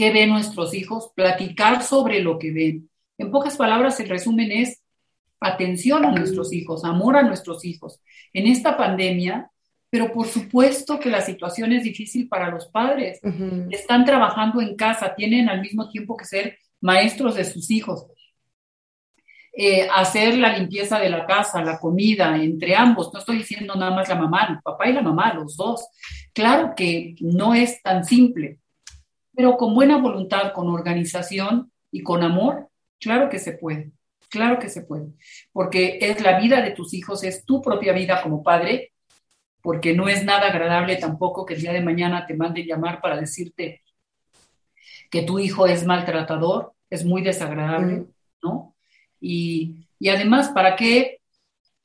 qué 0.00 0.10
ven 0.10 0.30
nuestros 0.30 0.72
hijos, 0.72 1.10
platicar 1.14 1.82
sobre 1.82 2.22
lo 2.22 2.38
que 2.38 2.52
ven. 2.52 2.88
En 3.18 3.30
pocas 3.30 3.58
palabras, 3.58 4.00
el 4.00 4.08
resumen 4.08 4.50
es 4.50 4.80
atención 5.38 6.06
a 6.06 6.10
nuestros 6.10 6.54
hijos, 6.54 6.86
amor 6.86 7.18
a 7.18 7.22
nuestros 7.22 7.66
hijos. 7.66 8.00
En 8.32 8.46
esta 8.46 8.78
pandemia, 8.78 9.50
pero 9.90 10.10
por 10.10 10.26
supuesto 10.26 10.98
que 10.98 11.10
la 11.10 11.20
situación 11.20 11.72
es 11.72 11.82
difícil 11.82 12.30
para 12.30 12.48
los 12.48 12.68
padres. 12.68 13.20
Están 13.68 14.06
trabajando 14.06 14.62
en 14.62 14.74
casa, 14.74 15.14
tienen 15.14 15.50
al 15.50 15.60
mismo 15.60 15.90
tiempo 15.90 16.16
que 16.16 16.24
ser 16.24 16.56
maestros 16.80 17.34
de 17.34 17.44
sus 17.44 17.70
hijos. 17.70 18.06
Eh, 19.52 19.86
hacer 19.94 20.38
la 20.38 20.56
limpieza 20.56 20.98
de 20.98 21.10
la 21.10 21.26
casa, 21.26 21.62
la 21.62 21.78
comida, 21.78 22.42
entre 22.42 22.74
ambos. 22.74 23.12
No 23.12 23.18
estoy 23.18 23.36
diciendo 23.36 23.74
nada 23.74 23.94
más 23.94 24.08
la 24.08 24.14
mamá, 24.14 24.46
el 24.48 24.62
papá 24.62 24.88
y 24.88 24.94
la 24.94 25.02
mamá, 25.02 25.34
los 25.34 25.58
dos. 25.58 25.86
Claro 26.32 26.72
que 26.74 27.16
no 27.20 27.52
es 27.52 27.82
tan 27.82 28.06
simple, 28.06 28.60
pero 29.40 29.56
con 29.56 29.74
buena 29.74 29.96
voluntad, 29.96 30.52
con 30.52 30.68
organización 30.68 31.72
y 31.90 32.02
con 32.02 32.22
amor, 32.22 32.68
claro 32.98 33.30
que 33.30 33.38
se 33.38 33.52
puede. 33.52 33.90
Claro 34.28 34.58
que 34.58 34.68
se 34.68 34.82
puede, 34.82 35.06
porque 35.50 35.98
es 36.02 36.20
la 36.20 36.38
vida 36.38 36.60
de 36.60 36.72
tus 36.72 36.92
hijos, 36.92 37.24
es 37.24 37.46
tu 37.46 37.62
propia 37.62 37.94
vida 37.94 38.22
como 38.22 38.42
padre, 38.42 38.92
porque 39.62 39.94
no 39.94 40.10
es 40.10 40.26
nada 40.26 40.48
agradable 40.48 40.96
tampoco 40.96 41.46
que 41.46 41.54
el 41.54 41.62
día 41.62 41.72
de 41.72 41.80
mañana 41.80 42.26
te 42.26 42.34
mande 42.34 42.66
llamar 42.66 43.00
para 43.00 43.18
decirte 43.18 43.80
que 45.10 45.22
tu 45.22 45.38
hijo 45.38 45.66
es 45.66 45.86
maltratador, 45.86 46.74
es 46.90 47.02
muy 47.02 47.22
desagradable. 47.22 48.04
¿no? 48.42 48.76
Y, 49.22 49.88
además, 50.06 50.50
¿para 50.50 50.76
qué 50.76 51.22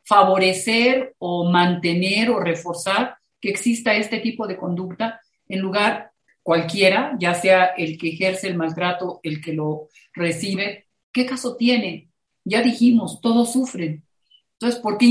favorecer 0.04 1.16
o 1.20 1.50
mantener 1.50 2.32
o 2.32 2.42
reforzar 2.42 3.18
que 3.40 3.50
exista 3.50 3.96
este 3.96 4.20
tipo 4.20 4.46
de 4.46 4.58
conducta 4.58 5.22
en 5.48 5.62
lugar 5.62 6.12
cualquiera, 6.46 7.18
ya 7.20 7.34
sea 7.34 7.66
el 7.76 7.98
que 7.98 8.10
ejerce 8.10 8.48
el 8.48 8.56
maltrato, 8.56 9.20
el 9.24 9.42
que 9.42 9.52
lo 9.52 9.88
recibe? 10.14 10.86
¿Qué 11.12 11.26
caso 11.26 11.56
tiene? 11.56 12.12
Ya 12.44 12.62
dijimos, 12.62 13.20
todos 13.20 13.52
sufren. 13.52 14.06
Entonces, 14.54 14.80
¿por 14.80 15.00
qué 15.00 15.06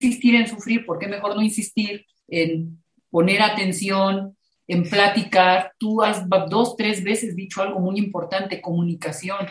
insistir 0.00 0.36
en 0.36 0.46
sufrir? 0.46 0.86
¿Por 0.86 1.00
qué 1.00 1.08
mejor 1.08 1.34
no 1.34 1.42
insistir 1.42 2.06
en 2.28 2.80
poner 3.10 3.42
atención, 3.42 4.36
en 4.68 4.88
platicar? 4.88 5.72
Tú 5.76 6.04
has 6.04 6.24
dos, 6.48 6.76
tres 6.76 7.02
veces 7.02 7.34
dicho 7.34 7.62
algo 7.62 7.80
muy 7.80 7.98
importante, 7.98 8.60
comunicación. 8.60 9.48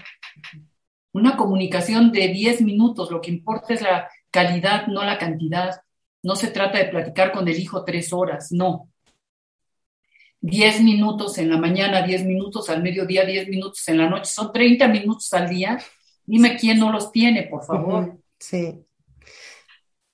Una 1.12 1.36
comunicación 1.36 2.14
de 2.14 2.30
10 2.30 2.62
minutos, 2.62 3.12
lo 3.12 3.20
que 3.20 3.32
importa 3.32 3.74
es 3.74 3.82
la 3.82 4.08
calidad, 4.32 4.88
no 4.88 5.04
la 5.04 5.18
cantidad. 5.18 5.82
No 6.24 6.38
se 6.38 6.48
trata 6.48 6.78
de 6.78 6.86
platicar 6.86 7.34
con 7.34 7.46
el 7.46 7.60
hijo 7.60 7.84
tres 7.84 8.14
horas, 8.14 8.54
no. 8.54 8.90
10 10.42 10.82
minutos 10.82 11.38
en 11.38 11.50
la 11.50 11.58
mañana, 11.58 12.02
10 12.02 12.26
minutos 12.26 12.70
al 12.70 12.82
mediodía, 12.82 13.26
10 13.26 13.50
minutos 13.50 13.88
en 13.88 13.98
la 13.98 14.10
noche, 14.10 14.32
son 14.32 14.52
30 14.52 14.88
minutos 14.88 15.32
al 15.34 15.50
día. 15.50 15.78
Dime 16.26 16.58
quién 16.58 16.80
no 16.80 16.92
los 16.92 17.12
tiene, 17.12 17.44
por 17.44 17.66
favor. 17.66 18.18
Sí. 18.40 18.80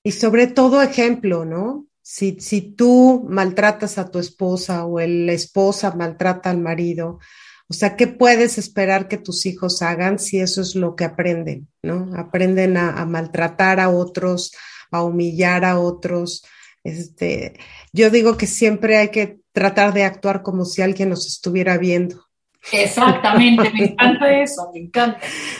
Y 0.03 0.11
sobre 0.11 0.47
todo 0.47 0.81
ejemplo, 0.81 1.45
¿no? 1.45 1.87
Si, 2.01 2.37
si 2.39 2.61
tú 2.61 3.25
maltratas 3.27 3.97
a 3.97 4.09
tu 4.09 4.19
esposa 4.19 4.85
o 4.85 4.99
la 4.99 5.33
esposa 5.33 5.95
maltrata 5.95 6.51
al 6.51 6.59
marido, 6.59 7.19
o 7.67 7.73
sea, 7.73 7.95
¿qué 7.95 8.07
puedes 8.07 8.57
esperar 8.57 9.07
que 9.07 9.17
tus 9.17 9.45
hijos 9.47 9.81
hagan 9.81 10.19
si 10.19 10.39
eso 10.39 10.61
es 10.61 10.75
lo 10.75 10.95
que 10.95 11.05
aprenden, 11.05 11.67
¿no? 11.81 12.11
Aprenden 12.15 12.77
a, 12.77 13.03
maltratar 13.05 13.79
a 13.79 13.89
otros, 13.89 14.53
a 14.91 15.03
humillar 15.03 15.65
a 15.65 15.79
otros. 15.79 16.45
Este, 16.83 17.57
yo 17.91 18.11
digo 18.11 18.37
que 18.37 18.45
siempre 18.45 18.97
hay 18.97 19.09
que 19.09 19.39
tratar 19.55 19.91
de 19.93 20.03
actuar 20.03 20.43
como 20.43 20.65
si 20.65 20.83
alguien 20.83 21.09
nos 21.09 21.25
estuviera 21.25 21.79
viendo. 21.79 22.23
Exactamente, 22.71 23.71
me 23.71 23.85
encanta 23.85 24.39
eso, 24.39 24.69
me 24.71 24.81
encanta. 24.81 25.19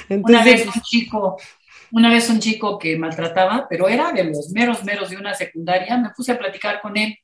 una 0.10 0.44
vez 0.44 0.68
un 0.68 0.82
chico, 0.84 1.38
una 1.92 2.12
vez 2.12 2.30
un 2.30 2.40
chico 2.40 2.78
que 2.78 2.96
maltrataba, 2.98 3.66
pero 3.68 3.90
era 3.90 4.12
de 4.12 4.26
los 4.26 4.52
meros 4.52 4.84
meros 4.84 5.10
de 5.10 5.18
una 5.18 5.34
secundaria, 5.34 5.98
me 5.98 6.12
puse 6.12 6.34
a 6.34 6.38
platicar 6.38 6.80
con 6.82 6.96
él 6.98 7.18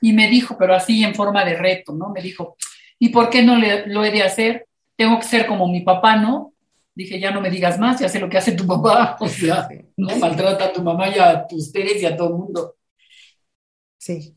y 0.00 0.12
me 0.12 0.28
dijo, 0.28 0.56
pero 0.58 0.74
así 0.74 1.04
en 1.04 1.14
forma 1.14 1.44
de 1.44 1.54
reto, 1.54 1.92
¿no? 1.92 2.10
Me 2.10 2.20
dijo, 2.20 2.56
¿Y 2.98 3.10
por 3.10 3.30
qué 3.30 3.42
no 3.42 3.56
lo 3.58 4.04
he 4.04 4.10
de 4.10 4.22
hacer? 4.22 4.66
Tengo 4.96 5.18
que 5.18 5.26
ser 5.26 5.46
como 5.46 5.68
mi 5.68 5.82
papá, 5.82 6.16
¿no? 6.16 6.54
Dije, 6.94 7.20
ya 7.20 7.30
no 7.30 7.42
me 7.42 7.50
digas 7.50 7.78
más, 7.78 8.00
ya 8.00 8.08
sé 8.08 8.18
lo 8.18 8.28
que 8.28 8.38
hace 8.38 8.52
tu 8.52 8.66
papá. 8.66 9.16
O 9.20 9.28
sea, 9.28 9.68
no 9.96 10.16
maltrata 10.16 10.66
a 10.66 10.72
tu 10.72 10.82
mamá 10.82 11.08
y 11.08 11.18
a 11.18 11.46
tus 11.46 11.72
y 11.74 12.06
a 12.06 12.16
todo 12.16 12.28
el 12.28 12.34
mundo. 12.34 12.76
Sí. 13.98 14.34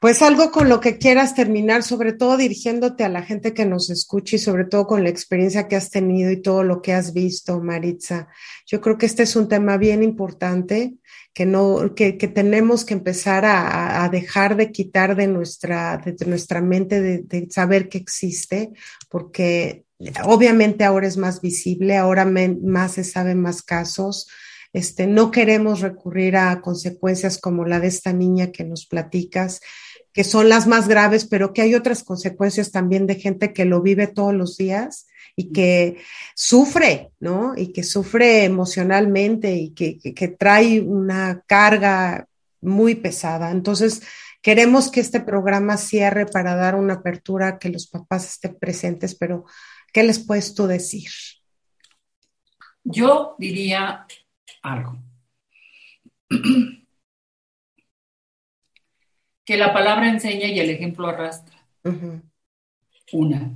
Pues 0.00 0.22
algo 0.22 0.50
con 0.50 0.70
lo 0.70 0.80
que 0.80 0.96
quieras 0.96 1.34
terminar, 1.34 1.82
sobre 1.82 2.14
todo 2.14 2.38
dirigiéndote 2.38 3.04
a 3.04 3.10
la 3.10 3.20
gente 3.20 3.52
que 3.52 3.66
nos 3.66 3.90
escucha 3.90 4.36
y 4.36 4.38
sobre 4.38 4.64
todo 4.64 4.86
con 4.86 5.02
la 5.02 5.10
experiencia 5.10 5.68
que 5.68 5.76
has 5.76 5.90
tenido 5.90 6.30
y 6.30 6.40
todo 6.40 6.62
lo 6.62 6.80
que 6.80 6.94
has 6.94 7.12
visto, 7.12 7.60
Maritza. 7.60 8.28
Yo 8.64 8.80
creo 8.80 8.96
que 8.96 9.04
este 9.04 9.24
es 9.24 9.36
un 9.36 9.46
tema 9.46 9.76
bien 9.76 10.02
importante 10.02 10.94
que 11.34 11.44
no, 11.44 11.94
que, 11.94 12.12
tenemos 12.14 12.86
que 12.86 12.94
empezar 12.94 13.44
a, 13.44 14.08
dejar 14.10 14.56
de 14.56 14.72
quitar 14.72 15.16
de 15.16 15.26
nuestra, 15.26 15.98
de 15.98 16.24
nuestra 16.24 16.62
mente, 16.62 17.02
de, 17.02 17.50
saber 17.50 17.90
que 17.90 17.98
existe, 17.98 18.70
porque 19.10 19.84
obviamente 20.24 20.84
ahora 20.84 21.08
es 21.08 21.18
más 21.18 21.42
visible, 21.42 21.98
ahora 21.98 22.24
más 22.24 22.92
se 22.92 23.04
saben 23.04 23.42
más 23.42 23.62
casos. 23.62 24.28
Este, 24.72 25.06
no 25.06 25.30
queremos 25.30 25.80
recurrir 25.80 26.36
a 26.36 26.62
consecuencias 26.62 27.38
como 27.38 27.66
la 27.66 27.80
de 27.80 27.88
esta 27.88 28.14
niña 28.14 28.50
que 28.50 28.64
nos 28.64 28.86
platicas 28.86 29.60
que 30.12 30.24
son 30.24 30.48
las 30.48 30.66
más 30.66 30.88
graves, 30.88 31.24
pero 31.24 31.52
que 31.52 31.62
hay 31.62 31.74
otras 31.74 32.02
consecuencias 32.02 32.72
también 32.72 33.06
de 33.06 33.14
gente 33.14 33.52
que 33.52 33.64
lo 33.64 33.80
vive 33.80 34.06
todos 34.06 34.34
los 34.34 34.56
días 34.56 35.06
y 35.36 35.52
que 35.52 35.98
sufre, 36.34 37.12
¿no? 37.20 37.54
Y 37.56 37.72
que 37.72 37.82
sufre 37.82 38.44
emocionalmente 38.44 39.54
y 39.54 39.70
que, 39.70 40.28
trae 40.38 40.80
una 40.80 41.42
carga 41.46 42.26
muy 42.60 42.96
pesada. 42.96 43.50
Entonces, 43.50 44.02
queremos 44.42 44.90
que 44.90 45.00
este 45.00 45.20
programa 45.20 45.76
cierre 45.76 46.26
para 46.26 46.56
dar 46.56 46.74
una 46.74 46.94
apertura, 46.94 47.58
que 47.58 47.70
los 47.70 47.86
papás 47.86 48.26
estén 48.26 48.58
presentes, 48.58 49.14
pero 49.14 49.44
¿qué 49.92 50.02
les 50.02 50.18
puedes 50.18 50.54
tú 50.54 50.66
decir? 50.66 51.10
Yo 52.82 53.36
diría 53.38 54.06
algo. 54.62 54.98
que 59.50 59.56
la 59.56 59.72
palabra 59.72 60.08
enseña 60.08 60.46
y 60.46 60.60
el 60.60 60.70
ejemplo 60.70 61.08
arrastra. 61.08 61.56
Una. 63.12 63.50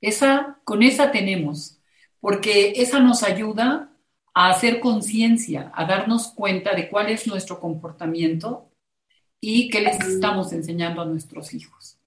Esa, 0.00 0.60
con 0.62 0.84
esa 0.84 1.10
tenemos, 1.10 1.80
porque 2.20 2.74
esa 2.76 3.00
nos 3.00 3.24
ayuda 3.24 3.90
a 4.32 4.50
hacer 4.50 4.78
conciencia, 4.78 5.72
a 5.74 5.84
darnos 5.84 6.28
cuenta 6.28 6.76
de 6.76 6.88
cuál 6.88 7.10
es 7.10 7.26
nuestro 7.26 7.58
comportamiento 7.58 8.70
y 9.40 9.68
qué 9.68 9.80
les 9.80 9.98
estamos 9.98 10.52
enseñando 10.52 11.02
a 11.02 11.06
nuestros 11.06 11.54
hijos. 11.54 11.98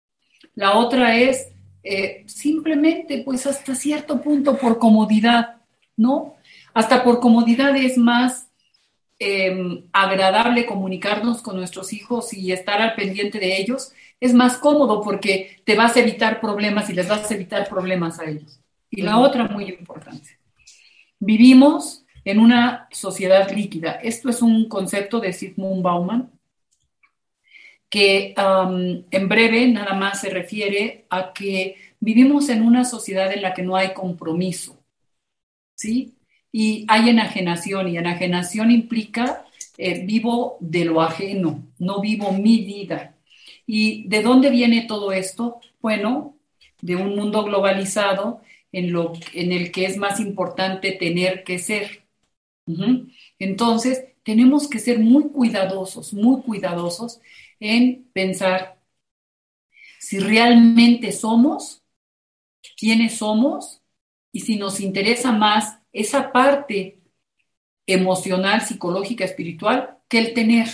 La 0.56 0.78
otra 0.78 1.18
es 1.18 1.50
eh, 1.84 2.24
simplemente, 2.26 3.22
pues 3.26 3.46
hasta 3.46 3.76
cierto 3.76 4.22
punto, 4.22 4.58
por 4.58 4.80
comodidad, 4.80 5.58
¿no? 5.98 6.38
Hasta 6.74 7.04
por 7.04 7.20
comodidad 7.20 7.76
es 7.76 7.98
más 7.98 8.48
Em, 9.26 9.86
agradable 9.94 10.66
comunicarnos 10.66 11.42
con 11.42 11.56
nuestros 11.56 11.94
hijos 11.94 12.34
y 12.34 12.52
estar 12.52 12.82
al 12.82 12.94
pendiente 12.94 13.40
de 13.40 13.56
ellos, 13.56 13.94
es 14.20 14.34
más 14.34 14.58
cómodo 14.58 15.02
porque 15.02 15.62
te 15.64 15.78
vas 15.78 15.96
a 15.96 16.02
evitar 16.02 16.42
problemas 16.42 16.90
y 16.90 16.94
les 16.94 17.08
vas 17.08 17.32
a 17.32 17.34
evitar 17.34 17.70
problemas 17.70 18.20
a 18.20 18.26
ellos. 18.26 18.60
Y 18.90 19.02
la 19.02 19.20
otra 19.20 19.46
muy 19.46 19.70
importante, 19.70 20.40
vivimos 21.20 22.04
en 22.26 22.38
una 22.38 22.90
sociedad 22.92 23.50
líquida. 23.50 23.94
Esto 23.94 24.30
es 24.30 24.42
un 24.42 24.68
concepto 24.68 25.22
de 25.22 25.32
Sigmund 25.32 25.82
Bauman 25.82 26.30
que 27.90 28.34
en 28.36 29.30
breve 29.30 29.68
nada 29.70 29.94
más 29.94 30.20
se 30.20 30.32
refiere 30.32 31.06
a 31.10 31.32
que 31.32 31.78
vivimos 32.02 32.50
en 32.50 32.62
una 32.64 32.84
sociedad 32.84 33.32
en 33.32 33.42
la 33.42 33.54
que 33.54 33.64
no 33.64 33.78
hay 33.78 33.94
compromiso, 33.94 34.84
¿sí? 35.76 36.14
Y 36.54 36.86
hay 36.90 37.10
enajenación 37.10 37.90
y 37.90 37.98
enajenación 37.98 38.72
implica 38.72 39.46
eh, 39.78 40.06
vivo 40.06 40.58
de 40.62 40.86
lo 40.86 41.02
ajeno, 41.02 41.68
no 41.80 42.02
vivo 42.02 42.32
mi 42.34 42.60
vida. 42.66 43.18
¿Y 43.68 44.08
de 44.10 44.22
dónde 44.24 44.52
viene 44.52 44.86
todo 44.88 45.12
esto? 45.14 45.60
Bueno, 45.82 46.38
de 46.82 46.96
un 46.96 47.16
mundo 47.16 47.44
globalizado 47.44 48.42
en, 48.72 48.94
lo, 48.94 49.14
en 49.34 49.52
el 49.52 49.72
que 49.72 49.86
es 49.86 49.98
más 49.98 50.20
importante 50.20 50.94
tener 50.94 51.44
que 51.44 51.60
ser. 51.60 52.06
Entonces, 53.40 54.06
tenemos 54.24 54.70
que 54.70 54.80
ser 54.80 55.00
muy 55.00 55.30
cuidadosos, 55.30 56.14
muy 56.14 56.42
cuidadosos 56.44 57.20
en 57.60 58.10
pensar 58.14 58.80
si 60.00 60.20
realmente 60.20 61.12
somos, 61.12 61.82
quiénes 62.78 63.18
somos 63.18 63.82
y 64.32 64.42
si 64.42 64.58
nos 64.58 64.80
interesa 64.80 65.32
más 65.32 65.80
esa 65.94 66.32
parte 66.32 67.00
emocional, 67.86 68.62
psicológica, 68.62 69.24
espiritual 69.24 69.98
que 70.08 70.20
el 70.20 70.34
tener. 70.34 70.68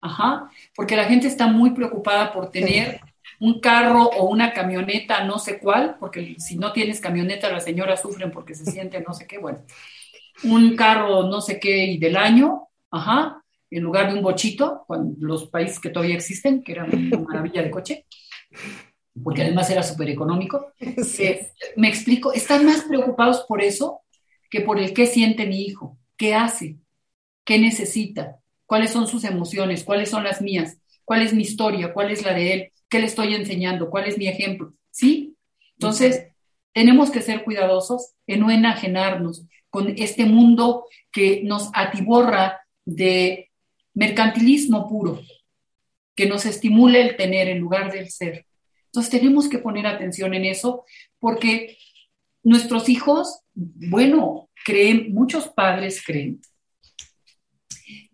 Ajá, 0.00 0.50
porque 0.74 0.96
la 0.96 1.04
gente 1.04 1.26
está 1.26 1.46
muy 1.46 1.70
preocupada 1.70 2.32
por 2.32 2.50
tener 2.50 3.00
un 3.38 3.60
carro 3.60 4.04
o 4.04 4.28
una 4.30 4.52
camioneta, 4.52 5.24
no 5.24 5.38
sé 5.38 5.58
cuál, 5.58 5.96
porque 6.00 6.36
si 6.38 6.56
no 6.56 6.72
tienes 6.72 7.00
camioneta, 7.00 7.50
las 7.50 7.64
señoras 7.64 8.00
sufren 8.00 8.30
porque 8.30 8.54
se 8.54 8.64
sienten 8.64 9.04
no 9.06 9.12
sé 9.12 9.26
qué, 9.26 9.38
bueno, 9.38 9.60
un 10.44 10.74
carro 10.74 11.24
no 11.24 11.40
sé 11.42 11.60
qué 11.60 11.84
y 11.84 11.98
del 11.98 12.16
año, 12.16 12.68
ajá, 12.90 13.42
en 13.70 13.82
lugar 13.82 14.10
de 14.10 14.18
un 14.18 14.22
bochito, 14.22 14.84
con 14.86 15.16
los 15.20 15.48
países 15.48 15.78
que 15.78 15.90
todavía 15.90 16.16
existen, 16.16 16.62
que 16.62 16.72
era 16.72 16.84
una 16.84 17.18
maravilla 17.18 17.62
de 17.62 17.70
coche, 17.70 18.06
porque 19.22 19.42
además 19.42 19.70
era 19.70 19.82
súper 19.82 20.08
económico. 20.08 20.72
Eh, 21.18 21.52
me 21.76 21.88
explico, 21.88 22.32
están 22.32 22.64
más 22.64 22.82
preocupados 22.82 23.44
por 23.46 23.62
eso 23.62 24.00
que 24.50 24.60
por 24.60 24.78
el 24.78 24.92
qué 24.92 25.06
siente 25.06 25.46
mi 25.46 25.62
hijo, 25.62 25.98
qué 26.16 26.34
hace, 26.34 26.76
qué 27.44 27.58
necesita, 27.58 28.40
cuáles 28.66 28.90
son 28.90 29.06
sus 29.06 29.24
emociones, 29.24 29.84
cuáles 29.84 30.10
son 30.10 30.24
las 30.24 30.42
mías, 30.42 30.78
cuál 31.04 31.22
es 31.22 31.32
mi 31.32 31.42
historia, 31.42 31.92
cuál 31.92 32.10
es 32.10 32.22
la 32.24 32.34
de 32.34 32.52
él, 32.52 32.72
qué 32.88 32.98
le 32.98 33.06
estoy 33.06 33.34
enseñando, 33.34 33.88
cuál 33.88 34.06
es 34.06 34.18
mi 34.18 34.28
ejemplo, 34.28 34.74
¿sí? 34.90 35.36
Entonces, 35.72 36.26
tenemos 36.72 37.10
que 37.10 37.22
ser 37.22 37.44
cuidadosos 37.44 38.12
en 38.26 38.40
no 38.40 38.50
enajenarnos 38.50 39.46
con 39.70 39.94
este 39.96 40.24
mundo 40.24 40.86
que 41.10 41.42
nos 41.42 41.70
atiborra 41.72 42.60
de 42.84 43.50
mercantilismo 43.94 44.88
puro, 44.88 45.20
que 46.14 46.26
nos 46.26 46.44
estimule 46.44 47.00
el 47.00 47.16
tener 47.16 47.48
en 47.48 47.58
lugar 47.58 47.92
del 47.92 48.10
ser. 48.10 48.46
Entonces 48.86 49.10
tenemos 49.10 49.48
que 49.48 49.58
poner 49.58 49.86
atención 49.86 50.34
en 50.34 50.44
eso 50.44 50.84
porque 51.18 51.78
nuestros 52.42 52.88
hijos, 52.88 53.40
bueno, 53.54 54.48
creen, 54.64 55.12
muchos 55.12 55.48
padres 55.48 56.02
creen 56.04 56.40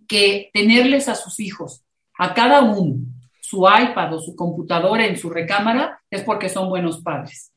que 0.09 0.51
tenerles 0.53 1.09
a 1.09 1.15
sus 1.15 1.41
hijos, 1.41 1.85
a 2.19 2.35
cada 2.35 2.63
uno, 2.63 2.97
su 3.41 3.59
iPad 3.59 4.15
o 4.15 4.21
su 4.21 4.35
computadora 4.35 5.07
en 5.07 5.17
su 5.17 5.31
recámara 5.31 6.01
es 6.11 6.23
porque 6.23 6.49
son 6.49 6.69
buenos 6.69 7.01
padres. 7.01 7.53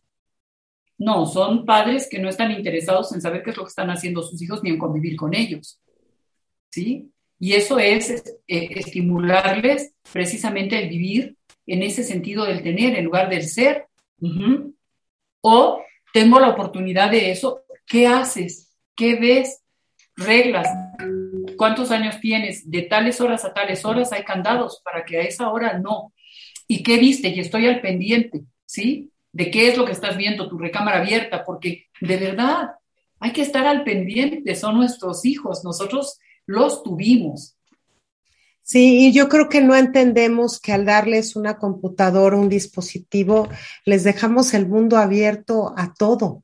No, 0.98 1.26
son 1.26 1.66
padres 1.66 2.08
que 2.10 2.20
no 2.20 2.30
están 2.30 2.52
interesados 2.52 3.14
en 3.14 3.22
saber 3.22 3.42
qué 3.42 3.52
es 3.52 3.58
lo 3.58 3.64
que 3.64 3.70
están 3.70 3.90
haciendo 3.90 4.22
sus 4.22 4.42
hijos 4.42 4.62
ni 4.62 4.70
en 4.70 4.78
convivir 4.78 5.16
con 5.16 5.34
ellos. 5.34 5.80
¿Sí? 6.70 7.10
Y 7.40 7.54
eso 7.54 7.80
es 7.80 8.10
eh, 8.12 8.70
estimularles 8.76 9.94
precisamente 10.12 10.78
el 10.78 10.90
vivir 10.90 11.38
en 11.66 11.84
ese 11.84 12.04
sentido 12.04 12.46
del 12.46 12.62
tener 12.62 12.96
en 12.96 13.06
lugar 13.06 13.30
del 13.30 13.44
ser. 13.44 13.88
O 15.42 15.82
tengo 16.14 16.40
la 16.40 16.50
oportunidad 16.50 17.12
de 17.12 17.32
eso. 17.32 17.62
¿Qué 17.86 18.08
haces? 18.08 18.76
¿Qué 18.96 19.16
ves? 19.16 19.62
Reglas. 20.16 20.68
¿Cuántos 21.58 21.92
años 21.92 22.20
tienes? 22.20 22.70
De 22.70 22.84
tales 22.84 23.20
horas 23.22 23.46
a 23.46 23.54
tales 23.54 23.86
horas 23.86 24.12
hay 24.12 24.24
candados 24.24 24.82
para 24.84 25.04
que 25.06 25.18
a 25.18 25.22
esa 25.22 25.50
hora 25.52 25.78
no. 25.78 26.14
¿Y 26.68 26.84
qué 26.84 26.98
viste? 26.98 27.30
Y 27.30 27.40
estoy 27.40 27.68
al 27.68 27.82
pendiente, 27.82 28.44
¿sí? 28.66 29.12
De 29.32 29.50
qué 29.50 29.68
es 29.68 29.78
lo 29.78 29.86
que 29.86 29.92
estás 29.92 30.18
viendo, 30.18 30.50
tu 30.50 30.58
recámara 30.58 31.00
abierta, 31.00 31.44
porque 31.44 31.88
de 32.02 32.18
verdad 32.18 32.72
hay 33.20 33.32
que 33.32 33.42
estar 33.42 33.66
al 33.66 33.84
pendiente, 33.84 34.56
son 34.56 34.76
nuestros 34.76 35.26
hijos, 35.26 35.64
nosotros 35.64 36.20
los 36.46 36.84
tuvimos. 36.84 37.56
Sí, 38.70 39.08
y 39.08 39.12
yo 39.12 39.30
creo 39.30 39.50
que 39.50 39.62
no 39.62 39.76
entendemos 39.76 40.60
que 40.60 40.74
al 40.74 40.86
darles 40.86 41.36
una 41.36 41.58
computadora, 41.58 42.38
un 42.38 42.50
dispositivo, 42.50 43.50
les 43.84 44.04
dejamos 44.04 44.54
el 44.54 44.68
mundo 44.68 44.98
abierto 44.98 45.74
a 45.76 45.96
todo, 45.96 46.44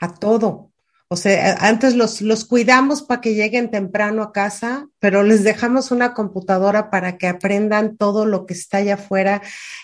a 0.00 0.12
todo. 0.14 0.72
O 1.06 1.16
sea, 1.16 1.58
antes 1.60 1.94
los, 1.94 2.22
los 2.22 2.44
cuidamos 2.44 3.02
para 3.02 3.20
que 3.20 3.36
lleguen 3.36 3.70
temprano 3.70 4.24
a 4.24 4.32
casa, 4.32 4.88
pero 4.98 5.22
les 5.22 5.44
dejamos 5.44 5.92
una 5.92 6.12
computadora 6.12 6.90
para 6.90 7.18
que 7.18 7.28
aprendan 7.28 7.96
todo 7.96 8.26
lo 8.26 8.46
que 8.46 8.54
está 8.54 8.78
allá 8.78 8.94
afuera, 8.94 9.40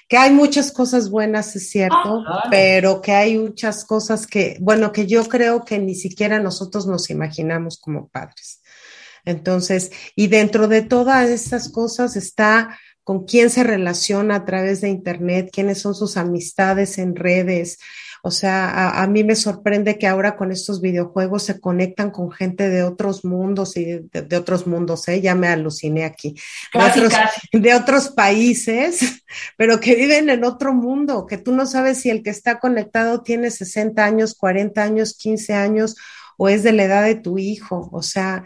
que 0.09 0.17
hay 0.17 0.33
muchas 0.33 0.73
cosas 0.73 1.09
buenas, 1.09 1.55
es 1.55 1.71
cierto, 1.71 2.25
ah, 2.27 2.49
pero 2.51 3.01
que 3.01 3.13
hay 3.13 3.39
muchas 3.39 3.85
cosas 3.85 4.27
que, 4.27 4.57
bueno, 4.61 4.91
que 4.91 5.07
yo 5.07 5.29
creo 5.29 5.65
que 5.65 5.79
ni 5.79 5.95
siquiera 5.95 6.41
nosotros 6.41 6.89
nos 6.89 7.11
imaginamos 7.11 7.79
como 7.79 8.09
padres. 8.09 8.60
Entonces, 9.25 9.91
y 10.17 10.29
dentro 10.29 10.69
de 10.69 10.83
todas 10.83 11.29
estas 11.29 11.69
cosas 11.71 12.17
está 12.17 12.79
con 13.05 13.25
quién 13.25 13.51
se 13.51 13.65
relaciona 13.65 14.37
a 14.37 14.45
través 14.45 14.81
de 14.81 14.89
Internet, 14.89 15.51
quiénes 15.53 15.81
son 15.81 15.95
sus 15.95 16.17
amistades 16.17 16.99
en 16.99 17.17
redes. 17.17 17.79
O 18.23 18.31
sea, 18.31 18.91
a, 19.03 19.07
mí 19.07 19.25
me 19.25 19.35
sorprende 19.35 19.97
que 19.97 20.07
ahora 20.07 20.37
con 20.37 20.53
estos 20.53 20.83
videojuegos 20.83 21.43
se 21.43 21.59
conectan 21.59 22.11
con 22.11 22.31
gente 22.31 22.69
de 22.69 22.83
otros 22.83 23.25
mundos 23.25 23.79
y 23.79 24.01
de, 24.13 24.37
otros 24.37 24.67
mundos, 24.67 25.09
¿eh? 25.09 25.23
ya 25.23 25.35
me 25.35 25.49
aluciné 25.49 26.05
aquí, 26.05 26.37
de, 26.75 26.81
otros, 26.81 27.13
de 27.53 27.75
otros 27.75 28.09
países, 28.11 29.01
pero 29.57 29.81
que 29.81 29.95
viven 29.95 30.29
en 30.29 30.45
otro 30.45 30.75
mundo, 30.75 31.27
que 31.27 31.39
tú 31.39 31.53
no 31.53 31.65
sabes 31.65 32.03
si 32.03 32.11
el 32.11 32.23
que 32.23 32.31
está 32.31 32.61
conectado 32.61 33.23
tiene 33.23 33.51
60 33.51 34.05
años, 34.05 34.35
40 34.35 34.83
años, 34.83 35.17
15 35.17 35.55
años 35.55 35.97
o 36.37 36.49
es 36.49 36.63
de 36.63 36.73
la 36.73 36.85
edad 36.85 37.05
de 37.05 37.17
tu 37.17 37.39
hijo. 37.39 37.91
O 37.93 38.03
sea, 38.03 38.45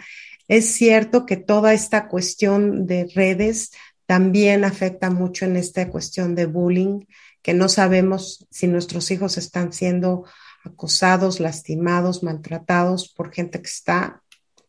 es 0.48 0.74
cierto 0.74 1.26
que 1.26 1.36
toda 1.36 1.72
esta 1.72 2.08
cuestión 2.08 2.86
de 2.86 3.10
redes 3.14 3.72
también 4.06 4.64
afecta 4.64 5.10
mucho 5.10 5.44
en 5.44 5.56
esta 5.56 5.88
cuestión 5.88 6.34
de 6.34 6.46
bullying, 6.46 7.00
que 7.42 7.54
no 7.54 7.68
sabemos 7.68 8.46
si 8.50 8.66
nuestros 8.66 9.10
hijos 9.10 9.38
están 9.38 9.72
siendo 9.72 10.24
acosados, 10.64 11.40
lastimados, 11.40 12.22
maltratados 12.22 13.12
por 13.12 13.32
gente 13.32 13.60
que 13.60 13.68
está 13.68 14.22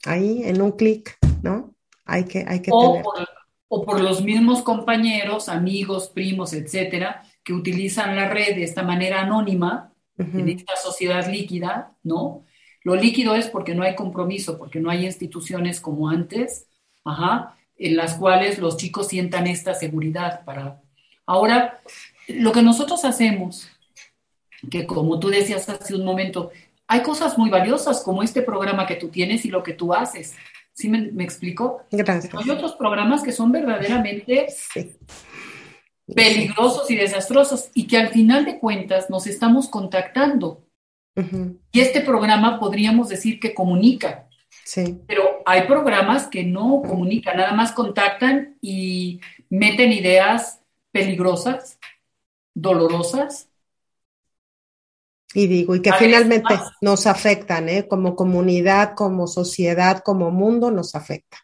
ahí 0.05 0.43
en 0.43 0.61
un 0.61 0.71
clic, 0.71 1.17
¿no? 1.41 1.73
Hay 2.05 2.25
que, 2.25 2.45
hay 2.47 2.61
que 2.61 2.71
o 2.73 2.91
tener. 2.91 3.03
Por, 3.03 3.27
o 3.67 3.85
por 3.85 4.01
los 4.01 4.23
mismos 4.23 4.61
compañeros, 4.61 5.49
amigos, 5.49 6.09
primos, 6.09 6.53
etcétera, 6.53 7.23
que 7.43 7.53
utilizan 7.53 8.15
la 8.15 8.29
red 8.29 8.55
de 8.55 8.63
esta 8.63 8.83
manera 8.83 9.21
anónima, 9.21 9.91
en 10.17 10.47
esta 10.47 10.77
sociedad 10.77 11.29
líquida, 11.29 11.93
¿no? 12.03 12.45
Lo 12.85 12.95
líquido 12.95 13.33
es 13.33 13.47
porque 13.47 13.73
no 13.73 13.81
hay 13.81 13.95
compromiso, 13.95 14.59
porque 14.59 14.79
no 14.79 14.91
hay 14.91 15.07
instituciones 15.07 15.81
como 15.81 16.07
antes, 16.07 16.67
en 17.77 17.97
las 17.97 18.13
cuales 18.13 18.59
los 18.59 18.77
chicos 18.77 19.07
sientan 19.07 19.47
esta 19.47 19.73
seguridad 19.73 20.45
para... 20.45 20.83
Ahora, 21.25 21.81
lo 22.27 22.51
que 22.51 22.61
nosotros 22.61 23.03
hacemos, 23.03 23.67
que 24.69 24.85
como 24.85 25.19
tú 25.19 25.29
decías 25.29 25.67
hace 25.67 25.95
un 25.95 26.05
momento, 26.05 26.51
hay 26.85 27.01
cosas 27.01 27.39
muy 27.39 27.49
valiosas 27.49 28.03
como 28.03 28.21
este 28.21 28.43
programa 28.43 28.85
que 28.85 28.97
tú 28.97 29.09
tienes 29.09 29.45
y 29.45 29.49
lo 29.49 29.63
que 29.63 29.73
tú 29.73 29.91
haces. 29.91 30.35
¿Sí 30.71 30.87
me, 30.87 31.11
me 31.11 31.23
explico? 31.23 31.81
hay 31.91 32.49
otros 32.51 32.75
programas 32.75 33.23
que 33.23 33.31
son 33.31 33.51
verdaderamente 33.51 34.45
peligrosos 36.13 36.91
y 36.91 36.95
desastrosos 36.95 37.71
y 37.73 37.87
que 37.87 37.97
al 37.97 38.09
final 38.09 38.45
de 38.45 38.59
cuentas 38.59 39.09
nos 39.09 39.25
estamos 39.25 39.69
contactando 39.69 40.64
y 41.71 41.79
este 41.79 42.01
programa 42.01 42.59
podríamos 42.59 43.09
decir 43.09 43.39
que 43.39 43.53
comunica. 43.53 44.27
Sí. 44.65 44.99
Pero 45.07 45.41
hay 45.45 45.63
programas 45.63 46.27
que 46.27 46.43
no 46.43 46.81
comunican, 46.85 47.37
nada 47.37 47.53
más 47.53 47.71
contactan 47.71 48.57
y 48.61 49.21
meten 49.49 49.91
ideas 49.93 50.61
peligrosas, 50.91 51.79
dolorosas. 52.53 53.47
Y 55.33 55.47
digo, 55.47 55.75
y 55.75 55.81
que 55.81 55.93
finalmente 55.93 56.55
nos 56.81 57.07
afectan, 57.07 57.67
¿eh? 57.69 57.87
como 57.87 58.15
comunidad, 58.15 58.93
como 58.95 59.27
sociedad, 59.27 59.99
como 59.99 60.31
mundo, 60.31 60.71
nos 60.71 60.95
afecta. 60.95 61.37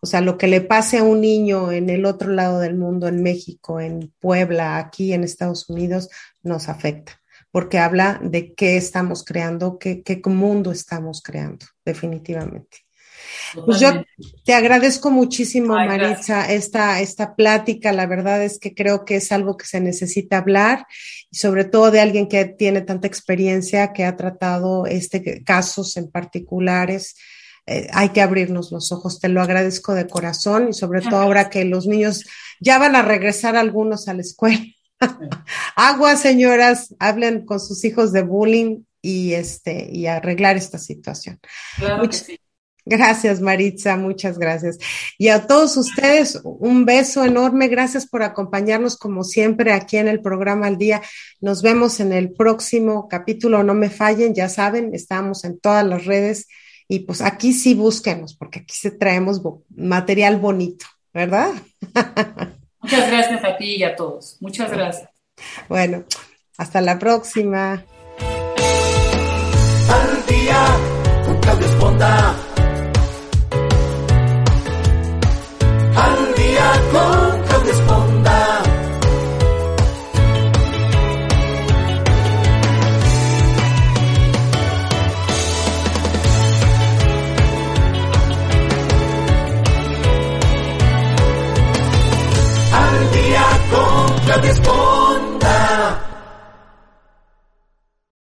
O 0.00 0.06
sea, 0.06 0.20
lo 0.20 0.38
que 0.38 0.46
le 0.46 0.60
pase 0.60 0.98
a 0.98 1.02
un 1.02 1.20
niño 1.20 1.72
en 1.72 1.90
el 1.90 2.04
otro 2.04 2.30
lado 2.30 2.60
del 2.60 2.76
mundo, 2.76 3.08
en 3.08 3.22
México, 3.22 3.80
en 3.80 4.12
Puebla, 4.20 4.76
aquí 4.76 5.12
en 5.12 5.24
Estados 5.24 5.68
Unidos, 5.68 6.08
nos 6.42 6.68
afecta 6.68 7.20
porque 7.58 7.80
habla 7.80 8.20
de 8.22 8.54
qué 8.54 8.76
estamos 8.76 9.24
creando, 9.24 9.80
qué, 9.80 10.04
qué 10.04 10.22
mundo 10.26 10.70
estamos 10.70 11.20
creando, 11.20 11.66
definitivamente. 11.84 12.86
Pues 13.66 13.80
yo 13.80 14.04
te 14.44 14.54
agradezco 14.54 15.10
muchísimo, 15.10 15.74
Maritza, 15.74 16.52
esta, 16.52 17.00
esta 17.00 17.34
plática. 17.34 17.90
La 17.90 18.06
verdad 18.06 18.44
es 18.44 18.60
que 18.60 18.76
creo 18.76 19.04
que 19.04 19.16
es 19.16 19.32
algo 19.32 19.56
que 19.56 19.66
se 19.66 19.80
necesita 19.80 20.38
hablar 20.38 20.86
y 21.32 21.36
sobre 21.36 21.64
todo 21.64 21.90
de 21.90 21.98
alguien 21.98 22.28
que 22.28 22.44
tiene 22.44 22.82
tanta 22.82 23.08
experiencia, 23.08 23.92
que 23.92 24.04
ha 24.04 24.14
tratado 24.14 24.86
este 24.86 25.42
casos 25.42 25.96
en 25.96 26.12
particulares. 26.12 27.16
Eh, 27.66 27.88
hay 27.92 28.10
que 28.10 28.22
abrirnos 28.22 28.70
los 28.70 28.92
ojos. 28.92 29.18
Te 29.18 29.28
lo 29.28 29.42
agradezco 29.42 29.94
de 29.94 30.06
corazón 30.06 30.68
y 30.68 30.74
sobre 30.74 31.00
todo 31.00 31.16
ahora 31.16 31.50
que 31.50 31.64
los 31.64 31.88
niños 31.88 32.24
ya 32.60 32.78
van 32.78 32.94
a 32.94 33.02
regresar 33.02 33.56
algunos 33.56 34.06
a 34.06 34.14
la 34.14 34.20
escuela. 34.20 34.64
Agua, 35.76 36.16
señoras, 36.16 36.94
hablen 36.98 37.44
con 37.44 37.60
sus 37.60 37.84
hijos 37.84 38.12
de 38.12 38.22
bullying, 38.22 38.82
y, 39.02 39.34
este, 39.34 39.88
y 39.90 40.06
arreglar 40.06 40.56
esta 40.56 40.78
situación. 40.78 41.38
Claro 41.76 42.08
que 42.08 42.16
sí. 42.16 42.40
Gracias, 42.84 43.42
Maritza, 43.42 43.98
muchas 43.98 44.38
gracias. 44.38 44.78
Y 45.18 45.28
a 45.28 45.46
todos 45.46 45.76
ustedes, 45.76 46.40
un 46.42 46.86
beso 46.86 47.22
enorme. 47.22 47.68
Gracias 47.68 48.06
por 48.06 48.22
acompañarnos 48.22 48.96
como 48.96 49.24
siempre 49.24 49.74
aquí 49.74 49.98
en 49.98 50.08
el 50.08 50.22
programa 50.22 50.68
Al 50.68 50.78
Día. 50.78 51.02
Nos 51.42 51.60
vemos 51.60 52.00
en 52.00 52.14
el 52.14 52.32
próximo 52.32 53.06
capítulo. 53.06 53.62
No 53.62 53.74
me 53.74 53.90
fallen, 53.90 54.34
ya 54.34 54.48
saben, 54.48 54.94
estamos 54.94 55.44
en 55.44 55.60
todas 55.60 55.86
las 55.86 56.06
redes 56.06 56.46
y 56.88 57.00
pues 57.00 57.20
aquí 57.20 57.52
sí 57.52 57.74
búsquenos, 57.74 58.34
porque 58.34 58.60
aquí 58.60 58.74
se 58.74 58.90
traemos 58.90 59.42
material 59.68 60.38
bonito, 60.38 60.86
¿verdad? 61.12 61.50
Muchas 62.80 63.10
gracias 63.10 63.44
a 63.44 63.56
ti 63.56 63.76
y 63.76 63.84
a 63.84 63.96
todos. 63.96 64.36
Muchas 64.40 64.70
gracias. 64.70 65.10
Bueno, 65.68 66.04
hasta 66.56 66.80
la 66.80 66.98
próxima. 66.98 67.84